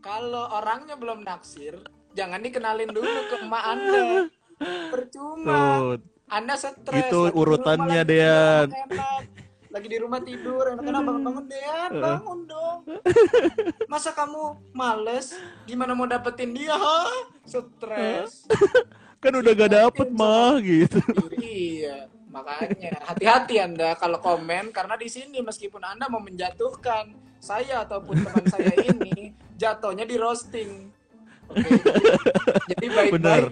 Kalau 0.05 0.55
orangnya 0.55 0.95
belum 0.95 1.25
naksir 1.25 1.81
jangan 2.15 2.39
dikenalin 2.39 2.91
dulu 2.95 3.11
ke 3.31 3.37
emak 3.43 3.65
anda. 3.67 4.03
Percuma. 4.95 5.63
Tuh, 5.83 6.15
anda 6.31 6.55
stres 6.57 7.13
di 7.13 7.31
urutannya, 7.37 8.01
Dean. 8.07 8.67
enak-enak. 8.71 9.34
Lagi 9.75 9.91
di 9.91 9.99
rumah 9.99 10.23
tidur 10.23 10.71
enak-enak 10.71 11.03
bangun-bangun 11.03 11.45
Dean 11.51 11.91
bangun 11.99 12.41
dong. 12.47 12.79
Masa 13.91 14.15
kamu 14.15 14.71
males? 14.71 15.35
Gimana 15.67 15.99
mau 15.99 16.07
dapetin 16.07 16.55
dia 16.55 16.79
ha? 16.79 17.11
stres. 17.43 18.47
Kan 19.23 19.35
udah 19.35 19.53
gak 19.57 19.73
dapet 19.75 20.09
mah 20.15 20.63
gitu. 20.63 21.03
iya 21.43 22.07
Makanya. 22.31 23.03
Hati-hati 23.03 23.59
Anda 23.59 23.99
kalau 23.99 24.23
komen 24.23 24.71
karena 24.71 24.95
di 24.95 25.11
sini 25.11 25.43
meskipun 25.43 25.83
Anda 25.83 26.07
mau 26.07 26.23
menjatuhkan 26.23 27.15
saya 27.43 27.83
ataupun 27.83 28.15
teman 28.23 28.47
saya 28.47 28.75
ini 28.95 29.35
jatuhnya 29.59 30.07
di 30.07 30.15
roasting. 30.19 30.91
Oke, 31.51 31.67
jadi- 32.71 32.91
baik-baik. 32.91 33.51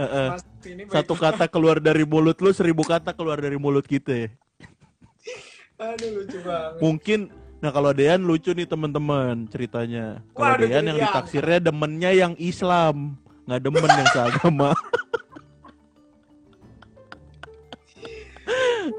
Mas 0.00 0.40
ini 0.64 0.88
Satu 0.88 1.12
kata 1.12 1.44
keluar 1.44 1.76
dari 1.76 2.08
mulut 2.08 2.40
lu, 2.40 2.48
seribu 2.56 2.80
kata 2.80 3.12
keluar 3.12 3.36
dari 3.36 3.60
mulut 3.60 3.84
kita. 3.84 4.32
Aduh 5.80 6.08
lucu 6.20 6.38
banget. 6.44 6.78
Mungkin 6.78 7.20
Nah 7.60 7.68
kalau 7.68 7.92
Dean 7.92 8.24
lucu 8.24 8.56
nih 8.56 8.64
teman-teman 8.64 9.44
ceritanya. 9.52 10.24
Kalau 10.32 10.56
Dean 10.56 10.80
yang 10.80 10.96
Dean. 10.96 11.04
ditaksirnya 11.04 11.60
demennya 11.60 12.08
yang 12.16 12.32
Islam, 12.40 13.20
nggak 13.44 13.60
demen 13.60 13.84
yang 13.84 14.08
seagama. 14.16 14.72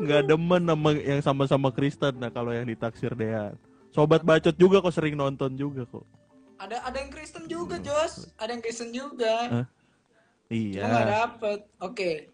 nggak 0.01 0.21
demen 0.29 0.61
sama 0.61 0.89
yang 0.93 1.21
sama-sama 1.25 1.73
Kristen. 1.73 2.21
Nah 2.21 2.29
kalau 2.29 2.53
yang 2.53 2.69
ditaksir 2.69 3.17
Dean. 3.17 3.57
Sobat 3.89 4.21
bacot 4.21 4.53
juga 4.55 4.77
kok 4.79 4.93
sering 4.93 5.17
nonton 5.17 5.57
juga 5.57 5.81
kok. 5.89 6.05
Ada 6.61 6.85
ada 6.85 6.97
yang 7.01 7.09
Kristen 7.09 7.49
juga, 7.49 7.81
Jos. 7.81 8.29
Ada 8.37 8.53
yang 8.53 8.61
Kristen 8.61 8.93
juga. 8.93 9.33
Hah? 9.49 9.65
Cuma 10.53 10.85
nggak 10.85 11.01
Iya. 11.01 11.17
dapet. 11.17 11.59
Oke. 11.81 12.29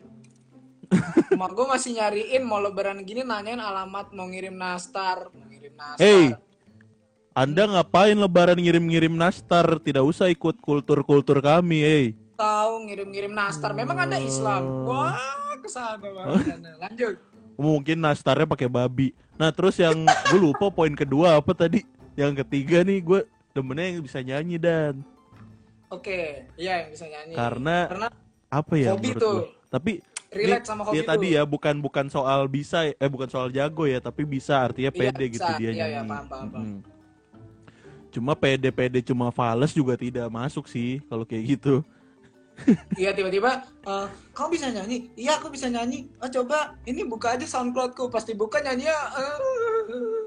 Mak 1.37 1.51
gue 1.53 1.65
masih 1.67 1.91
nyariin 1.99 2.43
mau 2.47 2.57
lebaran 2.57 3.03
gini 3.03 3.21
nanyain 3.21 3.59
alamat 3.59 4.09
mau 4.15 4.25
ngirim 4.25 4.55
nastar, 4.55 5.27
mau 5.35 5.45
ngirim 5.45 5.73
nastar. 5.75 6.01
Hey, 6.01 6.33
Anda 7.37 7.69
ngapain 7.69 8.17
lebaran 8.17 8.57
ngirim-ngirim 8.57 9.13
nastar? 9.13 9.77
Tidak 9.77 10.01
usah 10.01 10.31
ikut 10.31 10.57
kultur-kultur 10.57 11.37
kami, 11.37 11.79
hey. 11.85 12.05
Tahu 12.33 12.89
ngirim-ngirim 12.89 13.29
nastar. 13.29 13.77
Memang 13.77 14.09
ada 14.09 14.17
Islam. 14.17 14.87
Wah, 14.89 15.13
ke 15.61 15.69
sana 15.69 16.01
banget. 16.01 16.57
Lanjut. 16.81 17.15
Mungkin 17.57 17.97
nastarnya 18.01 18.49
pakai 18.49 18.69
babi. 18.69 19.13
Nah, 19.37 19.53
terus 19.53 19.77
yang 19.77 20.05
gue 20.05 20.39
lupa 20.41 20.73
poin 20.73 20.93
kedua 20.97 21.37
apa 21.37 21.53
tadi? 21.53 21.85
Yang 22.17 22.41
ketiga 22.45 22.81
nih 22.81 23.05
gue 23.05 23.19
demennya 23.53 23.85
yang 23.93 24.01
bisa 24.01 24.19
nyanyi 24.21 24.57
dan 24.57 25.05
Oke, 25.87 26.43
iya 26.59 26.83
yang 26.83 26.89
bisa 26.91 27.05
nyanyi. 27.07 27.33
Karena 27.37 27.77
karena 27.87 28.07
apa 28.51 28.73
ya 28.75 28.91
Hobi 28.91 29.09
tuh. 29.15 29.45
gue? 29.45 29.45
Tapi 29.71 29.91
relate 30.29 30.59
ini- 30.59 30.67
sama 30.67 30.81
hobi 30.83 30.97
ya 30.97 31.03
tuh. 31.03 31.09
tadi 31.09 31.27
ya 31.33 31.43
bukan 31.43 31.75
bukan 31.77 32.05
soal 32.07 32.47
bisa 32.47 32.83
eh 32.85 33.09
bukan 33.09 33.27
soal 33.27 33.47
jago 33.49 33.83
ya, 33.83 33.99
tapi 33.99 34.23
bisa 34.23 34.59
artinya 34.61 34.91
Iya, 34.91 34.99
pede 35.11 35.25
bisa. 35.25 35.33
gitu 35.33 35.51
dia 35.55 35.69
Iya, 35.69 35.73
iya, 35.73 35.85
nyanyi. 35.99 36.09
paham, 36.09 36.25
paham, 36.27 36.47
paham. 36.49 36.65
Mm. 36.67 36.79
Cuma 38.07 38.33
pede-pede 38.33 38.99
cuma 39.03 39.27
fales 39.29 39.71
juga 39.71 39.93
tidak 39.93 40.25
masuk 40.27 40.65
sih 40.65 41.03
kalau 41.05 41.23
kayak 41.23 41.59
gitu. 41.59 41.83
Iya 42.97 43.13
tiba-tiba 43.13 43.61
eh, 43.85 44.07
kamu 44.33 44.47
bisa 44.57 44.67
nyanyi? 44.73 44.97
Iya 45.13 45.37
aku 45.37 45.47
bisa 45.53 45.69
nyanyi. 45.69 46.09
Oh 46.17 46.29
coba 46.29 46.73
ini 46.89 47.05
buka 47.05 47.37
aja 47.37 47.45
SoundCloudku. 47.45 48.09
Pasti 48.09 48.33
buka 48.33 48.57
nyanyi 48.59 48.89
ya. 48.89 48.99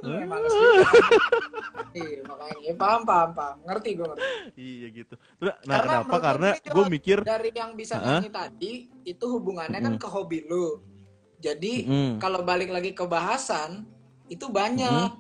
Eh, 0.01 0.25
males 0.25 0.53
juga. 0.55 0.87
Iya 1.91 2.23
makanya 2.23 2.59
ya, 2.63 2.75
paham 2.79 3.03
paham 3.03 3.31
paham. 3.35 3.57
Ngerti 3.67 3.89
gue 3.99 4.07
ngerti. 4.07 4.25
iya 4.55 4.87
gitu. 4.95 5.15
Nah, 5.43 5.55
Karena 5.59 5.95
kenapa? 6.07 6.17
Karena 6.23 6.49
gue, 6.55 6.85
mikir 6.87 7.19
Dari 7.27 7.51
yang 7.51 7.75
bisa 7.75 7.99
Hah? 7.99 8.23
nyanyi 8.23 8.31
tadi 8.31 8.73
itu 9.03 9.25
hubungannya 9.27 9.81
kan 9.83 9.95
ke 9.99 10.07
hobi 10.07 10.47
lu. 10.47 10.79
Jadi 11.41 11.89
Mm. 11.89 12.13
kalau 12.21 12.45
balik 12.47 12.71
lagi 12.71 12.93
ke 12.95 13.05
bahasan 13.09 13.89
itu 14.31 14.47
banyak 14.47 15.11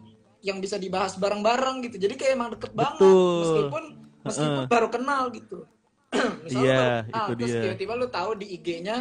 yang 0.47 0.63
bisa 0.63 0.79
dibahas 0.79 1.19
bareng-bareng 1.19 1.85
gitu. 1.91 1.97
Jadi 2.01 2.15
kayak 2.17 2.33
emang 2.39 2.51
deket 2.55 2.73
banget 2.73 3.03
Betul. 3.03 3.41
meskipun 3.43 3.85
meskipun 4.25 4.65
baru 4.69 4.89
kenal 4.93 5.23
gitu. 5.35 5.65
Misalnya 6.45 6.59
Iya, 6.61 6.77
baru 6.77 7.01
kenal, 7.05 7.25
itu 7.25 7.33
terus 7.33 7.49
dia. 7.49 7.63
tiba-tiba 7.65 7.93
lu 7.95 8.07
tahu 8.09 8.31
di 8.35 8.47
IG-nya 8.53 8.97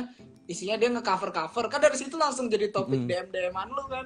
isinya 0.45 0.75
dia 0.75 0.89
nge-cover 0.89 1.29
cover 1.31 1.65
kan 1.67 1.79
dari 1.79 1.93
situ 1.95 2.15
langsung 2.15 2.45
jadi 2.47 2.69
topik 2.69 2.99
Mm. 2.99 3.07
DM 3.07 3.27
DM-an 3.29 3.69
lu 3.69 3.83
kan. 3.85 4.05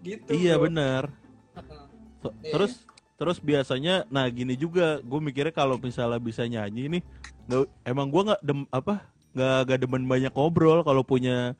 Gitu. 0.00 0.30
iya 0.30 0.54
benar. 0.56 1.10
So- 2.20 2.30
Iya. 2.40 2.52
Terus 2.52 2.72
terus 3.16 3.38
biasanya 3.40 4.04
nah 4.06 4.28
gini 4.28 4.54
juga 4.54 4.98
gue 4.98 5.20
mikirnya 5.20 5.50
kalau 5.50 5.74
misalnya 5.76 6.18
bisa 6.18 6.44
nyanyi 6.44 6.86
nih 6.90 7.02
nggak 7.44 7.64
emang 7.82 8.06
gue 8.06 8.22
nggak 8.24 8.40
dem 8.40 8.60
apa 8.68 8.94
nggak 9.32 9.58
nggak 9.64 9.78
demen 9.80 10.04
banyak 10.04 10.30
ngobrol 10.30 10.82
kalau 10.82 11.00
punya 11.00 11.56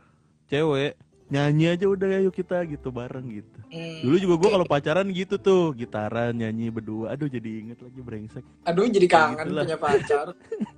cewek 0.46 0.94
nyanyi 1.26 1.72
aja 1.72 1.86
udah 1.86 2.06
ayo 2.14 2.30
kita 2.30 2.60
gitu 2.66 2.90
bareng 2.90 3.26
gitu 3.32 3.56
Hmm, 3.66 3.98
dulu 4.00 4.16
juga 4.16 4.34
gue 4.36 4.50
kalau 4.52 4.62
pacaran 4.64 5.08
gitu 5.08 5.34
tuh 5.36 5.72
gitaran 5.72 6.30
nyanyi 6.30 6.68
berdua 6.68 7.10
aduh 7.10 7.26
jadi 7.26 7.50
inget 7.64 7.78
lagi 7.80 7.98
brengsek 8.00 8.44
Aduh 8.62 8.86
jadi 8.86 9.06
kangen 9.06 9.46
Gitulah. 9.48 9.64
punya 9.64 9.78
pacar. 9.80 10.26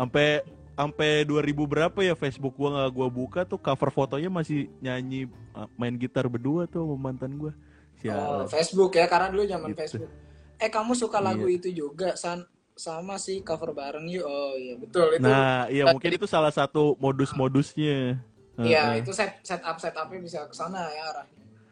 sampai 0.00 0.40
sampai 0.72 1.10
2000 1.22 1.36
berapa 1.66 1.98
ya 2.00 2.14
Facebook 2.14 2.56
gua 2.56 2.68
nggak 2.72 2.90
gua 2.90 3.08
buka 3.08 3.40
tuh 3.44 3.60
cover 3.60 3.92
fotonya 3.92 4.32
masih 4.32 4.72
nyanyi 4.80 5.28
uh, 5.52 5.68
main 5.76 5.92
gitar 5.94 6.24
berdua 6.24 6.64
tuh 6.64 6.80
sama 6.82 6.96
mantan 6.98 7.36
gua 7.36 7.52
Oh, 7.52 8.00
sialan 8.00 8.48
Facebook 8.48 8.96
ya 8.96 9.04
karena 9.04 9.28
dulu 9.28 9.44
zaman 9.44 9.68
Gitu. 9.68 9.78
Facebook. 9.78 10.08
Eh 10.56 10.68
kamu 10.68 10.92
suka 10.94 11.20
lagu 11.20 11.44
Iya. 11.44 11.56
itu 11.60 11.68
juga 11.70 12.16
san 12.16 12.48
sama 12.72 13.20
sih 13.20 13.44
cover 13.44 13.76
bareng 13.76 14.08
yuk. 14.08 14.24
Oh 14.24 14.56
iya 14.56 14.72
betul 14.74 15.04
itu. 15.10 15.20
nah 15.20 15.68
iya 15.68 15.84
Tadi- 15.84 15.92
mungkin 15.92 16.10
itu 16.16 16.24
salah 16.24 16.48
satu 16.48 16.96
modus-modusnya 16.96 18.16
Iya 18.56 18.82
Heeh. 18.92 19.00
itu 19.00 19.12
set 19.12 19.36
setup 19.40 19.76
setupnya 19.76 20.16
bisa 20.18 20.44
ke 20.44 20.54
sana 20.54 20.80
ya 20.86 21.12
arah. 21.12 21.26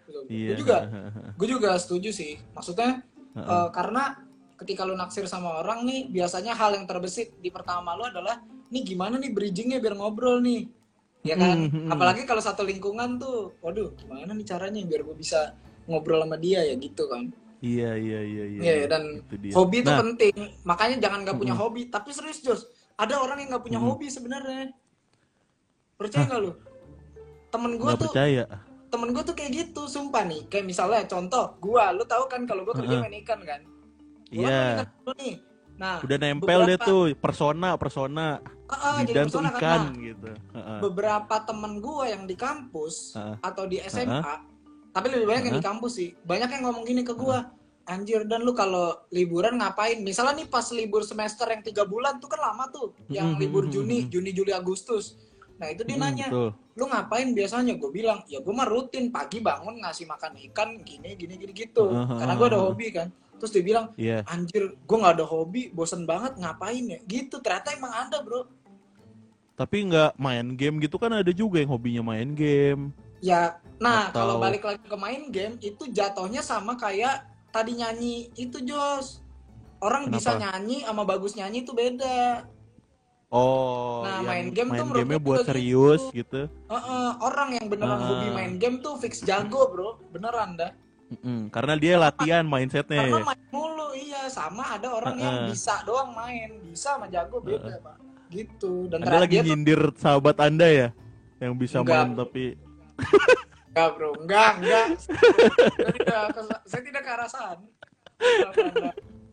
Betul. 0.04 0.22
iya 0.28 0.52
Gue 0.52 0.60
juga 0.60 0.76
gue 1.40 1.48
juga 1.48 1.70
setuju 1.76 2.10
sih. 2.12 2.36
Maksudnya 2.52 3.00
Heeh. 3.32 3.48
eh, 3.48 3.68
karena 3.72 4.04
ketika 4.58 4.82
lu 4.82 4.98
naksir 4.98 5.24
sama 5.30 5.62
orang 5.62 5.86
nih 5.86 6.10
biasanya 6.10 6.52
hal 6.58 6.74
yang 6.74 6.84
terbesit 6.84 7.30
di 7.38 7.48
pertama 7.48 7.94
lu 7.94 8.04
adalah 8.10 8.42
nih 8.68 8.82
gimana 8.84 9.16
nih 9.16 9.30
bridgingnya 9.30 9.78
biar 9.78 9.94
ngobrol 9.94 10.42
nih. 10.42 10.66
Ya 11.26 11.34
kan? 11.34 11.66
Hmm, 11.66 11.70
hmm. 11.70 11.90
Apalagi 11.90 12.22
kalau 12.26 12.42
satu 12.42 12.62
lingkungan 12.62 13.18
tuh, 13.18 13.54
waduh 13.62 13.90
gimana 13.98 14.30
nih 14.34 14.46
caranya 14.46 14.82
biar 14.86 15.02
gue 15.02 15.16
bisa 15.18 15.54
ngobrol 15.90 16.22
sama 16.22 16.36
dia 16.38 16.62
ya 16.62 16.74
gitu 16.78 17.06
kan. 17.10 17.30
iya 17.58 17.98
iya 17.98 18.20
iya 18.22 18.44
iya 18.46 18.60
Iya, 18.62 18.86
dan 18.86 19.02
itu 19.18 19.34
dia. 19.42 19.52
Hobi 19.58 19.76
itu 19.82 19.90
Nah, 19.90 19.98
penting, 19.98 20.34
makanya 20.62 20.96
jangan 21.02 21.18
nggak 21.26 21.38
punya 21.42 21.54
Mm-mm. 21.58 21.64
hobi. 21.66 21.82
Tapi 21.90 22.10
serius 22.14 22.38
Jos, 22.38 22.70
ada 22.94 23.18
orang 23.18 23.42
yang 23.42 23.50
nggak 23.50 23.64
punya 23.66 23.82
Mm-mm. 23.82 23.98
hobi 23.98 24.06
sebenarnya. 24.06 24.70
Percaya 25.98 26.22
nggak 26.30 26.40
lu? 26.42 26.52
Temen 27.50 27.72
gue 27.74 27.90
tuh, 27.98 28.12
percaya 28.14 28.44
temen 28.88 29.08
gue 29.10 29.22
tuh 29.26 29.34
kayak 29.34 29.50
gitu, 29.52 29.82
sumpah 29.90 30.22
nih. 30.22 30.46
Kayak 30.46 30.66
misalnya 30.70 31.02
contoh, 31.10 31.58
gua, 31.58 31.90
lu 31.90 32.06
tahu 32.06 32.30
kan 32.30 32.46
kalau 32.46 32.62
gue 32.62 32.74
kerja 32.78 32.94
Heeh. 32.94 33.02
main 33.02 33.16
ikan 33.26 33.40
kan. 33.42 33.60
Iya 34.28 34.84
dulu 34.98 35.12
nih. 35.16 35.34
Nah, 35.78 36.02
udah 36.02 36.18
nempel 36.18 36.60
deh 36.66 36.74
beberapa- 36.74 36.88
tuh 36.90 37.02
persona 37.14 37.68
persona 37.78 38.26
ah, 38.66 38.98
jadi 38.98 39.14
bidan 39.14 39.24
tuh 39.24 39.38
persona 39.38 39.50
kan. 39.54 39.62
ikan 39.62 39.82
Nah, 39.86 40.02
gitu 40.02 40.30
Heeh. 40.52 40.78
beberapa 40.82 41.34
temen 41.40 41.72
gue 41.78 42.04
yang 42.04 42.22
di 42.26 42.34
kampus 42.34 43.14
Heeh. 43.14 43.36
atau 43.40 43.64
di 43.64 43.78
SMA, 43.80 44.34
tapi 44.90 45.06
lebih 45.08 45.26
banyak 45.26 45.44
yang 45.46 45.56
di 45.56 45.64
kampus 45.64 45.92
sih. 45.94 46.10
Banyak 46.20 46.50
yang 46.50 46.62
ngomong 46.66 46.82
gini 46.82 47.06
ke 47.06 47.14
gue, 47.14 47.38
anjir 47.86 48.26
dan 48.26 48.42
lu 48.42 48.52
kalau 48.52 48.90
liburan 49.08 49.54
ngapain? 49.56 50.02
Misalnya 50.02 50.34
nih 50.36 50.50
pas 50.50 50.66
libur 50.68 51.00
semester 51.00 51.46
yang 51.46 51.62
tiga 51.62 51.86
bulan 51.86 52.18
tuh 52.18 52.26
kan 52.26 52.42
lama 52.42 52.66
tuh, 52.68 52.98
yang 53.08 53.32
Mhm, 53.32 53.38
libur 53.38 53.64
Juni. 53.64 54.04
Juni, 54.04 54.34
Juli, 54.34 54.50
Agustus. 54.50 55.14
Nah 55.56 55.70
itu 55.70 55.82
dia 55.82 55.94
Mm, 55.94 56.02
nanya, 56.04 56.26
betul. 56.28 56.50
lu 56.74 56.84
ngapain 56.86 57.28
biasanya? 57.32 57.74
Gue 57.74 57.90
bilang, 57.92 58.26
ya 58.26 58.38
gue 58.38 58.50
mah 58.52 58.66
rutin 58.66 59.08
pagi 59.08 59.38
bangun 59.38 59.78
ngasih 59.78 60.04
makan 60.04 60.34
ikan 60.50 60.82
gini, 60.82 61.14
gini, 61.14 61.34
gini 61.36 61.52
gitu. 61.52 61.86
Heeh, 61.88 62.18
Karena 62.18 62.34
gue 62.34 62.46
ada 62.48 62.58
hobi 62.60 62.86
kan. 62.90 63.08
Terus 63.38 63.52
dia 63.54 63.64
bilang, 63.64 63.86
iya 63.94 64.26
anjir 64.26 64.74
gue 64.74 64.96
nggak 64.98 65.14
ada 65.16 65.24
hobi, 65.24 65.70
bosen 65.70 66.02
banget 66.04 66.34
ngapain 66.36 66.84
ya? 66.84 66.98
Gitu. 67.06 67.38
Ternyata 67.38 67.72
emang 67.72 67.94
ada 67.94 68.18
bro. 68.20 68.44
tapi 69.54 69.90
nggak 69.90 70.14
main 70.14 70.54
game 70.54 70.78
gitu 70.78 71.02
kan 71.02 71.10
ada 71.10 71.34
juga 71.34 71.58
yang 71.58 71.74
hobinya 71.74 71.98
main 71.98 72.30
game 72.30 72.94
Ya, 73.18 73.58
nah 73.82 74.06
Atau- 74.06 74.22
kalau 74.22 74.34
balik 74.38 74.62
lagi 74.62 74.86
ke 74.86 74.94
main 74.94 75.34
game 75.34 75.58
itu 75.58 75.90
jatuhnya 75.90 76.38
sama 76.38 76.78
kayak 76.78 77.26
tadi 77.50 77.74
nyanyi 77.74 78.30
itu 78.38 78.62
Jos. 78.62 79.18
Orang 79.82 80.10
bisa 80.10 80.38
Kenapa? 80.38 80.42
nyanyi 80.62 80.86
sama 80.86 81.02
bagus 81.02 81.34
nyanyi 81.34 81.66
itu 81.66 81.74
beda. 81.74 82.46
Oh, 83.28 84.06
Nah, 84.06 84.22
main 84.24 84.48
game 84.48 84.70
tuh 84.72 84.86
menurut 84.86 85.02
gamenya 85.04 85.18
gue 85.18 85.26
buat 85.26 85.38
juga 85.42 85.48
serius 85.50 86.02
gitu. 86.08 86.16
gitu. 86.16 86.40
Heeh, 86.70 87.08
orang 87.18 87.48
yang 87.58 87.66
beneran 87.66 87.98
Ah. 87.98 88.06
hobi 88.08 88.28
main 88.32 88.54
game 88.56 88.78
tuh 88.78 88.94
fix 88.96 89.20
jago 89.20 89.68
bro, 89.68 89.98
beneran 90.08 90.54
dah. 90.54 90.70
Mm-mm, 91.08 91.48
Karena 91.48 91.74
dia 91.74 91.94
latihan 91.96 92.44
mindsetnya. 92.44 93.00
Karena 93.00 93.16
ya. 93.16 93.24
main 93.24 93.42
mulu, 93.48 93.88
iya 93.92 94.28
sama 94.28 94.76
ada 94.76 94.92
orang 94.92 95.16
yang 95.16 95.34
Heeh. 95.40 95.48
bisa 95.50 95.80
doang 95.82 96.12
main, 96.12 96.50
bisa 96.68 96.94
sama 96.94 97.08
jago 97.08 97.40
beda 97.40 97.80
pak. 97.80 97.96
Gitu. 98.28 98.92
Dan 98.92 99.00
Anda 99.02 99.24
lagi 99.24 99.34
dia 99.34 99.40
tuh 99.40 99.46
nyindir 99.48 99.80
sahabat 99.96 100.36
Anda 100.36 100.68
ya, 100.68 100.88
yang 101.40 101.56
bisa 101.56 101.80
Enggak. 101.80 101.96
main 101.96 102.10
tapi 102.14 102.44
enggak 103.68 103.88
bro, 103.94 104.10
enggak 104.20 104.52
enggak. 104.58 104.86
saya 105.00 105.92
tidak, 105.94 106.22
ke- 106.34 106.62
saya 106.66 106.82
tidak 106.82 107.02
ke 107.02 107.10
arah 107.10 107.30
sana. 107.30 107.56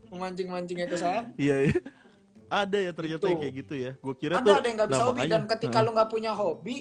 Memancing-mancingnya 0.07 0.88
ke 0.88 0.95
sana. 0.95 1.21
iya, 1.36 1.67
iya. 1.67 1.76
ada 2.45 2.78
ya 2.78 2.91
ternyata 2.93 3.19
Gitu. 3.19 3.32
yang 3.34 3.41
kayak 3.41 3.55
gitu 3.57 3.73
ya. 3.76 3.91
Gue 3.99 4.15
kira 4.15 4.34
ada 4.38 4.45
tuh 4.45 4.53
ada 4.55 4.63
yang 4.63 4.78
nggak 4.78 4.89
bisa 4.89 5.01
nah, 5.01 5.07
hobi 5.09 5.17
makanya, 5.19 5.34
dan 5.34 5.43
ketika 5.49 5.76
heeh. 5.76 5.86
lu 5.86 5.91
nggak 5.91 6.09
punya 6.09 6.32
hobi 6.32 6.76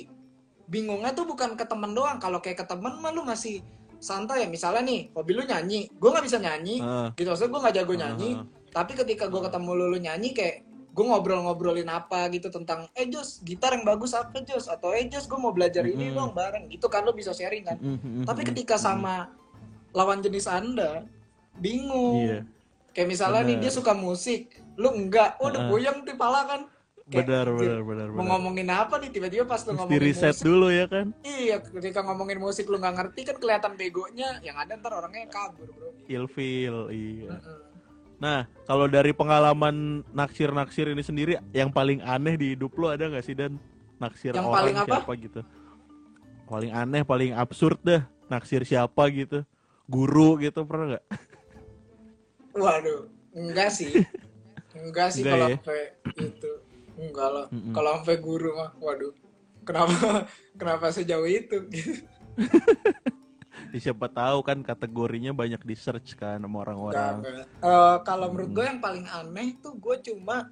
bingungnya 0.65 1.11
tuh 1.11 1.25
bukan 1.25 1.51
ke 1.57 1.65
temen 1.65 1.91
doang 1.91 2.17
kalau 2.17 2.39
kayak 2.39 2.63
ke 2.63 2.67
temen 2.67 2.95
mah 2.97 3.11
lu 3.11 3.21
masih 3.21 3.65
santai. 4.05 4.45
Ya 4.45 4.49
misalnya 4.53 4.85
nih 4.85 5.09
hobi 5.17 5.33
lu 5.33 5.43
nyanyi. 5.43 5.89
Gue 5.97 6.13
nggak 6.13 6.27
bisa 6.29 6.37
nyanyi 6.37 6.85
Heeh, 6.85 7.07
gitu. 7.17 7.29
Maksudnya 7.33 7.51
gue 7.51 7.61
nggak 7.65 7.77
jago 7.81 7.95
nyanyi. 7.97 8.31
Heeh. 8.37 8.63
tapi 8.75 8.91
ketika 8.99 9.31
gue 9.31 9.39
ketemu 9.39 9.71
lu, 9.71 9.85
lu 9.87 9.99
nyanyi 10.03 10.35
kayak 10.35 10.67
gue 10.67 11.05
ngobrol-ngobrolin 11.07 11.87
apa 11.87 12.27
gitu 12.31 12.51
tentang 12.51 12.91
eh 12.95 13.07
Jos 13.07 13.39
gitar 13.43 13.71
yang 13.71 13.87
bagus 13.87 14.13
apa 14.19 14.43
Jos? 14.43 14.67
Atau 14.67 14.91
eh 14.91 15.07
Jos 15.07 15.25
gue 15.25 15.39
mau 15.39 15.55
belajar 15.55 15.87
ini 15.87 16.11
dong 16.11 16.35
bareng. 16.35 16.67
Gitu 16.69 16.87
kan 16.91 17.07
lo 17.07 17.15
bisa 17.15 17.31
sharing 17.31 17.65
kan. 17.65 17.79
Mm-mm, 17.79 18.27
tapi 18.27 18.43
ketika 18.45 18.75
sama 18.77 19.31
lawan 19.95 20.21
jenis 20.21 20.45
anda 20.47 21.07
bingung. 21.57 22.29
Iya. 22.29 22.41
kayak 22.95 23.11
misalnya 23.11 23.43
nih 23.43 23.59
Bener. 23.59 23.63
dia 23.67 23.73
suka 23.75 23.91
musik 23.91 24.41
lu 24.79 24.91
enggak. 24.95 25.35
Oh, 25.43 25.51
udah 25.51 25.67
Heeh. 25.67 25.71
goyang 25.71 25.99
di 26.07 26.15
pala 26.15 26.47
kan 26.47 26.61
Kayak, 27.05 27.29
benar 27.29 27.47
benar 27.53 27.81
benar 27.85 28.07
mau 28.17 28.25
ngomongin 28.33 28.65
apa 28.73 28.97
nih 28.97 29.13
tiba-tiba 29.13 29.45
pas 29.45 29.61
lu 29.61 29.77
mesti 29.77 29.81
ngomongin 29.85 30.01
riset 30.09 30.33
musik. 30.41 30.47
dulu 30.49 30.67
ya 30.73 30.87
kan? 30.89 31.07
Iya 31.21 31.57
ketika 31.61 32.01
ngomongin 32.01 32.41
musik 32.41 32.65
lu 32.65 32.81
nggak 32.81 32.97
ngerti 32.97 33.21
kan 33.29 33.37
kelihatan 33.37 33.73
begonya. 33.77 34.41
Yang 34.41 34.57
ada 34.57 34.73
ntar 34.81 34.93
orangnya 34.97 35.29
kabur 35.29 35.69
bro. 35.69 35.93
Ilfil 36.09 36.77
iya. 36.89 37.37
Heeh. 37.37 37.61
nah 38.15 38.49
kalau 38.65 38.89
dari 38.89 39.13
pengalaman 39.13 40.01
naksir 40.17 40.49
naksir 40.49 40.89
ini 40.89 41.05
sendiri 41.05 41.37
yang 41.53 41.69
paling 41.69 42.01
aneh 42.01 42.41
di 42.41 42.57
hidup 42.57 42.73
lo 42.81 42.89
ada 42.89 43.05
nggak 43.05 43.25
sih 43.25 43.37
dan? 43.37 43.61
Naksir 44.01 44.33
Yang 44.33 44.49
orang 44.49 44.57
paling 44.57 44.77
apa? 44.81 44.87
siapa 44.89 45.13
gitu? 45.21 45.41
Paling 46.49 46.73
aneh 46.73 47.03
paling 47.05 47.31
absurd 47.37 47.79
dah 47.85 48.03
naksir 48.33 48.65
siapa 48.65 49.13
gitu? 49.13 49.45
Guru 49.85 50.41
gitu 50.41 50.65
pernah 50.65 50.97
nggak? 50.97 51.05
Waduh 52.57 53.13
enggak 53.37 53.69
sih. 53.77 53.93
Enggak 54.75 55.15
sih 55.15 55.23
kalau 55.23 55.55
ya? 55.55 55.59
itu 56.19 56.51
enggak 56.95 57.29
lah 57.29 57.47
Mm-mm. 57.49 57.73
kalau 57.73 57.91
sampai 57.99 58.17
guru 58.19 58.51
mah 58.55 58.71
waduh 58.79 59.13
kenapa 59.63 60.25
kenapa 60.61 60.87
sejauh 60.91 61.27
itu 61.27 61.59
Ya, 63.71 63.91
siapa 63.91 64.07
tahu 64.07 64.39
kan 64.43 64.63
kategorinya 64.63 65.35
banyak 65.35 65.59
di 65.61 65.75
search 65.75 66.15
kan 66.15 66.39
sama 66.39 66.63
orang-orang. 66.63 67.27
Eh, 67.59 67.97
kalau 68.03 68.31
menurut 68.31 68.51
Mm. 68.51 68.55
gue 68.55 68.65
yang 68.67 68.79
paling 68.79 69.07
aneh 69.09 69.59
tuh 69.59 69.75
gue 69.75 69.99
cuma 70.01 70.47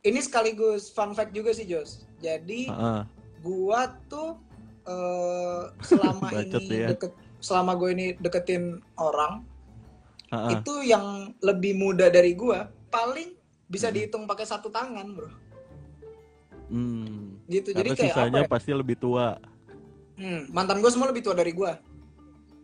ini 0.00 0.18
sekaligus 0.18 0.86
fun 0.88 1.10
fact 1.10 1.30
juga 1.30 1.50
sih 1.50 1.66
Jos. 1.66 2.06
Jadi 2.18 2.70
Heeh. 2.70 3.02
gua 3.42 3.90
tuh 4.06 4.38
eh, 4.86 5.62
selama 5.82 6.30
Bacot 6.34 6.62
ini 6.62 6.78
ya. 6.78 6.88
deket 6.94 7.10
selama 7.38 7.74
gue 7.74 7.90
ini 7.90 8.06
deketin 8.16 8.78
orang 8.94 9.42
Heeh. 10.30 10.50
itu 10.54 10.74
yang 10.86 11.34
lebih 11.42 11.74
muda 11.74 12.06
dari 12.06 12.38
gua 12.38 12.70
paling 12.86 13.34
bisa 13.66 13.90
Hmm. 13.90 13.98
dihitung 13.98 14.24
pakai 14.24 14.46
satu 14.46 14.70
tangan 14.70 15.10
bro 15.10 15.30
Hmm. 16.70 17.36
gitu 17.44 17.70
jadi 17.70 17.82
Karena 17.84 17.98
kayak 17.98 18.14
sisanya 18.14 18.40
apa 18.40 18.46
ya? 18.46 18.52
pasti 18.52 18.70
lebih 18.72 18.96
tua 18.96 19.36
Hmm, 20.14 20.46
mantan 20.50 20.78
gue 20.78 20.88
semua 20.88 21.08
lebih 21.08 21.20
tua 21.20 21.32
dari 21.32 21.50
gua 21.50 21.80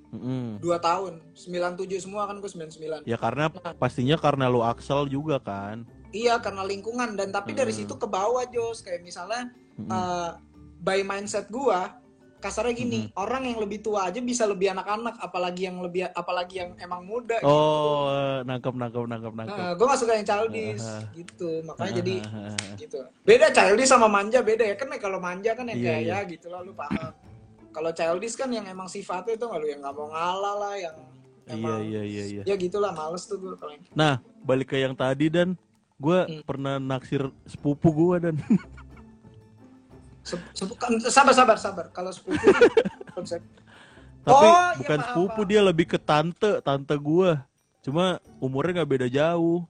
Mm-mm. 0.09 0.61
dua 0.61 0.79
tahun 0.79 1.19
97 1.35 1.83
semua 2.01 2.25
kan 2.25 2.37
gue 2.37 2.47
99 2.47 3.03
Ya 3.05 3.17
karena 3.17 3.49
Nah. 3.49 3.75
pastinya 3.75 4.15
karena 4.17 4.47
lu 4.47 4.61
Axel 4.61 5.05
juga 5.07 5.37
kan. 5.37 5.83
iya 6.11 6.39
karena 6.39 6.63
lingkungan 6.63 7.13
dan 7.13 7.29
tapi 7.29 7.51
dari 7.53 7.71
Hmm. 7.71 7.81
situ 7.83 7.95
ke 7.95 8.07
bawah 8.07 8.47
Jos 8.47 8.81
kayak 8.81 9.03
misalnya 9.03 9.51
Mm-mm. 9.75 9.89
eh, 9.89 10.31
by 10.79 11.03
mindset 11.03 11.49
gua 11.49 11.99
kasarnya 12.37 12.75
gini 12.75 13.01
orang 13.15 13.43
yang 13.45 13.59
lebih 13.59 13.81
tua 13.81 14.07
aja 14.07 14.19
bisa 14.19 14.45
lebih 14.45 14.71
anak-anak 14.71 15.17
apalagi 15.19 15.65
yang 15.65 15.81
lebih 15.81 16.05
apalagi 16.07 16.55
yang 16.59 16.71
emang 16.77 17.03
muda 17.03 17.37
gitu. 17.37 17.49
oh, 17.49 18.41
nangkep 18.43 18.73
nangkep 18.73 19.05
nangkep 19.05 19.33
nangkep. 19.35 19.57
Nah, 19.57 19.73
gue 19.73 19.87
gak 19.87 19.99
suka 19.99 20.13
yang 20.15 20.27
childish 20.27 20.83
Ah. 20.83 21.03
gitu 21.11 21.51
makanya 21.63 21.93
jadi 21.97 22.15
Ah, 22.23 22.57
gitu 22.77 22.99
beda 23.23 23.47
childish 23.51 23.89
sama 23.89 24.07
manja 24.07 24.41
beda 24.41 24.63
ya 24.63 24.75
kan 24.75 24.89
kalau 24.95 25.17
manja 25.17 25.53
kan 25.53 25.65
yang 25.65 25.79
Iya, 25.79 25.87
kayak 25.87 26.03
iya. 26.03 26.15
ya 26.15 26.29
gitu 26.29 26.47
lah 26.47 26.61
lu 26.61 26.73
paham 26.73 27.13
kalau 27.71 27.91
childish 27.91 28.35
kan 28.35 28.49
yang 28.49 28.65
emang 28.65 28.87
sifatnya 28.87 29.35
itu 29.35 29.45
nggak 29.45 29.59
lu 29.59 29.67
yang 29.67 29.81
nggak 29.81 29.95
mau 29.95 30.09
ngalah 30.09 30.55
lah 30.57 30.75
yang 30.75 30.97
iya 31.43 31.53
emang 31.53 31.79
iya 31.83 32.03
iya 32.03 32.25
iya. 32.27 32.43
ya 32.45 32.55
gitulah 32.55 32.91
males 32.91 33.25
tuh 33.25 33.37
gue 33.37 33.55
paling 33.55 33.81
Nah, 33.93 34.19
balik 34.41 34.71
ke 34.71 34.77
yang 34.77 34.93
tadi 34.93 35.27
dan 35.27 35.57
gue 35.97 36.19
Hmm. 36.23 36.43
pernah 36.43 36.77
naksir 36.77 37.25
sepupu 37.45 37.89
gue 37.89 38.17
dan 38.23 38.35
sabar 40.27 41.33
sabar 41.33 41.57
sabar. 41.57 41.87
Kalau 41.91 42.11
sepupu 42.11 42.35
kan 42.43 42.63
konsep. 43.17 43.41
Tapi 44.27 44.35
Oh, 44.37 44.43
iya, 44.43 44.75
bukan 44.77 44.99
paham, 44.99 45.07
sepupu 45.07 45.41
dia 45.47 45.61
lebih 45.63 45.87
ke 45.87 45.99
tante 45.99 46.59
tante 46.61 46.95
gue. 46.95 47.31
Cuma 47.81 48.19
umurnya 48.37 48.83
nggak 48.83 48.91
beda 48.91 49.09
jauh. 49.09 49.63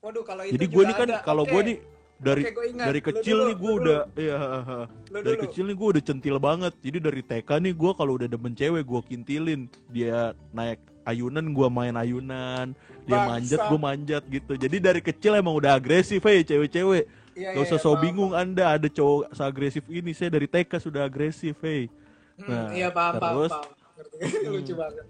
waduh 0.00 0.24
kalau 0.24 0.46
itu 0.46 0.56
Jadi 0.56 0.64
gue 0.64 0.82
nih 0.82 0.96
kan 0.96 1.08
kalau 1.20 1.44
Oke, 1.44 1.52
gue 1.52 1.60
nih 1.60 1.76
dari 2.16 2.42
oke, 2.42 2.52
gua 2.52 2.64
ingat. 2.64 2.86
dari 2.86 3.00
kecil 3.02 3.36
dulu, 3.36 3.44
nih 3.44 3.56
gue 3.58 3.72
udah 3.74 3.98
iya 4.14 4.38
lu 5.12 5.18
dari 5.18 5.36
dulu. 5.36 5.44
kecil 5.44 5.64
nih 5.66 5.76
gue 5.76 5.88
udah 5.90 6.02
centil 6.06 6.36
banget. 6.38 6.72
Jadi 6.80 6.98
dari 7.00 7.20
TK 7.20 7.50
nih 7.60 7.74
gue 7.74 7.90
kalau 7.92 8.12
udah 8.14 8.28
demen 8.30 8.54
cewek 8.54 8.84
gue 8.86 9.00
kintilin. 9.04 9.60
Dia 9.90 10.18
naik 10.50 10.78
ayunan 11.02 11.44
gue 11.50 11.68
main 11.68 11.94
ayunan. 11.94 12.72
Dia 13.04 13.16
Bangsa. 13.18 13.28
manjat 13.28 13.60
gue 13.66 13.78
manjat 13.82 14.22
gitu. 14.24 14.52
Jadi 14.54 14.76
dari 14.78 15.00
kecil 15.02 15.32
emang 15.34 15.52
udah 15.52 15.74
agresif 15.74 16.22
hei 16.22 16.40
cewek-cewek 16.40 17.04
Iya, 17.40 17.48
gak 17.50 17.56
iya, 17.56 17.64
usah 17.64 17.78
iya, 17.78 17.82
so 17.82 17.90
paham, 17.90 18.02
bingung 18.04 18.32
anda 18.32 18.64
ada 18.68 18.88
cowok 18.88 19.32
seagresif 19.32 19.82
ini 19.88 20.10
saya 20.12 20.30
dari 20.30 20.44
TK 20.44 20.72
sudah 20.76 21.02
agresif 21.02 21.56
hei 21.64 21.88
Hmm, 22.36 22.48
Nah, 22.48 22.72
iya 22.72 22.88
paham 22.88 23.12
paham 23.16 23.32
terus- 23.36 23.52
paham. 23.52 23.68
Lucu 24.56 24.72
banget. 24.72 25.04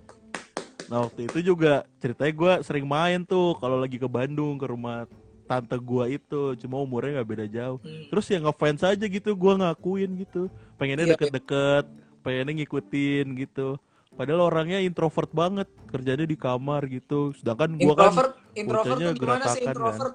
Nah 0.91 0.99
waktu 1.07 1.21
itu 1.31 1.39
juga 1.45 1.73
ceritanya 1.99 2.33
gue 2.35 2.53
sering 2.67 2.83
main 2.83 3.23
tuh 3.23 3.55
kalau 3.55 3.79
lagi 3.79 3.95
ke 3.95 4.11
Bandung 4.11 4.59
ke 4.59 4.67
rumah 4.67 5.07
tante 5.47 5.79
gue 5.79 6.19
itu 6.19 6.59
cuma 6.59 6.83
umurnya 6.83 7.19
nggak 7.19 7.31
beda 7.31 7.47
jauh. 7.47 7.79
Hmm. 7.79 8.03
terus 8.11 8.27
ya 8.27 8.39
ngefans 8.39 8.83
aja 8.83 9.05
gitu 9.07 9.31
gue 9.31 9.53
ngakuin 9.57 10.11
gitu. 10.19 10.51
Pengennya 10.75 11.07
Iya, 11.07 11.13
deket-deket 11.15 11.85
pengennya 12.21 12.55
ngikutin 12.59 13.27
gitu. 13.39 13.79
Padahal 14.11 14.51
orangnya 14.51 14.83
introvert 14.83 15.31
banget 15.31 15.71
kerjanya 15.87 16.27
di 16.27 16.35
kamar 16.35 16.83
gitu. 16.91 17.31
Sedangkan 17.39 17.79
gue 17.79 17.95
kan 17.95 18.11
introvert 18.11 18.35
introvert 18.59 18.99
gimana 18.99 19.15
sih? 19.15 19.63
geratakan 19.63 19.75
kan. 19.79 20.13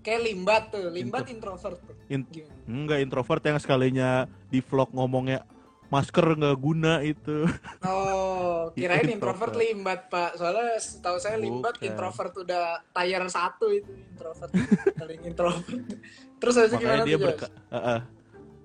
Kayak 0.00 0.20
limbat 0.24 0.62
tuh 0.68 0.88
limbat 0.88 1.26
introvert. 1.26 1.78
tuh 1.78 1.94
In- 2.08 2.24
Gimana? 2.24 2.54
enggak 2.64 2.98
introvert 3.00 3.42
yang 3.42 3.58
sekalinya 3.58 4.10
di 4.46 4.58
vlog 4.58 4.88
ngomongnya 4.90 5.44
masker 5.88 6.36
nggak 6.36 6.58
guna 6.58 7.00
itu. 7.00 7.48
Oh 7.80 8.68
kirain 8.76 9.08
introvert. 9.08 9.48
introvert. 9.48 9.54
limbat 9.56 10.00
pak. 10.08 10.30
Soalnya 10.36 10.76
setahu 10.76 11.16
saya 11.16 11.36
limbat 11.36 11.76
Bukan. 11.76 11.88
introvert 11.88 12.32
udah 12.36 12.64
tier 12.92 13.24
satu 13.26 13.66
itu 13.68 13.88
introvert. 13.96 14.50
Paling 15.00 15.20
introvert. 15.24 15.80
Terus 16.38 16.54
habis 16.54 16.72
gimana 16.76 17.02
dia 17.02 17.16
tuh 17.16 17.24
berka 17.24 17.46
Heeh. 17.68 18.00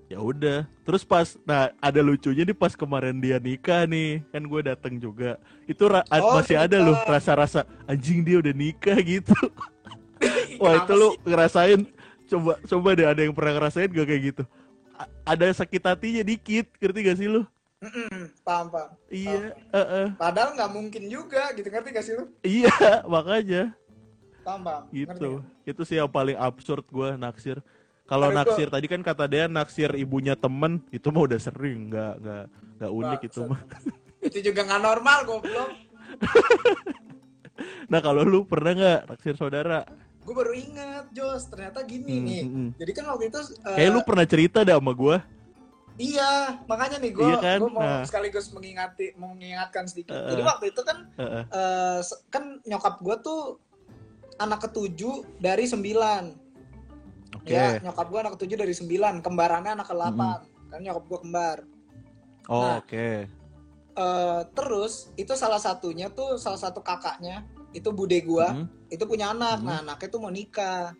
ya 0.09 0.19
udah. 0.19 0.59
Terus 0.83 1.01
pas 1.01 1.27
nah 1.41 1.71
ada 1.79 1.99
lucunya 1.99 2.43
nih 2.43 2.53
pas 2.53 2.75
kemarin 2.75 3.15
dia 3.17 3.39
nikah 3.39 3.87
nih. 3.87 4.19
Kan 4.29 4.43
gue 4.43 4.61
datang 4.61 4.93
juga. 4.95 5.39
Itu 5.63 5.87
ra- 5.87 6.03
Oh, 6.11 6.35
masih 6.35 6.59
ada 6.59 6.75
loh 6.77 6.99
rasa-rasa 7.01 7.63
anjing 7.83 8.19
dia 8.21 8.37
udah 8.37 8.51
nikah 8.51 8.99
gitu 9.15 9.33
wah 10.61 10.73
itu 10.79 10.93
lu 10.93 11.09
ngerasain? 11.21 11.81
Coba 12.23 12.55
coba 12.61 12.89
deh 12.93 13.05
ada 13.05 13.21
yang 13.21 13.33
pernah 13.33 13.53
ngerasain 13.55 13.87
gak 13.87 14.05
kayak 14.05 14.21
gitu? 14.29 14.43
A- 14.93 15.11
ada 15.27 15.45
sakit 15.49 15.81
hatinya 15.81 16.21
dikit 16.21 16.65
ngerti 16.77 16.99
gak 17.01 17.17
sih 17.17 17.27
lu? 17.27 17.41
Mm-mm, 17.79 18.31
paham 18.41 18.71
paham. 18.71 18.89
Iya 19.07 19.51
heeh. 19.69 20.07
padahal 20.15 20.55
nggak 20.55 20.71
mungkin 20.71 21.03
juga 21.05 21.51
gitu. 21.51 21.67
Ngerti 21.67 21.89
gak 21.91 22.05
sih 22.05 22.13
lu? 22.13 22.25
Iya 22.39 22.71
makanya. 23.13 23.75
Paham 24.41 24.61
paham. 24.61 24.83
Ngerti 24.87 24.97
gitu. 25.11 25.29
nggak? 25.35 25.51
itu 25.65 25.81
sih 25.83 25.95
yang 25.95 26.07
paling 26.07 26.35
absurd 26.35 26.83
gue 26.85 27.09
naksir. 27.15 27.59
Kalau 28.03 28.27
Tapi 28.27 28.35
gua- 28.35 28.39
naksir 28.43 28.67
tadi 28.67 28.85
kan 28.85 28.99
kata 28.99 29.25
dia 29.25 29.45
naksir 29.47 29.91
ibunya 29.95 30.35
temen 30.35 30.79
itu 30.89 31.07
mah 31.07 31.23
udah 31.23 31.39
sering. 31.39 31.87
Nggak 31.87 32.13
nggak 32.19 32.43
nggak 32.79 32.91
unik 32.93 33.19
itu 33.21 33.39
Bangsat. 33.41 33.51
mah 33.51 33.61
itu 34.21 34.37
juga 34.41 34.61
nggak 34.63 34.81
normal 34.81 35.17
goblok. 35.23 35.69
Nah 37.85 37.99
kalau 38.01 38.23
lu 38.23 38.43
pernah 38.43 38.73
nggak 38.73 39.01
naksir 39.07 39.35
saudara 39.35 39.85
gue 40.23 40.33
baru 40.33 40.51
ingat 40.51 41.05
Jos 41.11 41.43
ternyata 41.45 41.83
gini 41.83 42.13
Hmm, 42.13 42.25
nih 42.25 42.41
hmm, 42.41 42.53
hmm. 42.53 42.69
jadi 42.77 42.91
kan 42.93 43.05
waktu 43.07 43.23
itu 43.27 43.39
eh, 43.61 43.75
kayak 43.75 43.91
lu 43.91 44.01
pernah 44.01 44.25
cerita 44.25 44.59
dah 44.61 44.75
sama 44.75 44.91
gue 44.91 45.17
iya 45.95 46.31
makanya 46.65 46.97
nih 46.97 47.11
gue 47.11 47.27
Iya 47.27 47.37
kan? 47.37 47.57
mau 47.61 47.77
Nah. 47.77 48.01
sekaligus 48.01 48.49
mengingati 48.49 49.13
mengingatkan 49.13 49.85
sedikit 49.85 50.15
Eh, 50.15 50.29
jadi 50.29 50.41
waktu 50.41 50.65
itu 50.69 50.81
kan 50.81 50.97
Heeh. 51.13 51.43
eh, 51.45 51.99
se- 52.01 52.23
kan 52.27 52.57
nyokap 52.63 52.97
gue 52.97 53.15
tuh 53.19 53.41
anak 54.35 54.63
ketujuh 54.63 55.37
dari 55.37 55.63
sembilan 55.63 56.23
oke 57.35 57.51
ya 57.51 57.77
nyokap 57.79 58.07
gue 58.07 58.19
anak 58.19 58.33
ketujuh 58.33 58.57
dari 58.57 58.73
sembilan 58.73 59.21
kembarannya 59.21 59.71
anak 59.73 59.85
ke 59.85 59.93
delapan 59.93 60.39
kan 60.67 60.79
nyokap 60.81 61.03
gue 61.03 61.19
kembar 61.21 61.57
oh, 62.47 62.61
nah. 62.63 62.77
oke 62.79 63.07
Eh, 63.93 64.41
terus 64.57 65.13
itu 65.13 65.37
salah 65.37 65.61
satunya 65.61 66.09
tuh 66.09 66.41
salah 66.41 66.57
satu 66.57 66.81
kakaknya 66.81 67.45
itu 67.71 67.93
bude 67.93 68.17
gue 68.17 68.47
Mhm. 68.49 68.82
Itu 68.93 69.03
punya 69.03 69.33
anak. 69.33 69.57
Mhm. 69.59 69.65
nah 69.65 69.77
anaknya 69.81 70.07
tuh 70.07 70.21
mau 70.21 70.29
nikah. 70.29 70.93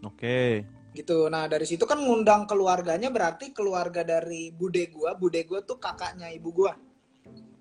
Oke. 0.00 0.64
Gitu. 0.92 1.28
Nah 1.28 1.44
dari 1.44 1.68
situ 1.68 1.84
kan 1.84 2.00
ngundang 2.00 2.48
keluarganya 2.48 3.12
berarti 3.12 3.52
keluarga 3.52 4.00
dari 4.00 4.48
bude 4.48 4.88
gua 4.88 5.12
bude 5.12 5.44
gua 5.44 5.60
tuh 5.60 5.76
kakaknya 5.76 6.32
ibu 6.32 6.50
gua. 6.52 6.72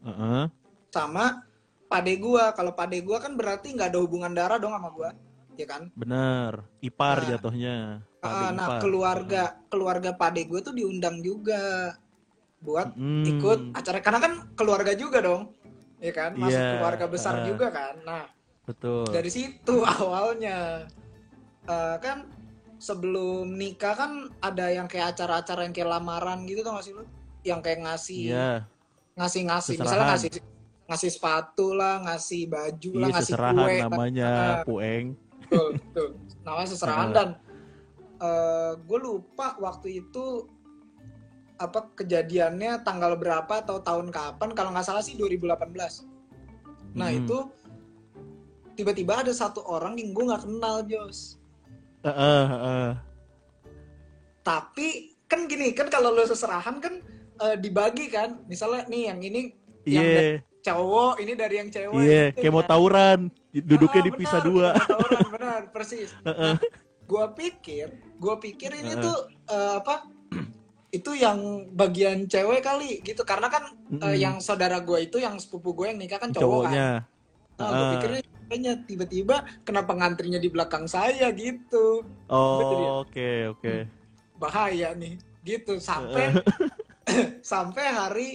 Heeh. 0.06 0.48
sama 0.88 1.44
pade 1.86 2.16
gua. 2.16 2.56
Kalau 2.56 2.72
pade 2.72 3.04
gua 3.04 3.20
kan 3.20 3.36
berarti 3.36 3.76
nggak 3.76 3.92
ada 3.92 4.00
hubungan 4.00 4.32
darah 4.32 4.56
dong 4.56 4.72
sama 4.72 4.88
gua 4.88 5.12
ya 5.56 5.68
kan? 5.68 5.92
Bener 5.92 6.64
ipar 6.80 7.20
Nah. 7.20 7.28
jatuhnya. 7.36 7.78
Pade 8.24 8.32
Ah, 8.48 8.52
nah 8.56 8.68
ipar. 8.72 8.80
keluarga 8.80 9.44
keluarga 9.68 10.12
pade 10.16 10.48
gua 10.48 10.64
tuh 10.64 10.72
diundang 10.72 11.20
juga 11.20 11.92
buat 12.64 12.96
Mm. 12.96 13.24
ikut 13.36 13.60
acara. 13.76 14.00
Karena 14.00 14.20
kan 14.24 14.34
keluarga 14.56 14.96
juga 14.96 15.20
dong 15.20 15.52
ya 16.00 16.14
kan? 16.16 16.32
Masuk 16.40 16.56
Iya, 16.56 16.72
keluarga 16.80 17.06
besar 17.12 17.36
ah. 17.36 17.44
juga 17.44 17.68
kan? 17.68 17.94
Nah 18.08 18.24
betul 18.66 19.06
dari 19.08 19.30
situ 19.30 19.76
awalnya 20.02 20.86
Eh, 21.66 21.98
kan 21.98 22.30
sebelum 22.78 23.50
nikah 23.50 23.98
kan 23.98 24.12
ada 24.38 24.70
yang 24.70 24.86
kayak 24.86 25.18
acara-acara 25.18 25.66
yang 25.66 25.74
kayak 25.74 25.90
lamaran 25.90 26.46
gitu 26.46 26.62
tau 26.62 26.78
gak 26.78 26.86
sih 26.86 26.94
lu? 26.94 27.02
Yang 27.42 27.60
kayak 27.66 27.80
ngasih 27.82 28.20
Iya, 28.30 28.52
ngasih-ngasih 29.18 29.74
misalnya 29.82 30.08
ngasih 30.14 30.30
ngasih 30.86 31.10
sepatu 31.10 31.74
lah, 31.74 32.06
ngasih 32.06 32.46
baju 32.46 32.92
lah, 32.94 33.02
iya 33.02 33.14
ngasih 33.18 33.34
seserahan 33.34 33.58
kue. 33.58 33.76
namanya 33.82 34.30
Ah, 34.30 34.56
pueng. 34.62 35.06
betul, 35.42 35.68
betul. 35.74 36.08
Namanya 36.46 36.70
seserahan 36.70 37.10
Ah. 37.10 37.16
dan 37.18 37.30
gue 38.78 39.00
lupa 39.02 39.58
waktu 39.58 40.06
itu 40.06 40.46
apa 41.58 41.90
kejadiannya 41.96 42.86
tanggal 42.86 43.18
berapa 43.18 43.54
atau 43.58 43.82
tahun 43.82 44.14
kapan 44.14 44.54
kalau 44.54 44.70
nggak 44.70 44.86
salah 44.86 45.02
sih 45.02 45.18
2018. 45.18 46.06
Nah 46.94 47.10
Mm-mm. 47.10 47.26
itu 47.26 47.38
tiba-tiba 48.76 49.24
ada 49.24 49.32
satu 49.32 49.64
orang 49.64 49.96
yang 49.96 50.12
gue 50.12 50.24
nggak 50.24 50.44
kenal 50.44 50.84
Jos. 50.84 51.40
Heeh, 52.04 52.44
heeh. 52.46 52.90
Tapi 54.42 54.88
kan 55.26 55.50
gini 55.50 55.74
kan 55.74 55.90
kalau 55.90 56.14
lo 56.14 56.22
seserahan 56.24 56.78
kan 56.78 57.02
eh, 57.42 57.56
dibagi 57.58 58.08
kan. 58.08 58.44
Misalnya 58.46 58.86
nih 58.86 59.10
yang 59.10 59.20
ini 59.20 59.42
yang 59.86 60.06
Iya, 60.06 60.22
cowok, 60.62 61.14
ini 61.20 61.34
dari 61.34 61.56
yang 61.58 61.70
cewek. 61.70 62.02
iya, 62.02 62.24
gitu 62.30 62.42
kayak 62.42 62.54
mau 62.54 62.62
kan. 62.62 62.70
tawuran, 62.70 63.20
duduknya 63.52 64.02
Ah, 64.02 64.06
dipisah 64.06 64.40
benar, 64.40 64.50
dua. 64.50 64.70
tawuran, 64.82 65.28
benar, 65.32 65.62
persis. 65.70 66.10
Heeh. 66.28 66.56
Gua 67.06 67.26
pikir, 67.32 67.88
gua 68.18 68.36
pikir 68.38 68.74
ini 68.74 68.94
Heeh. 68.94 69.02
tuh 69.02 69.18
eh, 69.48 69.74
apa? 69.78 70.10
Itu 70.90 71.12
yang 71.12 71.38
bagian 71.70 72.26
cewek 72.26 72.62
kali 72.62 73.02
gitu 73.02 73.22
karena 73.22 73.46
kan 73.46 73.68
eh, 73.68 73.98
Mm-mm. 74.00 74.16
yang 74.16 74.36
saudara 74.40 74.80
gue 74.80 75.04
itu 75.04 75.20
yang 75.20 75.36
sepupu 75.36 75.76
gue 75.76 75.92
yang 75.92 76.00
nikah 76.00 76.18
kan 76.18 76.32
cowok 76.32 76.42
kan. 76.66 76.72
Cowoknya. 76.72 76.90
Nah, 77.56 77.68
gue 77.68 77.84
Ah. 77.84 77.92
pikirnya 77.94 78.22
kayaknya 78.46 78.74
tiba-tiba 78.84 79.36
kenapa 79.62 79.92
ngantrinya 79.92 80.38
di 80.38 80.48
belakang 80.48 80.86
saya 80.86 81.30
gitu. 81.32 82.06
Oh, 82.28 83.02
oke, 83.02 83.30
oke. 83.52 83.74
bahaya 84.36 84.92
nih 84.92 85.16
gitu 85.42 85.80
sampai 85.80 86.36
sampai 87.42 87.86
hari 87.88 88.28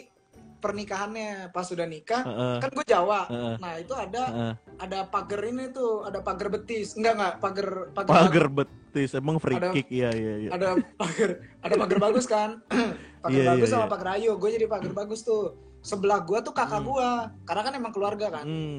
pernikahannya 0.56 1.48
pas 1.50 1.64
sudah 1.64 1.84
nikah 1.84 2.20
Heeh. 2.22 2.56
kan 2.58 2.70
gue 2.70 2.86
Jawa 2.86 3.20
Heeh. 3.26 3.54
nah 3.56 3.72
itu 3.76 3.92
ada 3.92 4.22
Heeh. 4.26 4.54
ada 4.78 4.98
pagar 5.04 5.40
ini 5.42 5.68
tuh 5.68 6.04
ada 6.04 6.20
pagar 6.20 6.48
betis 6.48 6.94
enggak 6.94 7.16
enggak 7.16 7.34
pagar 7.36 7.68
pagar 7.90 8.12
Pagar 8.12 8.46
betis, 8.50 9.10
emang 9.12 9.36
free 9.36 9.56
Ada- 9.56 9.72
kick, 9.72 9.88
iya, 9.88 10.08
iya, 10.10 10.34
iya. 10.38 10.50
ada 10.50 10.68
pagar 10.94 11.30
ada 11.58 11.74
pagar 11.76 11.98
bagus 12.06 12.24
kan 12.24 12.50
pagar 13.20 13.36
Iya, 13.36 13.48
bagus 13.52 13.66
iya, 13.66 13.74
sama 13.74 13.84
iya. 13.84 13.90
pagar 13.90 14.08
ayu 14.16 14.30
gue 14.36 14.50
jadi 14.52 14.66
pagar 14.66 14.92
bagus 14.94 15.20
tuh 15.20 15.42
sebelah 15.80 16.20
gue 16.22 16.38
tuh 16.40 16.52
kakak 16.52 16.80
Hmm. 16.80 16.88
gue 16.88 17.08
karena 17.44 17.62
kan 17.62 17.72
emang 17.74 17.92
keluarga 17.92 18.26
kan 18.30 18.44
Hmm. 18.44 18.78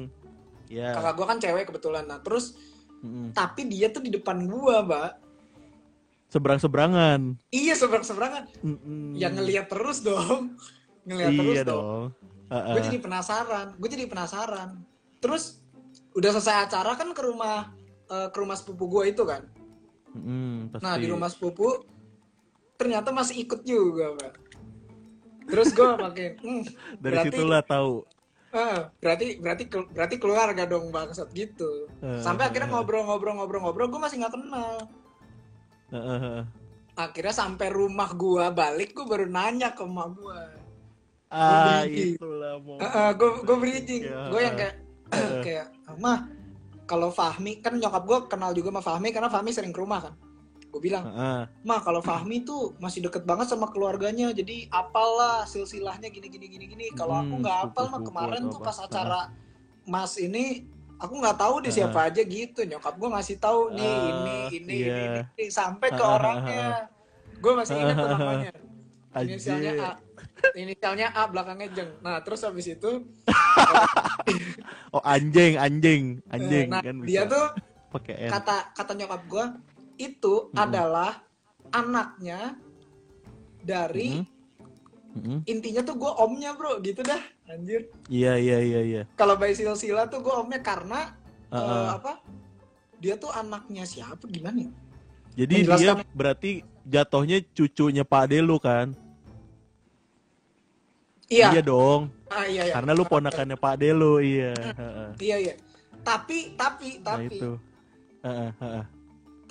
Ya. 0.72 0.88
kakak 0.92 1.14
gue 1.14 1.26
kan 1.26 1.38
cewek 1.38 1.64
kebetulan 1.68 2.04
nah 2.04 2.16
terus 2.18 2.56
Mm-mm. 2.98 3.30
tapi 3.30 3.66
dia 3.66 3.88
tuh 3.88 4.00
di 4.00 4.08
depan 4.10 4.40
gue 4.42 4.76
mbak 4.80 5.20
Seberang-seberangan. 6.26 7.36
iya 7.50 7.76
seberang 7.76 8.00
seberangan 8.00 8.48
Mm-mm. 8.58 9.12
yang 9.12 9.36
ngelihat 9.36 9.68
terus 9.68 10.00
dong 10.00 10.56
ngelihat 11.06 11.30
Iya 11.30 11.38
terus 11.38 11.56
dong 11.66 11.76
dong. 11.76 12.04
Heeh. 12.48 12.72
gue 12.72 12.82
jadi 12.86 12.98
penasaran 12.98 13.66
gue 13.74 13.88
jadi 13.90 14.04
penasaran 14.06 14.70
terus 15.18 15.60
udah 16.12 16.30
selesai 16.30 16.56
acara 16.66 16.92
kan 16.94 17.08
ke 17.10 17.20
rumah 17.20 17.68
eh, 18.06 18.28
ke 18.28 18.38
rumah 18.38 18.56
sepupu 18.56 18.88
gue 18.90 19.10
itu 19.10 19.22
kan 19.22 19.44
nah 20.12 20.92
pasti. 20.92 21.00
di 21.00 21.06
rumah 21.06 21.28
sepupu 21.28 21.84
ternyata 22.74 23.08
masih 23.10 23.40
ikut 23.42 23.60
juga 23.62 24.12
pak 24.14 24.32
terus 25.44 25.68
gue 25.70 25.88
makin 25.98 26.30
hmm, 26.38 26.62
Dari 26.96 27.12
berarti- 27.12 27.28
situlah 27.30 27.62
tahu. 27.62 28.04
Eh, 28.52 28.78
berarti 29.00 29.26
berarti 29.40 29.64
berarti 29.68 30.16
keluarga 30.20 30.62
dong 30.68 30.92
bangsat 30.92 31.28
gitu. 31.32 31.88
Eh, 32.04 32.20
sampai 32.20 32.48
akhirnya 32.52 32.68
ngobrol-ngobrol-ngobrol-ngobrol 32.72 33.88
gue 33.88 34.00
masih 34.00 34.20
nggak 34.20 34.34
kenal. 34.36 34.74
Akhirnya 36.92 37.34
sampai 37.34 37.68
rumah 37.72 38.12
gue 38.12 38.44
balik 38.52 38.92
gue 38.92 39.04
baru 39.08 39.26
nanya 39.28 39.72
ke 39.72 39.84
emak 39.84 40.08
gue 40.16 40.40
Ah, 41.32 41.88
itulah 41.88 42.60
mau. 42.60 42.76
gue 43.16 43.30
gue 43.40 43.56
bridging. 43.56 44.02
Ya. 44.04 44.28
gue 44.28 44.40
yang 44.44 44.56
kayak 44.56 44.74
kayak 45.44 45.66
mah 45.96 46.28
kalau 46.84 47.08
Fahmi 47.08 47.64
kan 47.64 47.72
nyokap 47.80 48.04
gue 48.04 48.18
kenal 48.28 48.52
juga 48.52 48.68
sama 48.68 48.82
Fahmi 48.84 49.08
karena 49.16 49.32
Fahmi 49.32 49.48
sering 49.48 49.72
ke 49.72 49.80
rumah 49.80 50.04
kan 50.04 50.14
gue 50.72 50.80
bilang 50.80 51.04
Heeh. 51.04 51.40
mah 51.62 51.80
kalau 51.80 52.00
Fahmi 52.00 52.42
tuh 52.42 52.72
masih 52.76 53.04
deket 53.04 53.22
banget 53.22 53.44
sama 53.44 53.68
keluarganya 53.68 54.32
jadi 54.32 54.66
apalah 54.68 55.44
silsilahnya 55.44 56.08
gini 56.08 56.26
gini 56.26 56.46
gini 56.48 56.64
gini. 56.66 56.86
Kalau 56.90 57.12
aku 57.14 57.28
Hmm, 57.30 57.40
nggak 57.40 57.58
apal 57.62 57.84
mah 57.86 58.00
kemarin 58.00 58.48
tuh 58.48 58.56
apa. 58.56 58.66
pas 58.66 58.78
acara 58.80 59.20
Mas 59.84 60.16
ini 60.16 60.64
aku 60.96 61.12
nggak 61.14 61.36
tahu 61.36 61.54
deh 61.60 61.68
siapa 61.70 62.08
aja 62.08 62.22
gitu. 62.22 62.64
Nyokap 62.64 62.94
gue 62.94 63.08
ngasih 63.10 63.36
tahu 63.36 63.60
nih 63.70 63.84
Ah, 63.84 64.08
ini 64.08 64.36
ini 64.54 64.74
iya. 64.74 64.96
ini, 64.96 65.20
ini. 65.36 65.44
Sampai 65.46 65.90
ke 65.90 66.00
orangnya. 66.00 66.88
gue 67.34 67.52
masih 67.52 67.74
ingat 67.76 67.96
tuh 67.98 68.08
namanya. 68.08 68.50
inisialnya 69.14 69.72
A. 69.76 69.90
Inisialnya 70.54 71.08
A 71.10 71.22
belakangnya 71.26 71.68
Jeng. 71.70 71.90
Nah 72.00 72.16
terus 72.18 72.40
habis 72.40 72.64
itu 72.66 72.90
Oh, 74.90 75.02
anjing, 75.02 75.56
anjing, 75.56 76.20
anjing 76.28 76.68
nah 76.68 76.80
kan 76.80 76.96
bisa. 76.98 77.08
dia 77.08 77.22
tuh 77.26 77.44
pakai 77.90 78.24
kata 78.26 78.56
kata 78.72 78.92
nyokap 78.94 79.22
gue 79.26 79.44
itu 80.02 80.50
Mm-mm. 80.50 80.58
adalah 80.58 81.22
anaknya 81.70 82.58
dari 83.62 84.18
Mm-mm. 84.18 84.26
Mm-mm. 85.12 85.38
intinya 85.46 85.82
tuh 85.86 85.94
gue 86.00 86.12
omnya 86.18 86.56
bro 86.58 86.82
gitu 86.82 87.04
dah 87.04 87.20
anjir 87.46 87.86
Iya, 88.10 88.40
iya, 88.40 88.58
iya, 88.58 88.80
iya. 88.82 89.02
kalau 89.14 89.38
bayi 89.38 89.54
silsila 89.54 90.08
tuh 90.10 90.24
gue 90.24 90.34
omnya 90.34 90.58
karena 90.64 91.14
eh, 91.52 91.58
Heeh. 91.60 91.86
apa 91.94 92.12
dia 93.02 93.14
tuh 93.18 93.34
anaknya 93.34 93.82
siapa 93.82 94.30
gimana 94.30 94.62
ya? 94.62 94.72
Jadi 95.32 95.64
dia 95.66 95.90
berarti 96.14 96.62
jatuhnya 96.86 97.42
cucunya 97.50 98.04
Pak 98.06 98.30
Ade 98.30 98.38
lu 98.38 98.62
kan? 98.62 98.94
iya 101.26 101.58
dong. 101.64 102.12
ah, 102.30 102.44
iya 102.46 102.68
iya 102.68 102.74
Karena 102.76 102.92
lu 102.94 103.02
ponakannya 103.08 103.56
Pak 103.58 103.72
Ade 103.74 103.90
lu, 103.90 104.20
iya. 104.22 104.54
Iya 105.26 105.36
iya 105.42 105.54
tapi 106.02 106.54
tapi 106.58 106.98
Nah, 107.02 107.18
tapi 107.18 107.36
itu. 107.38 107.50
Heeh, 108.22 108.50
heeh. 108.60 108.84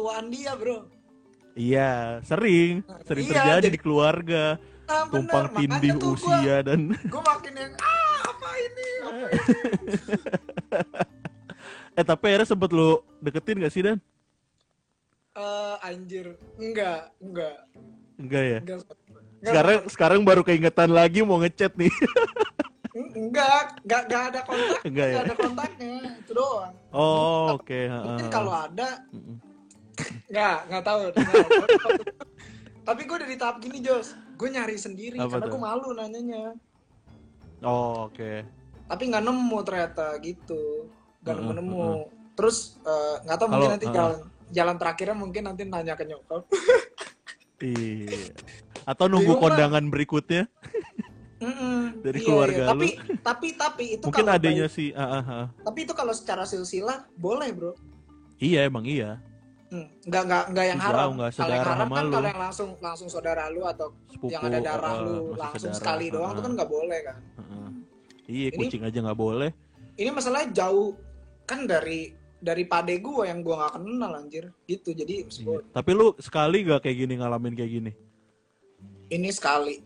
Tuaan 0.02 0.26
dia 0.28 0.58
bro 0.58 0.90
Iya, 1.52 2.24
sering, 2.24 2.80
sering 3.04 3.28
Iya, 3.28 3.32
terjadi 3.36 3.60
jadi- 3.62 3.76
di 3.76 3.80
keluarga, 3.80 4.56
ah, 4.88 5.04
bener. 5.04 5.12
tumpang 5.12 5.46
Makanya 5.52 5.60
tindih 5.78 5.96
usia 6.10 6.56
dan 6.64 6.80
gue 6.96 7.22
makin 7.22 7.54
yang 7.54 7.74
ah 7.78 8.18
apa 8.26 8.50
ini 8.58 8.88
apa 9.04 9.26
ini 9.28 9.52
eh 12.00 12.06
tapi 12.08 12.24
akhirnya 12.26 12.48
sempet 12.48 12.72
lu 12.72 12.90
deketin 13.20 13.60
gak 13.60 13.70
sih 13.70 13.84
Dan? 13.84 14.00
Eh, 15.34 15.76
anjir 15.82 16.26
enggak 16.56 17.12
enggak 17.20 17.56
Enggak 18.16 18.44
ya. 18.44 18.60
enggak 18.62 18.80
Sekarang 19.44 19.78
sekarang 19.88 20.20
baru 20.24 20.42
keingetan 20.42 20.88
lagi 20.90 21.20
mau 21.20 21.36
ngechat 21.36 21.74
nih. 21.74 21.92
enggak 23.12 23.76
enggak 23.82 24.02
enggak 24.06 24.24
ada 24.26 24.40
kontak 24.42 24.80
Enggak 24.84 25.08
ya? 25.10 25.16
ada 25.22 25.36
kontaknya 25.36 25.92
itu 26.16 26.32
doang 26.32 26.72
Oh, 26.92 27.56
oke. 27.56 27.80
mungkin 27.88 28.20
heeh. 28.20 28.32
kalau 28.32 28.54
ada. 28.56 28.90
Nggak, 30.32 30.58
nggak 30.72 30.84
tahu. 30.84 31.00
Nggak. 31.12 31.46
Tapi 32.88 33.02
gue 33.06 33.16
udah 33.16 33.30
di 33.30 33.38
tahap 33.38 33.56
gini, 33.62 33.78
Jos. 33.84 34.18
Gue 34.40 34.50
nyari 34.50 34.76
sendiri 34.80 35.22
Apa 35.22 35.38
karena 35.38 35.46
gue 35.54 35.62
malu 35.62 35.88
nanyanya. 35.94 36.58
Oh, 37.62 38.10
oke. 38.10 38.42
Tapi 38.90 39.04
nggak 39.08 39.24
nemu 39.24 39.58
ternyata 39.62 40.18
gitu. 40.20 40.90
Nggak 41.22 41.36
nemu-nemu. 41.38 41.90
Terus 42.34 42.82
eh, 42.82 43.16
nggak 43.28 43.38
tahu 43.38 43.48
mungkin 43.54 43.72
nanti 43.78 43.86
heeh. 43.86 43.96
jalan 43.96 44.18
jalan 44.52 44.76
terakhirnya 44.82 45.16
mungkin 45.16 45.44
nanti 45.46 45.62
nanya 45.64 45.94
ke 45.94 46.04
nyokap. 46.08 46.44
Iya. 47.62 48.34
Atau 48.90 49.06
nunggu 49.06 49.38
Bingung 49.38 49.38
lah. 49.38 49.54
kondangan 49.54 49.86
berikutnya? 49.94 50.44
Mm-mm, 51.38 51.94
Dari 52.10 52.18
iya, 52.18 52.26
keluarga 52.26 52.58
iya. 52.58 52.66
lu. 52.66 52.72
Tapi 52.74 52.88
tapi 53.22 53.48
tapi 53.54 53.84
itu 53.94 54.06
Mungkin 54.10 54.26
kalau 54.26 54.38
adanya 54.42 54.66
baik- 54.66 54.74
si 54.74 54.86
ah, 54.98 55.22
ah, 55.22 55.26
ah. 55.30 55.46
tapi 55.62 55.86
itu 55.86 55.94
kalau 55.94 56.10
secara 56.10 56.50
silsilah 56.50 57.06
boleh, 57.14 57.54
Bro. 57.54 57.78
Iya, 58.42 58.66
emang 58.66 58.90
iya. 58.90 59.22
Hmm, 59.72 59.88
nggak 60.04 60.24
nggak 60.28 60.44
nggak 60.52 60.66
yang 60.68 60.80
Jauh, 60.80 60.92
haram. 60.92 61.10
nggak 61.16 61.32
kalau 61.32 61.48
yang 61.48 61.64
saudara 61.64 61.72
haram 61.72 61.88
kan 61.90 62.04
lu. 62.04 62.12
kalau 62.12 62.28
yang 62.28 62.42
langsung 62.44 62.70
langsung 62.78 63.08
saudara 63.08 63.44
lu 63.48 63.62
atau 63.64 63.88
Sepupu. 64.06 64.28
yang 64.28 64.44
ada 64.44 64.60
darah 64.60 64.94
heeh, 64.94 65.06
lu 65.08 65.16
langsung 65.34 65.72
saudara, 65.72 65.80
sekali 65.80 66.06
doang 66.08 66.24
heeh, 66.26 66.34
itu 66.34 66.42
kan 66.42 66.52
nggak 66.54 66.70
boleh 66.70 67.00
kan. 67.02 67.18
heeh. 67.40 67.68
Iya, 68.28 68.48
Ini- 68.48 68.58
kucing 68.58 68.84
aja 68.84 69.00
nggak 69.02 69.16
boleh. 69.18 69.50
ini 69.94 70.10
masalahnya 70.10 70.50
jauh 70.54 70.92
kan 71.44 71.64
dari 71.64 72.12
dari 72.38 72.64
pade 72.66 72.98
gue 72.98 73.24
yang 73.24 73.40
gue 73.40 73.54
nggak 73.54 73.74
kenal 73.74 74.12
anjir 74.14 74.46
gitu 74.66 74.92
jadi 74.92 75.24
Iya. 75.24 75.62
Tapi 75.70 75.90
lu 75.92 76.16
sekali 76.18 76.64
gak 76.64 76.82
kayak 76.82 76.98
gini 76.98 77.14
ngalamin 77.16 77.54
kayak 77.54 77.72
gini? 77.72 77.92
ini 79.08 79.30
sekali 79.30 79.80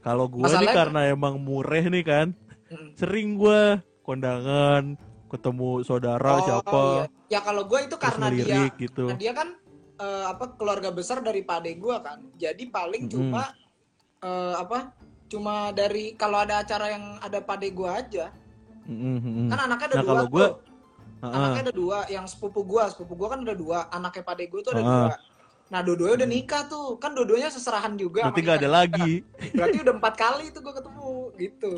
Kalau 0.00 0.26
gue 0.26 0.42
nih 0.42 0.68
karena 0.68 1.06
emang 1.06 1.38
mureh 1.38 1.86
nih 1.86 2.02
kan, 2.02 2.28
Mm. 2.66 2.92
sering 2.92 3.36
gue 3.36 3.62
kondangan, 4.02 4.98
ketemu 5.32 5.80
saudara 5.82 6.36
siapa, 6.44 6.80
iya. 6.84 7.04
ya 7.32 7.40
kalau 7.40 7.64
gue 7.64 7.80
itu 7.88 7.96
karena 7.96 8.28
dia 8.28 8.68
gitu. 8.76 9.08
karena 9.08 9.16
dia 9.16 9.32
kan 9.32 9.48
eh, 9.96 10.24
apa 10.28 10.44
keluarga 10.60 10.92
besar 10.92 11.24
dari 11.24 11.40
pade 11.40 11.72
gue 11.74 11.96
kan 12.04 12.20
jadi 12.36 12.62
paling 12.68 13.08
Mm-mm. 13.08 13.12
cuma 13.32 13.42
eh, 14.20 14.54
apa 14.60 14.92
cuma 15.26 15.72
dari 15.72 16.12
kalau 16.12 16.44
ada 16.44 16.60
acara 16.60 16.92
yang 16.92 17.16
ada 17.18 17.40
pade 17.40 17.72
gue 17.72 17.88
aja 17.88 18.28
Mm, 18.82 18.98
mm, 18.98 19.18
mm. 19.22 19.46
kan 19.46 19.58
anaknya 19.62 19.94
ada 19.94 19.96
Nah, 19.96 20.02
dua 20.02 20.20
kalau 20.26 20.50
Heeh. 21.22 21.34
anaknya 21.38 21.62
ada 21.70 21.74
dua 21.74 21.98
yang 22.10 22.26
sepupu 22.26 22.66
gua 22.66 22.90
sepupu 22.90 23.14
gua 23.14 23.28
kan 23.30 23.46
ada 23.46 23.54
dua 23.54 23.86
anaknya 23.88 24.26
pade 24.26 24.44
gua 24.50 24.58
tuh 24.58 24.74
ada 24.74 24.82
Heeh. 24.82 24.90
dua 25.06 25.14
nah 25.70 25.80
dua-duanya 25.80 26.14
udah 26.18 26.28
nikah 26.28 26.62
tuh 26.66 26.98
kan 26.98 27.14
dua-duanya 27.14 27.46
seserahan 27.48 27.94
juga 27.94 28.26
Berarti 28.26 28.42
sama 28.42 28.44
nggak 28.44 28.58
ada 28.58 28.66
nikah. 28.66 28.76
lagi. 28.76 29.12
berarti 29.56 29.76
udah 29.86 29.94
empat 29.96 30.14
kali 30.18 30.44
tuh 30.50 30.60
gua 30.60 30.74
ketemu 30.74 31.10
gitu 31.38 31.74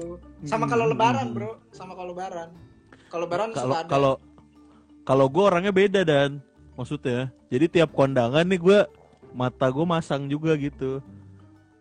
sama 0.48 0.64
kalau 0.64 0.84
Hmm. 0.88 0.92
lebaran 0.96 1.28
bro 1.36 1.52
sama 1.76 1.92
kalau 1.92 2.16
lebaran 2.16 2.48
kalau 3.14 3.24
lebaran 3.24 3.48
Kalau 3.54 3.74
kalau 3.86 4.12
kalau 5.04 5.26
gue 5.28 5.44
orangnya 5.44 5.70
beda 5.70 6.02
dan 6.02 6.42
maksudnya. 6.74 7.30
Jadi 7.46 7.70
tiap 7.70 7.94
kondangan 7.94 8.42
nih 8.42 8.58
gue 8.58 8.78
mata 9.30 9.70
gue 9.70 9.86
masang 9.86 10.26
juga 10.26 10.58
gitu. 10.58 10.98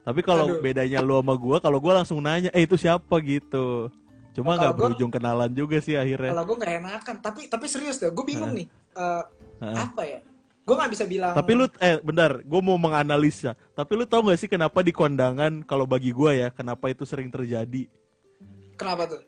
Tapi 0.04 0.20
kalau 0.22 0.60
bedanya 0.60 1.00
lu 1.00 1.18
sama 1.18 1.34
gue, 1.34 1.58
kalau 1.58 1.80
gue 1.80 1.90
langsung 1.90 2.20
nanya, 2.20 2.52
eh 2.52 2.62
itu 2.62 2.76
siapa 2.76 3.18
gitu. 3.20 3.90
Cuma 4.34 4.54
Oh, 4.54 4.56
nggak 4.56 4.62
kalau 4.62 4.74
gua- 4.76 4.84
berujung 4.92 5.10
kenalan 5.10 5.52
juga 5.52 5.78
sih 5.80 5.94
akhirnya. 5.94 6.30
kalau 6.32 6.44
gua 6.44 6.58
nggak 6.60 6.74
enakan 6.76 7.16
tapi 7.18 7.42
tapi 7.48 7.66
serius 7.66 7.98
deh 7.98 8.10
gue 8.10 8.22
bingung 8.24 8.50
nih 8.52 8.66
Heeh. 8.94 9.78
apa 9.78 10.02
ya 10.04 10.20
gue 10.60 10.74
nggak 10.74 10.90
bisa 10.90 11.06
bilang 11.06 11.34
Tapi 11.34 11.52
lu 11.54 11.66
eh 11.78 11.98
bentar, 12.00 12.40
gue 12.40 12.62
mau 12.62 12.74
menganalisa. 12.76 13.54
Tapi 13.72 13.92
lu 13.94 14.04
tau 14.04 14.22
gak 14.24 14.38
sih 14.38 14.48
kenapa 14.48 14.80
di 14.80 14.90
kondangan 14.90 15.62
kalau 15.62 15.86
bagi 15.86 16.10
gue 16.10 16.32
ya, 16.36 16.48
kenapa 16.50 16.88
itu 16.88 17.02
sering 17.04 17.30
terjadi? 17.30 17.86
kenapa 18.74 19.06
tuh 19.08 19.22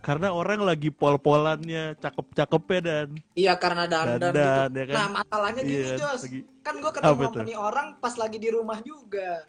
Karena 0.00 0.28
orang 0.30 0.60
lagi 0.60 0.88
pol-polannya, 0.90 1.92
cakep-cakepnya 1.94 2.80
dan 2.80 3.08
iya 3.34 3.52
karena 3.54 3.84
dandan, 3.84 4.32
Dandan, 4.32 4.66
gitu 4.66 4.78
ya 4.78 4.84
kan? 4.86 4.94
nah 4.94 5.06
masalahnya 5.14 5.62
gini 5.62 5.82
iya, 5.82 5.94
Jos 5.94 6.22
lagi 6.24 6.40
kan 6.58 6.74
gue 6.74 6.90
ketemu 6.90 7.22
sama 7.22 7.42
nih 7.42 7.56
orang 7.58 7.86
pas 7.96 8.14
lagi 8.14 8.36
di 8.36 8.48
rumah 8.48 8.78
juga 8.80 9.44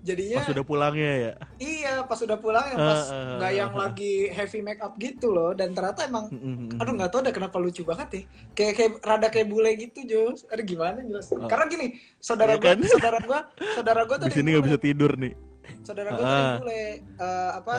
jadinya 0.00 0.40
pas 0.40 0.48
sudah 0.48 0.64
pulangnya 0.64 1.12
ya. 1.14 1.32
iya 1.56 1.94
pas 2.02 2.16
udah 2.18 2.34
pulang 2.34 2.66
yang 2.66 2.80
pas 2.80 3.02
Eh, 3.04 3.12
eh, 3.12 3.34
nggak 3.36 3.52
yang 3.54 3.70
eh. 3.70 3.78
lagi 3.78 4.12
heavy 4.28 4.60
make 4.60 4.80
up 4.80 4.96
gitu 4.96 5.26
loh 5.28 5.52
dan 5.52 5.70
ternyata 5.70 6.02
emang 6.02 6.26
Mm-mm. 6.30 6.74
aduh 6.74 6.92
nggak 6.92 7.10
tahu 7.10 7.20
deh 7.20 7.30
kenapa 7.30 7.56
lucu 7.56 7.82
banget 7.82 8.08
ya 8.10 8.22
kayak 8.50 8.74
kayak 8.74 8.92
rada 9.00 9.28
kayak 9.28 9.46
bule 9.46 9.70
gitu 9.76 10.00
Jos 10.02 10.46
ada 10.46 10.62
gimana 10.62 10.98
jelas 11.00 11.28
karena 11.44 11.64
gini 11.68 11.86
saudara 12.16 12.52
Iya 12.52 12.58
gua 12.58 12.70
kan? 12.70 12.78
saudara 12.88 13.18
gua 13.20 13.40
saudara 13.70 14.00
gua 14.02 14.16
tuh 14.16 14.26
Di 14.26 14.32
ada 14.32 14.36
sini 14.36 14.48
nggak 14.50 14.64
bisa 14.66 14.78
tidur 14.78 15.12
nih. 15.14 15.34
saudara 15.80 16.08
gua 16.10 16.18
tuh 16.18 16.26
ada 16.26 16.40
Ah. 16.42 16.56
bule 16.58 16.82
Eh, 17.20 17.50
apa 17.54 17.74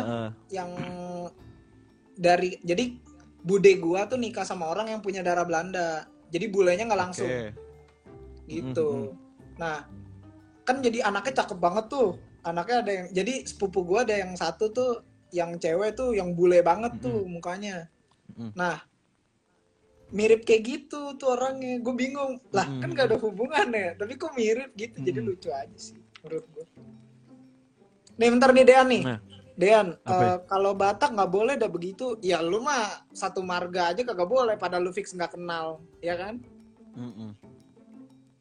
yang 0.50 0.70
dari 2.22 2.62
jadi 2.62 2.94
bude 3.42 3.74
gua 3.82 4.06
tuh 4.06 4.22
nikah 4.22 4.46
sama 4.46 4.70
orang 4.70 4.94
yang 4.94 5.02
punya 5.02 5.26
darah 5.26 5.42
Belanda 5.42 6.06
jadi 6.30 6.46
bulenya 6.54 6.86
nggak 6.86 7.02
langsung 7.10 7.26
Oke. 7.26 7.58
gitu. 8.46 8.90
Mhm. 9.10 9.58
Nah, 9.58 9.90
kan 10.62 10.78
jadi 10.86 11.02
anaknya 11.10 11.42
cakep 11.42 11.58
banget 11.58 11.90
tuh. 11.90 12.22
Anaknya 12.46 12.78
ada 12.86 12.92
yang 12.94 13.08
jadi 13.10 13.34
sepupu 13.50 13.82
gua 13.82 14.06
ada 14.06 14.16
yang 14.22 14.38
satu 14.38 14.70
tuh 14.70 14.92
yang 15.34 15.58
cewek 15.58 15.98
tuh 15.98 16.14
yang 16.14 16.38
bule 16.38 16.62
banget 16.62 16.94
tuh 17.02 17.26
mukanya. 17.26 17.90
Mhm. 18.38 18.54
Nah, 18.54 18.78
mirip 20.12 20.44
kayak 20.44 20.64
gitu 20.68 21.16
tuh 21.16 21.40
orangnya. 21.40 21.80
Gue 21.80 21.96
bingung. 21.96 22.44
Lah, 22.52 22.68
Mhm. 22.68 22.82
kan 22.84 22.90
gak 22.92 23.08
ada 23.12 23.18
hubungannya, 23.18 23.96
tapi 23.96 24.20
kok 24.20 24.36
mirip 24.36 24.76
gitu. 24.76 25.00
Jadi 25.00 25.20
Mhm. 25.24 25.28
lucu 25.28 25.50
aja 25.50 25.78
sih 25.80 26.00
menurut 26.24 26.46
gue. 26.52 26.66
Nih 28.20 28.28
bentar 28.30 28.52
nih 28.52 28.66
Dean 28.68 28.88
nih. 28.92 29.04
Nah. 29.08 29.20
Dean, 29.60 29.94
ya? 29.94 30.12
eh, 30.16 30.38
kalau 30.48 30.72
Batak 30.74 31.12
nggak 31.14 31.32
boleh 31.32 31.56
dah 31.60 31.70
begitu. 31.70 32.16
Ya 32.24 32.40
lu 32.40 32.64
mah 32.64 33.04
satu 33.12 33.44
marga 33.44 33.92
aja 33.92 34.02
kagak 34.02 34.28
boleh. 34.28 34.56
Padahal 34.56 34.88
lu 34.88 34.92
fix 34.92 35.12
nggak 35.12 35.36
kenal, 35.36 35.84
ya 36.00 36.16
kan? 36.16 36.40
Mm-mm. 36.96 37.36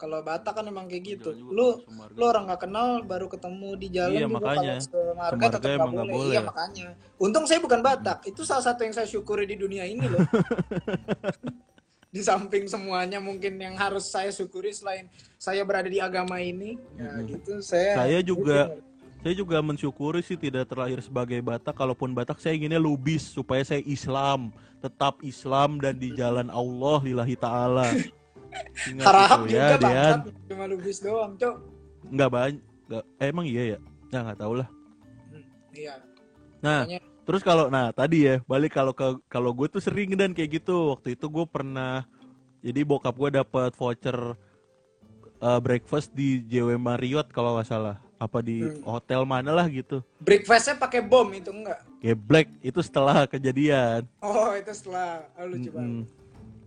Kalau 0.00 0.24
Batak 0.24 0.56
kan 0.56 0.64
emang 0.64 0.88
kayak 0.88 1.04
gitu. 1.20 1.36
Lu 1.36 1.76
lu 2.16 2.22
orang 2.24 2.48
nggak 2.48 2.64
kenal 2.64 3.04
baru 3.04 3.28
ketemu 3.28 3.68
di 3.76 3.88
jalan 3.92 4.16
Iya, 4.16 4.24
juga 4.24 4.34
makanya. 4.40 4.56
kalau 4.56 4.80
semarga 4.80 5.28
Semarga 5.36 5.46
tetap 5.60 5.68
nggak 5.68 5.90
boleh. 5.92 6.14
boleh. 6.16 6.32
Iya 6.32 6.40
makanya. 6.40 6.88
Untung 7.20 7.44
saya 7.44 7.60
bukan 7.60 7.80
Batak. 7.84 8.18
Itu 8.24 8.40
salah 8.48 8.64
satu 8.64 8.80
yang 8.88 8.94
saya 8.96 9.04
syukuri 9.04 9.44
di 9.44 9.60
dunia 9.60 9.84
ini 9.84 10.08
loh. 10.08 10.24
di 12.10 12.26
samping 12.26 12.66
semuanya 12.66 13.22
mungkin 13.22 13.54
yang 13.54 13.78
harus 13.78 14.10
saya 14.10 14.34
syukuri 14.34 14.74
selain 14.74 15.06
saya 15.38 15.62
berada 15.62 15.86
di 15.86 16.02
agama 16.02 16.42
ini, 16.42 16.74
ya 16.98 17.20
Mm-mm. 17.20 17.28
gitu 17.30 17.52
saya. 17.62 18.02
Saya 18.02 18.18
juga 18.24 18.72
saya 19.20 19.34
juga 19.36 19.60
mensyukuri 19.60 20.24
sih 20.24 20.36
tidak 20.40 20.72
terlahir 20.72 21.00
sebagai 21.04 21.36
Batak. 21.44 21.76
Kalaupun 21.76 22.16
Batak 22.16 22.40
saya 22.40 22.56
inginnya 22.56 22.80
lubis 22.80 23.28
supaya 23.28 23.60
saya 23.60 23.84
Islam, 23.84 24.48
tetap 24.80 25.20
Islam 25.20 25.76
dan 25.76 26.00
di 26.00 26.16
jalan 26.16 26.48
Allah 26.48 26.98
lillahi 27.04 27.36
taala. 27.36 27.84
Harap 29.04 29.44
itu 29.46 29.54
juga 29.54 29.76
ya, 29.76 29.78
Dian. 29.78 30.18
cuma 30.48 30.64
lubis 30.66 30.98
doang, 31.04 31.36
cok. 31.36 31.54
Nggak 32.08 32.30
banyak. 32.32 32.62
Nggak, 32.90 33.04
eh, 33.20 33.28
emang 33.30 33.46
iya 33.46 33.62
ya? 33.76 33.78
Ya 34.10 34.18
nggak 34.26 34.38
tahu 34.40 34.52
lah. 34.58 34.68
Iya. 35.70 35.94
Nah, 36.64 36.80
Makanya- 36.88 37.04
terus 37.22 37.42
kalau 37.46 37.70
nah 37.70 37.94
tadi 37.94 38.26
ya 38.26 38.42
balik 38.48 38.74
kalau 38.74 38.90
ke 38.90 39.06
kalau 39.30 39.54
gue 39.54 39.68
tuh 39.70 39.84
sering 39.84 40.16
dan 40.18 40.34
kayak 40.34 40.64
gitu. 40.64 40.96
Waktu 40.96 41.14
itu 41.14 41.30
gue 41.30 41.46
pernah 41.46 42.08
jadi 42.64 42.82
bokap 42.82 43.14
gue 43.14 43.30
dapat 43.38 43.70
voucher 43.76 44.34
uh, 45.38 45.60
breakfast 45.62 46.10
di 46.10 46.42
JW 46.42 46.74
Marriott 46.80 47.30
kalau 47.30 47.54
nggak 47.54 47.68
salah. 47.68 48.09
Apa 48.20 48.44
di 48.44 48.60
Hmm. 48.60 48.84
hotel 48.84 49.24
mana 49.24 49.48
lah 49.50 49.64
gitu. 49.66 50.04
Breakfastnya 50.20 50.76
pakai 50.76 51.00
bom 51.00 51.24
itu 51.32 51.48
enggak? 51.48 51.80
Geblek 51.98 52.52
itu 52.60 52.76
setelah 52.78 53.24
kejadian. 53.24 54.04
Oh 54.20 54.52
itu 54.52 54.68
setelah 54.70 55.24
oh, 55.34 55.48
lucu 55.48 55.72
banget. 55.72 56.04
Mm-mm. 56.04 56.04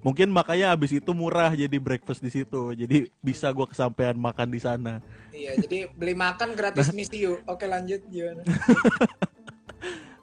Mungkin 0.02 0.28
makanya 0.28 0.74
abis 0.74 0.92
itu 0.92 1.12
murah 1.14 1.54
jadi 1.54 1.78
breakfast 1.78 2.20
di 2.20 2.34
situ. 2.34 2.74
Jadi 2.74 3.08
bisa 3.22 3.48
gue 3.48 3.64
kesampaian 3.64 4.12
makan 4.12 4.50
di 4.50 4.60
sana. 4.60 4.98
Iya, 5.30 5.56
jadi 5.62 5.88
beli 5.88 6.12
makan 6.12 6.58
gratis 6.58 6.90
misiu. 6.98 7.38
Oke 7.46 7.64
lanjut 7.64 8.02
gimana? 8.10 8.42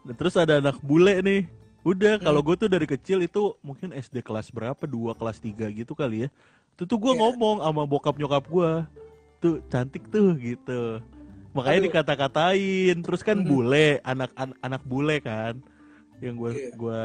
Nah, 0.01 0.16
terus 0.16 0.33
ada 0.33 0.59
anak 0.59 0.81
bule 0.81 1.20
nih. 1.20 1.45
Udah, 1.81 2.16
Hmm. 2.16 2.24
kalau 2.24 2.41
gue 2.41 2.57
tuh 2.57 2.68
dari 2.68 2.85
kecil 2.85 3.20
itu 3.20 3.53
mungkin 3.61 3.93
SD 3.93 4.20
kelas 4.20 4.49
berapa? 4.49 4.81
Dua 4.83 5.12
kelas 5.12 5.39
tiga 5.39 5.68
gitu 5.68 5.93
kali 5.93 6.26
ya. 6.26 6.28
Itu 6.74 6.89
tuh 6.89 6.97
gue 6.99 7.12
Iya. 7.12 7.20
ngomong 7.20 7.61
sama 7.61 7.83
bokap 7.85 8.16
nyokap 8.16 8.45
gue. 8.45 8.70
Tuh 9.39 9.55
cantik 9.68 10.09
tuh 10.09 10.33
gitu. 10.37 11.05
Makanya 11.51 11.78
Aduh. 11.78 11.86
dikata-katain. 11.88 12.96
Terus 13.01 13.20
kan 13.20 13.38
bule, 13.40 13.98
anak 14.03 14.30
an- 14.34 14.59
anak 14.61 14.82
bule 14.82 15.18
kan. 15.18 15.59
Yang 16.18 16.34
gue 16.36 16.51
Iya. 16.53 16.70
gua 16.74 17.03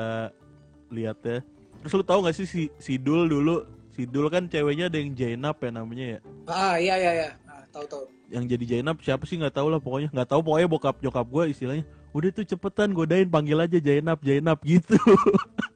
lihat 0.89 1.17
ya. 1.21 1.39
Terus 1.79 1.93
lu 1.93 2.03
tahu 2.03 2.19
gak 2.23 2.35
sih 2.35 2.45
si 2.45 2.61
Sidul 2.77 3.25
dulu? 3.25 3.63
Sidul 3.91 4.27
kan 4.27 4.45
ceweknya 4.45 4.85
ada 4.85 4.97
yang 4.97 5.13
Jainab 5.13 5.55
ya 5.55 5.69
namanya 5.71 6.05
ya. 6.05 6.19
Ah 6.45 6.75
iya 6.75 6.95
iya 6.95 7.11
iya. 7.15 7.29
Ah, 7.45 7.63
tahu 7.69 7.85
tahu. 7.85 8.03
Yang 8.27 8.43
jadi 8.51 8.65
Jainab 8.67 8.97
siapa 8.99 9.23
sih 9.23 9.37
nggak 9.37 9.53
tahu 9.53 9.69
lah 9.69 9.79
pokoknya. 9.79 10.09
Nggak 10.09 10.29
tahu 10.29 10.41
pokoknya 10.43 10.67
bokap 10.67 10.95
nyokap 10.99 11.25
gue 11.25 11.43
istilahnya. 11.47 11.85
Udah 12.11 12.29
tuh 12.31 12.43
cepetan 12.43 12.91
godain 12.91 13.25
panggil 13.25 13.55
aja 13.57 13.77
Jainab 13.77 14.19
Jainab 14.19 14.59
gitu. 14.67 14.97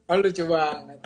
Lucu 0.09 0.43
banget. 0.45 0.97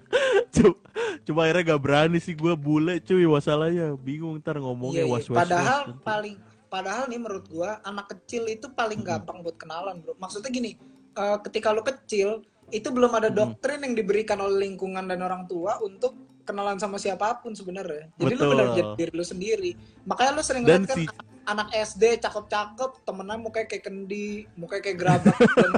Cuma, 0.54 0.76
cuma 1.22 1.40
akhirnya 1.44 1.64
gak 1.70 1.82
berani 1.82 2.18
sih 2.18 2.32
gue 2.32 2.54
bule 2.54 2.98
cuy 3.00 3.26
masalahnya 3.26 3.94
bingung 3.96 4.38
ntar 4.38 4.56
ngomongnya 4.56 5.04
Iya, 5.04 5.10
iya. 5.10 5.14
was 5.14 5.26
was 5.28 5.38
Padahal 5.40 5.80
paling 6.00 6.36
padahal 6.74 7.06
nih 7.06 7.22
menurut 7.22 7.46
gua 7.54 7.78
anak 7.86 8.10
kecil 8.18 8.50
itu 8.50 8.66
paling 8.74 9.06
gampang 9.06 9.46
buat 9.46 9.62
kenalan, 9.62 10.02
Bro. 10.02 10.18
Maksudnya 10.18 10.50
gini, 10.50 10.74
eh, 11.14 11.38
ketika 11.46 11.70
lu 11.70 11.86
kecil 11.86 12.42
itu 12.74 12.90
belum 12.90 13.14
ada 13.14 13.30
doktrin 13.30 13.86
yang 13.86 13.94
diberikan 13.94 14.42
oleh 14.42 14.66
lingkungan 14.66 15.06
dan 15.06 15.22
orang 15.22 15.46
tua 15.46 15.78
untuk 15.86 16.18
kenalan 16.42 16.82
sama 16.82 16.98
siapa 16.98 17.38
pun 17.46 17.54
sebenarnya. 17.54 18.10
Jadi 18.18 18.34
lu 18.34 18.42
Betul. 18.42 18.52
benar 18.58 18.68
jadi 18.74 18.92
diri 18.98 19.14
lu 19.14 19.26
sendiri. 19.26 19.72
Makanya 20.10 20.32
lu 20.34 20.42
sering 20.42 20.66
lihat 20.66 20.90
kan 20.90 20.98
si 20.98 21.06
anak 21.46 21.70
SD 21.72 22.04
cakep-cakep, 22.24 22.92
temennya 23.06 23.38
mukanya 23.38 23.68
kayak 23.70 23.84
kendi, 23.86 24.50
mukanya 24.58 24.82
kayak 24.82 24.98
gerabak 24.98 25.38
dan. 25.62 25.72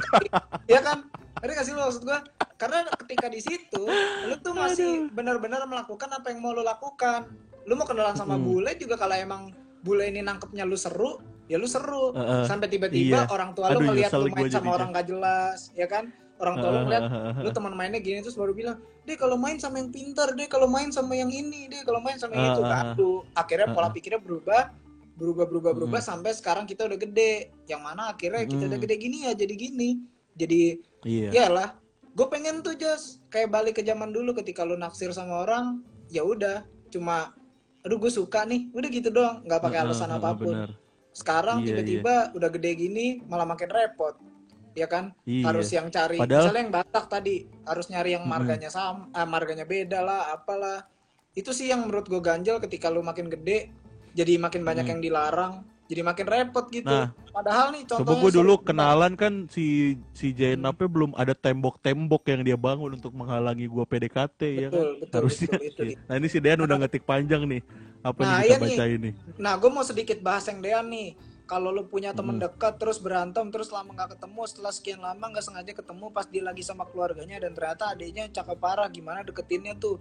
Iya 0.64 0.80
kan? 0.80 0.98
Ada 1.36 1.50
gak 1.52 1.66
sih 1.68 1.72
lu 1.76 1.84
maksud 1.84 2.02
gua? 2.08 2.24
Karena 2.56 2.88
ketika 2.96 3.26
di 3.28 3.40
situ, 3.44 3.84
lu 4.24 4.34
tuh 4.40 4.56
masih 4.56 5.12
benar-benar 5.12 5.68
melakukan 5.68 6.08
apa 6.08 6.32
yang 6.32 6.40
mau 6.40 6.56
lu 6.56 6.64
lakukan. 6.64 7.28
Lu 7.68 7.76
mau 7.76 7.84
kenalan 7.84 8.16
sama 8.16 8.40
bule 8.40 8.72
juga 8.80 8.96
kalau 8.96 9.12
emang 9.12 9.52
bule 9.86 10.10
ini 10.10 10.18
nangkepnya 10.20 10.66
lu 10.66 10.74
seru, 10.74 11.22
ya 11.46 11.56
lu 11.56 11.64
seru. 11.64 12.10
Heeh. 12.10 12.42
Sampai 12.44 12.66
tiba-tiba 12.66 13.22
Iya. 13.22 13.30
orang 13.30 13.54
tua 13.54 13.70
lu 13.70 13.78
Aduh, 13.78 13.86
ngeliat 13.86 14.10
nyesel 14.10 14.20
lu 14.20 14.28
main 14.28 14.42
sama 14.44 14.50
jadinya. 14.50 14.74
orang 14.74 14.88
gak 14.90 15.06
jelas, 15.06 15.58
ya 15.72 15.86
kan? 15.86 16.04
Orang 16.36 16.54
tua 16.58 16.68
lu 16.68 16.78
ngeliat 16.84 17.02
lu 17.38 17.48
teman 17.48 17.72
mainnya 17.72 17.96
gini 17.96 18.20
terus 18.20 18.34
baru 18.34 18.52
bilang 18.52 18.76
deh 19.06 19.14
kalau 19.14 19.38
main 19.38 19.56
sama 19.56 19.78
yang 19.78 19.88
pintar 19.88 20.34
deh 20.34 20.44
kalau 20.44 20.66
main 20.66 20.90
sama 20.90 21.14
yang 21.14 21.30
ini 21.30 21.64
deh 21.64 21.80
kalau 21.80 21.96
main 21.96 22.18
sama 22.18 22.34
yang 22.34 22.52
itu 22.52 22.60
Ah, 22.60 22.68
ah, 22.68 22.76
ah. 22.76 22.92
Aduh, 22.92 23.24
akhirnya 23.32 23.70
pola 23.70 23.88
pikirnya 23.88 24.18
berubah 24.18 24.68
berubah 25.16 25.48
berubah 25.48 25.72
berubah 25.72 25.96
Mm-mm. 25.96 26.10
sampai 26.12 26.36
sekarang 26.36 26.66
kita 26.66 26.84
udah 26.84 26.98
gede 26.98 27.32
yang 27.64 27.80
mana 27.80 28.12
akhirnya 28.12 28.44
kita 28.44 28.68
udah 28.68 28.76
Mm. 28.76 28.84
gede 28.84 28.96
gini 28.98 29.16
ya 29.24 29.32
jadi 29.32 29.54
gini 29.56 29.88
jadi 30.36 30.62
iya 31.08 31.28
ya 31.32 31.46
lah 31.48 31.68
gue 32.12 32.26
pengen 32.28 32.60
tuh 32.60 32.76
Jos 32.76 33.24
kayak 33.28 33.48
balik 33.48 33.74
ke 33.76 33.82
zaman 33.82 34.12
dulu 34.12 34.34
ketika 34.34 34.60
lu 34.60 34.76
naksir 34.76 35.08
sama 35.10 35.40
orang 35.40 35.80
ya 36.06 36.20
udah 36.20 36.64
cuma 36.88 37.32
aduh 37.86 37.96
gue 37.96 38.10
suka 38.10 38.42
nih. 38.42 38.68
Udah 38.70 38.88
gitu 38.90 39.08
doang 39.08 39.40
nggak 39.40 39.60
pakai 39.62 39.78
alasan 39.80 40.10
heeh, 40.10 40.18
apa 40.18 40.30
pun. 40.34 40.50
bener. 40.52 40.70
sekarang 41.12 41.64
Iya, 41.64 41.66
tiba-tiba 41.72 42.14
udah 42.34 42.50
gede 42.50 42.70
gini 42.76 43.06
malah 43.24 43.46
makin 43.46 43.70
repot. 43.70 44.18
Ya 44.76 44.84
kan? 44.84 45.16
Iya. 45.24 45.48
harus 45.48 45.70
yang 45.70 45.88
cari 45.88 46.20
Padahal- 46.20 46.44
misalnya 46.44 46.60
yang 46.60 46.74
Batak 46.74 47.04
tadi 47.08 47.34
harus 47.64 47.86
nyari 47.88 48.10
yang 48.12 48.28
marganya 48.28 48.68
sama 48.68 49.08
ah, 49.10 49.24
marganya 49.24 49.64
beda 49.64 50.02
lah 50.02 50.34
apalah. 50.34 50.84
Itu 51.32 51.56
sih 51.56 51.66
yang 51.66 51.80
menurut 51.82 52.04
gue 52.04 52.20
ganjel 52.20 52.60
ketika 52.60 52.90
lu 52.90 53.00
makin 53.00 53.30
gede 53.30 53.72
jadi 54.12 54.36
makin 54.36 54.60
banyak 54.60 54.84
Mm. 54.84 54.90
yang 54.92 55.00
dilarang 55.00 55.54
jadi 55.90 56.02
makin 56.02 56.26
repot 56.26 56.66
gitu 56.70 56.86
Nah, 56.86 57.04
padahal 57.34 57.66
nih 57.74 57.82
Coba 57.88 58.12
contohnya 58.12 58.22
gue 58.22 58.30
dulu 58.36 58.52
kenalan 58.60 59.12
kan 59.16 59.32
si 59.48 59.64
si 60.12 60.26
Jainapnya 60.36 60.88
belum 60.90 61.10
ada 61.16 61.32
tembok-tembok 61.32 62.22
yang 62.28 62.40
dia 62.44 62.56
bangun 62.58 62.92
untuk 62.94 63.12
menghalangi 63.16 63.66
gua 63.66 63.84
PDKT 63.88 64.40
ya 64.62 64.68
kan. 64.70 64.84
betul 64.84 64.88
betul, 65.00 65.22
Harusnya. 65.24 65.48
betul, 65.48 65.66
itu 65.70 65.82
dia. 65.88 65.98
Nah 66.06 66.14
ini 66.20 66.26
si 66.28 66.38
Dean 66.44 66.60
udah 66.60 66.76
ngetik 66.80 67.02
panjang 67.08 67.42
nih. 67.48 67.62
Apa 68.04 68.20
Nah, 68.20 68.28
nih 68.28 68.44
iya 68.46 68.56
kita 68.56 68.64
nih. 68.64 68.78
baca 68.78 68.84
ini? 68.86 69.10
Nah, 69.36 69.52
gue 69.60 69.70
mau 69.72 69.84
sedikit 69.84 70.18
bahas 70.24 70.44
yang 70.48 70.60
Dean 70.64 70.86
nih. 70.88 71.08
Kalau 71.46 71.70
lu 71.70 71.86
punya 71.86 72.10
temen 72.10 72.36
Hmm. 72.36 72.42
dekat 72.42 72.74
terus 72.80 72.98
berantem 72.98 73.46
terus 73.54 73.70
lama 73.70 73.94
nggak 73.94 74.18
ketemu, 74.18 74.40
setelah 74.50 74.72
sekian 74.74 74.98
lama 74.98 75.24
nggak 75.30 75.44
sengaja 75.46 75.72
ketemu 75.78 76.06
pas 76.10 76.26
dia 76.26 76.42
lagi 76.42 76.62
sama 76.66 76.84
keluarganya 76.90 77.38
dan 77.38 77.54
ternyata 77.54 77.94
adiknya 77.94 78.26
cakep 78.34 78.58
parah, 78.58 78.88
gimana 78.90 79.22
deketinnya 79.22 79.74
tuh? 79.78 79.96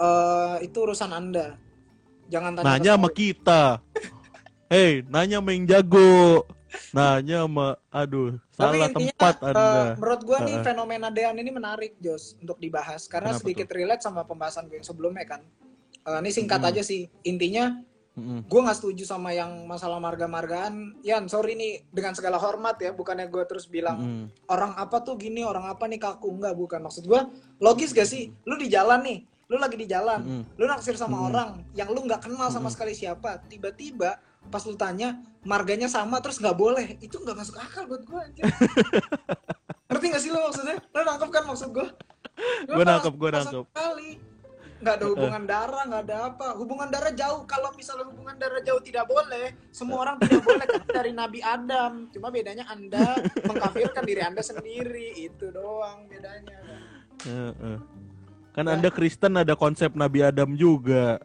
eh 0.00 0.56
itu 0.64 0.76
urusan 0.80 1.12
anda. 1.12 1.56
Jangan 2.32 2.52
tanya 2.56 2.76
Nanya 2.76 2.92
sama 2.96 3.08
kita. 3.12 3.62
Hei, 4.70 5.02
nanya 5.10 5.42
yang 5.42 5.66
jago. 5.66 6.46
Nanya 6.94 7.42
sama 7.42 7.74
aduh, 7.90 8.38
Tapi 8.54 8.78
salah 8.78 8.86
intinya, 8.86 9.10
tempat 9.18 9.34
eh, 9.42 9.48
Anda. 9.50 9.82
menurut 9.98 10.22
gua 10.22 10.38
nih 10.46 10.54
Heeh. 10.54 10.66
fenomena 10.70 11.10
Dean 11.10 11.34
ini 11.34 11.50
menarik, 11.50 11.98
Jos, 11.98 12.38
untuk 12.38 12.62
dibahas 12.62 13.10
karena 13.10 13.34
Kenapa 13.34 13.42
sedikit 13.42 13.66
relate 13.74 14.02
sama 14.06 14.22
pembahasan 14.22 14.70
gue 14.70 14.78
yang 14.78 14.86
sebelumnya 14.86 15.26
kan. 15.26 15.42
Eh, 16.06 16.18
ini 16.22 16.30
singkat 16.30 16.62
Hmm. 16.62 16.70
aja 16.70 16.86
sih. 16.86 17.10
Intinya 17.26 17.82
Mm-mm. 18.14 18.46
gue 18.46 18.60
nggak 18.62 18.78
setuju 18.78 19.02
sama 19.02 19.34
yang 19.34 19.66
masalah 19.66 19.98
marga-margaan. 19.98 21.02
Yan, 21.02 21.26
sorry 21.26 21.58
nih 21.58 21.90
dengan 21.90 22.14
segala 22.14 22.38
hormat 22.38 22.78
ya, 22.78 22.94
bukannya 22.94 23.26
gue 23.26 23.42
terus 23.50 23.66
bilang 23.66 23.98
Mm-mm. 23.98 24.24
orang 24.46 24.78
apa 24.78 25.02
tuh 25.02 25.18
gini, 25.18 25.42
orang 25.42 25.66
apa 25.66 25.90
nih 25.90 25.98
kaku 25.98 26.30
enggak 26.30 26.54
bukan 26.54 26.78
maksud 26.86 27.10
gua 27.10 27.26
logis 27.58 27.90
gak 27.90 28.06
sih? 28.06 28.30
Lu 28.46 28.54
di 28.54 28.70
jalan 28.70 29.02
nih, 29.02 29.26
lu 29.50 29.58
lagi 29.58 29.74
di 29.74 29.90
jalan, 29.90 30.22
Mm-mm. 30.22 30.42
lu 30.54 30.70
naksir 30.70 30.94
sama 30.94 31.18
Mm-mm. 31.18 31.28
orang 31.34 31.48
yang 31.74 31.90
lu 31.90 32.06
nggak 32.06 32.22
kenal 32.22 32.46
sama 32.46 32.70
Mm-mm. 32.70 32.74
sekali 32.78 32.94
siapa, 32.94 33.42
tiba-tiba 33.50 34.22
pas 34.50 34.62
lu 34.66 34.74
tanya 34.74 35.22
marganya 35.46 35.88
sama 35.88 36.18
terus 36.18 36.42
nggak 36.42 36.58
boleh, 36.58 36.98
itu 37.00 37.16
nggak 37.16 37.38
masuk 37.38 37.56
akal 37.56 37.86
buat 37.86 38.02
anjir. 38.10 38.44
Ngerti 39.90 40.06
gak 40.06 40.22
sih 40.22 40.30
lo 40.30 40.46
maksudnya? 40.46 40.78
Lo 40.94 41.00
nangkep 41.02 41.30
kan 41.34 41.44
maksud 41.50 41.68
gua? 41.74 41.88
Gua 42.70 42.84
nangkep, 42.86 43.14
gua 43.18 43.30
nangkep. 43.34 43.64
Kali. 43.74 44.10
Nggak 44.80 44.94
ada 44.96 45.06
hubungan 45.12 45.42
darah, 45.44 45.82
nggak 45.90 46.02
ada 46.06 46.16
apa. 46.30 46.48
Hubungan 46.54 46.88
darah 46.94 47.12
jauh. 47.12 47.42
Kalau 47.44 47.74
misalnya 47.74 48.06
hubungan 48.06 48.38
darah 48.38 48.62
jauh 48.62 48.78
tidak 48.78 49.10
boleh, 49.10 49.50
semua 49.74 50.06
orang 50.06 50.16
tidak 50.22 50.46
boleh 50.46 50.66
kan 50.66 50.82
dari 50.86 51.10
Nabi 51.10 51.42
Adam. 51.42 52.06
Cuma 52.14 52.30
bedanya 52.30 52.64
Anda 52.70 53.18
mengkafirkan 53.50 54.02
diri 54.06 54.22
Anda 54.22 54.42
sendiri. 54.46 55.18
Itu 55.18 55.50
doang 55.50 56.06
bedanya. 56.06 56.58
Kan? 57.20 57.82
Kan 58.50 58.64
Nah. 58.66 58.74
Anda 58.78 58.90
Kristen 58.90 59.38
ada 59.38 59.54
konsep 59.58 59.94
Nabi 59.98 60.22
Adam 60.22 60.54
juga. 60.54 61.18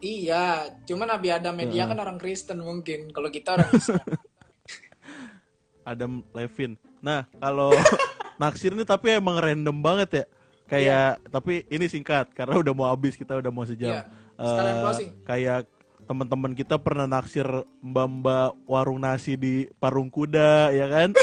Iya, 0.00 0.44
cuma 0.84 1.04
Nabi 1.04 1.28
Adam 1.28 1.52
media 1.52 1.84
kan 1.84 1.96
orang 1.96 2.16
Kristen 2.16 2.58
mungkin. 2.58 3.12
Kalau 3.12 3.28
kita 3.28 3.54
orang 3.54 3.68
Islam. 3.70 4.00
Adam 5.90 6.12
Levin. 6.32 6.76
Nah, 7.00 7.28
kalau 7.36 7.72
naksir 8.40 8.72
ini 8.72 8.84
tapi 8.84 9.16
emang 9.16 9.36
random 9.36 9.76
banget 9.76 10.10
ya. 10.12 10.24
Kayak 10.64 11.18
tapi 11.28 11.66
ini 11.66 11.84
singkat 11.84 12.30
karena 12.30 12.54
udah 12.56 12.72
mau 12.72 12.86
habis 12.86 13.12
kita 13.12 13.36
udah 13.36 13.50
mau 13.50 13.66
sejam. 13.66 13.90
Iya, 13.90 14.02
sekalian 14.38 14.72
Eh, 14.72 14.80
closing. 14.80 15.10
kayak 15.26 15.60
teman-teman 16.06 16.52
kita 16.54 16.74
pernah 16.74 17.04
naksir 17.04 17.46
mbak-mbak 17.78 18.56
warung 18.64 18.98
nasi 18.98 19.34
di 19.34 19.54
Parung 19.76 20.08
Kuda 20.08 20.72
ya 20.72 20.86
kan? 20.88 21.10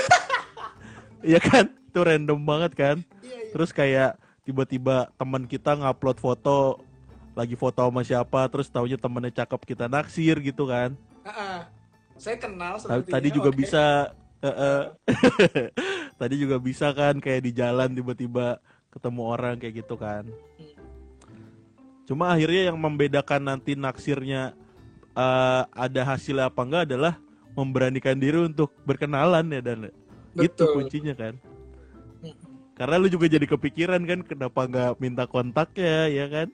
Iya 1.26 1.42
kan? 1.42 1.66
Itu 1.90 2.06
random 2.06 2.40
banget 2.40 2.72
kan? 2.78 2.98
Iya, 3.26 3.36
iya. 3.42 3.50
Terus 3.50 3.74
kayak 3.74 4.12
tiba-tiba 4.46 5.10
teman 5.18 5.44
kita 5.44 5.74
ngupload 5.74 6.22
foto 6.22 6.86
lagi 7.38 7.54
foto 7.54 7.86
sama 7.86 8.02
siapa 8.02 8.50
terus 8.50 8.66
taunya 8.66 8.98
temennya 8.98 9.46
cakep 9.46 9.62
kita 9.62 9.86
naksir 9.86 10.42
gitu 10.42 10.66
kan. 10.66 10.98
Heeh. 11.22 11.60
Saya 12.18 12.42
kenal 12.42 12.82
sepertinya. 12.82 13.14
Tadi 13.14 13.28
juga 13.30 13.50
oke. 13.54 13.58
bisa 13.62 13.84
eh, 14.42 14.50
eh. 14.50 14.84
Tadi 16.20 16.36
juga 16.42 16.58
bisa 16.58 16.90
kan 16.98 17.22
kayak 17.22 17.46
di 17.46 17.52
jalan 17.54 17.94
tiba-tiba 17.94 18.58
ketemu 18.90 19.22
orang 19.22 19.56
kayak 19.62 19.86
gitu 19.86 19.94
kan. 20.02 20.26
Cuma 22.10 22.34
akhirnya 22.34 22.74
yang 22.74 22.78
membedakan 22.82 23.54
nanti 23.54 23.78
naksirnya 23.78 24.58
eh, 25.14 25.64
ada 25.70 26.02
hasilnya 26.10 26.50
apa 26.50 26.62
enggak 26.66 26.90
adalah 26.90 27.22
memberanikan 27.54 28.18
diri 28.18 28.50
untuk 28.50 28.74
berkenalan 28.82 29.46
ya 29.54 29.62
dan 29.62 29.94
itu 30.34 30.58
Betul. 30.58 30.74
kuncinya 30.74 31.14
kan. 31.14 31.38
Karena 32.78 33.02
lu 33.02 33.10
juga 33.10 33.26
jadi 33.26 33.46
kepikiran 33.46 34.02
kan 34.06 34.20
kenapa 34.22 34.70
nggak 34.70 34.92
minta 35.02 35.26
kontaknya 35.30 36.10
ya 36.10 36.26
kan? 36.30 36.50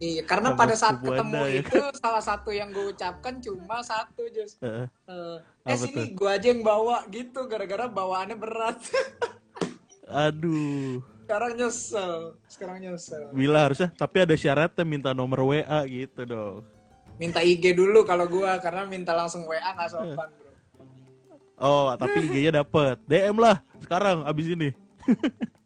Iya, 0.00 0.24
karena 0.24 0.56
Sama 0.56 0.60
pada 0.64 0.74
saat 0.80 0.96
ketemu 1.04 1.36
Anda, 1.36 1.52
ya 1.52 1.60
itu 1.60 1.76
salah 2.00 2.24
satu 2.24 2.48
yang 2.48 2.72
gue 2.72 2.88
ucapkan 2.88 3.36
cuma 3.36 3.84
satu, 3.84 4.24
Jus. 4.32 4.56
Heeh. 4.56 4.88
Eh, 4.88 5.36
Apa 5.60 5.76
eh 5.76 5.76
sini 5.76 6.16
gue 6.16 6.24
aja 6.32 6.46
yang 6.48 6.64
bawa 6.64 7.04
gitu 7.12 7.44
gara-gara 7.44 7.84
bawaannya 7.84 8.32
berat. 8.40 8.80
Aduh, 10.10 11.04
Sekarang 11.22 11.52
nyesel, 11.54 12.34
sekarang 12.50 12.76
nyesel. 12.82 13.30
bila 13.30 13.68
harusnya 13.70 13.92
tapi 13.94 14.26
ada 14.26 14.34
syaratnya 14.34 14.82
minta 14.82 15.14
nomor 15.14 15.46
WA 15.46 15.86
gitu 15.86 16.26
dong. 16.26 16.64
Minta 17.14 17.44
IG 17.44 17.76
dulu 17.76 18.02
kalau 18.02 18.24
gua 18.26 18.56
karena 18.58 18.88
minta 18.88 19.12
langsung 19.14 19.44
WA 19.46 19.60
nggak 19.62 19.90
sopan, 19.92 20.28
Bro. 20.34 20.50
Oh, 21.60 21.92
tapi 21.94 22.24
IG-nya 22.24 22.64
dapet. 22.64 22.96
DM 23.04 23.36
lah 23.36 23.60
sekarang 23.84 24.24
abis 24.24 24.48
ini. 24.48 24.72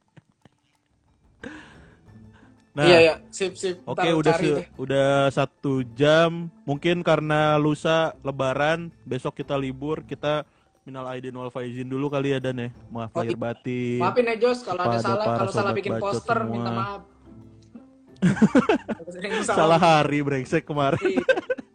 nah, 2.75 2.85
iya, 2.85 2.99
iya, 3.01 3.14
sip, 3.29 3.55
sip. 3.55 3.79
oke 3.83 3.97
Ntar 3.97 4.14
udah 4.14 4.35
deh. 4.37 4.66
udah 4.77 5.11
satu 5.29 5.87
jam. 5.93 6.51
Mungkin 6.62 7.01
karena 7.01 7.55
lusa 7.57 8.12
Lebaran, 8.20 8.91
besok 9.03 9.35
kita 9.37 9.55
libur, 9.55 10.03
kita 10.03 10.43
minal 10.83 11.09
aidin 11.09 11.33
wal 11.33 11.49
faizin 11.49 11.87
dulu 11.87 12.07
kali 12.09 12.31
ya 12.31 12.39
Dan 12.39 12.59
ya. 12.59 12.68
Maaf 12.89 13.11
Oh, 13.11 13.22
lahir 13.22 13.37
batin. 13.37 13.99
Maafin 13.99 14.27
ya 14.27 14.37
Jos 14.37 14.61
kalau 14.61 14.83
ada 14.83 14.99
salah 14.99 15.25
kalau 15.39 15.51
salah 15.51 15.72
bikin 15.72 15.97
poster 15.97 16.37
semua. 16.37 16.51
minta 16.51 16.70
maaf. 16.70 17.03
Salah 19.45 19.77
hari 19.77 20.20
brengsek 20.20 20.64
kemarin. 20.64 21.20
Iya, 21.20 21.25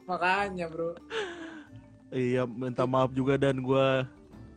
Makanya, 0.04 0.66
Bro. 0.66 0.98
iya, 2.10 2.42
minta 2.44 2.84
maaf 2.84 3.14
juga 3.14 3.38
dan 3.38 3.62
gua 3.62 4.10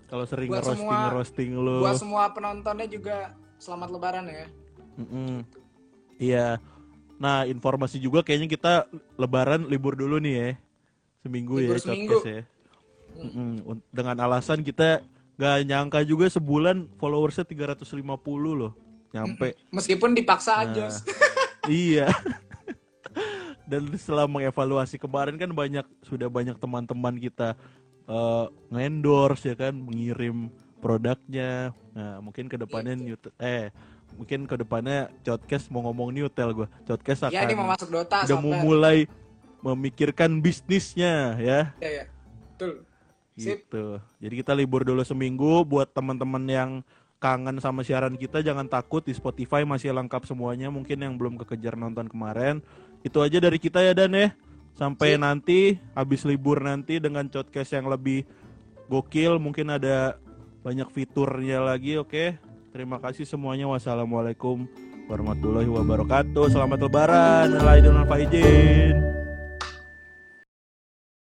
kalau 0.07 0.25
sering 0.25 0.49
semua- 0.57 1.13
ngerosting 1.13 1.53
lu. 1.53 1.85
Buat 1.85 2.01
semua 2.01 2.33
penontonnya 2.33 2.89
juga 2.89 3.37
selamat 3.59 3.89
lebaran 3.91 4.25
ya. 4.27 4.47
Mm-mm. 4.97 5.45
Iya. 6.17 6.59
Nah, 7.17 7.47
informasi 7.47 7.97
juga 7.97 8.21
kayaknya 8.21 8.49
kita 8.49 8.73
lebaran 9.15 9.65
libur 9.67 9.95
dulu 9.95 10.19
nih 10.19 10.35
ya. 10.35 10.49
Seminggu 11.23 11.55
Libur 11.57 11.79
ya, 11.79 11.81
seminggu. 11.81 12.19
ya. 12.27 12.43
Mm-mm. 13.15 13.51
Dengan 13.89 14.17
alasan 14.21 14.61
kita 14.61 15.05
nggak 15.39 15.57
nyangka 15.65 16.01
juga 16.03 16.27
sebulan 16.27 16.91
followersnya 16.99 17.47
350 17.47 17.95
loh. 18.53 18.73
Nyampe. 19.13 19.55
Meskipun 19.71 20.13
dipaksa 20.13 20.59
Nah. 20.59 20.63
aja. 20.67 20.87
iya. 21.71 22.11
Dan 23.63 23.87
setelah 23.95 24.27
mengevaluasi 24.27 24.99
kemarin 24.99 25.39
kan 25.39 25.49
banyak 25.49 25.87
sudah 26.03 26.27
banyak 26.27 26.59
teman-teman 26.59 27.15
kita 27.17 27.55
eh, 28.03 28.47
ngendorse 28.69 29.47
ya 29.47 29.57
kan, 29.57 29.73
mengirim 29.73 30.51
produknya. 30.83 31.71
Nah, 31.95 32.19
mungkin 32.19 32.51
ke 32.51 32.59
depannya 32.59 32.99
Gitu. 32.99 33.07
Newt- 33.07 33.37
eh 33.39 33.71
mungkin 34.17 34.45
ke 34.45 34.55
depannya 34.61 35.09
Podcast 35.25 35.69
mau 35.73 35.85
ngomong 35.89 36.13
Newtel 36.13 36.53
gua. 36.53 36.69
Podcast 36.85 37.29
akan 37.29 37.35
Ya 37.35 37.47
ini 37.49 37.55
mau 37.57 37.69
masuk 37.69 37.89
Dota 37.89 38.25
udah 38.25 38.39
mau 38.39 38.55
mulai 38.61 39.11
memikirkan 39.63 40.43
bisnisnya 40.43 41.39
ya. 41.39 41.61
Ya, 41.79 41.91
ya. 42.03 42.05
Betul. 42.53 42.85
Sip. 43.39 43.65
Gitu. 43.65 44.03
Jadi 44.21 44.35
kita 44.45 44.53
libur 44.53 44.85
dulu 44.85 45.01
seminggu 45.07 45.65
buat 45.65 45.89
teman-teman 45.89 46.45
yang 46.45 46.71
kangen 47.23 47.63
sama 47.63 47.87
siaran 47.87 48.19
kita 48.19 48.43
jangan 48.43 48.67
takut 48.67 49.01
di 49.07 49.15
Spotify 49.15 49.63
masih 49.63 49.95
lengkap 49.95 50.27
semuanya. 50.27 50.69
Mungkin 50.69 50.99
yang 50.99 51.15
belum 51.17 51.39
kekejar 51.41 51.79
nonton 51.79 52.11
kemarin. 52.11 52.61
Itu 53.07 53.23
aja 53.23 53.39
dari 53.39 53.57
kita 53.57 53.81
ya 53.81 53.95
Dan 53.95 54.13
ya. 54.13 54.29
Sampai 54.73 55.15
Sip. 55.15 55.21
nanti 55.21 55.61
habis 55.93 56.25
libur 56.25 56.59
nanti 56.61 56.97
dengan 56.99 57.29
podcast 57.29 57.77
yang 57.77 57.93
lebih 57.93 58.25
gokil, 58.89 59.37
mungkin 59.41 59.73
ada 59.73 60.17
banyak 60.65 60.89
fiturnya 60.93 61.61
lagi, 61.61 62.01
oke? 62.01 62.52
Terima 62.73 62.97
kasih 62.97 63.29
semuanya. 63.29 63.69
Wassalamualaikum 63.69 64.65
warahmatullahi 65.05 65.69
wabarakatuh. 65.69 66.49
Selamat 66.49 66.81
lebaran. 66.81 67.61
Waalaikumsalam. 67.61 68.09
Faizin. 68.09 69.22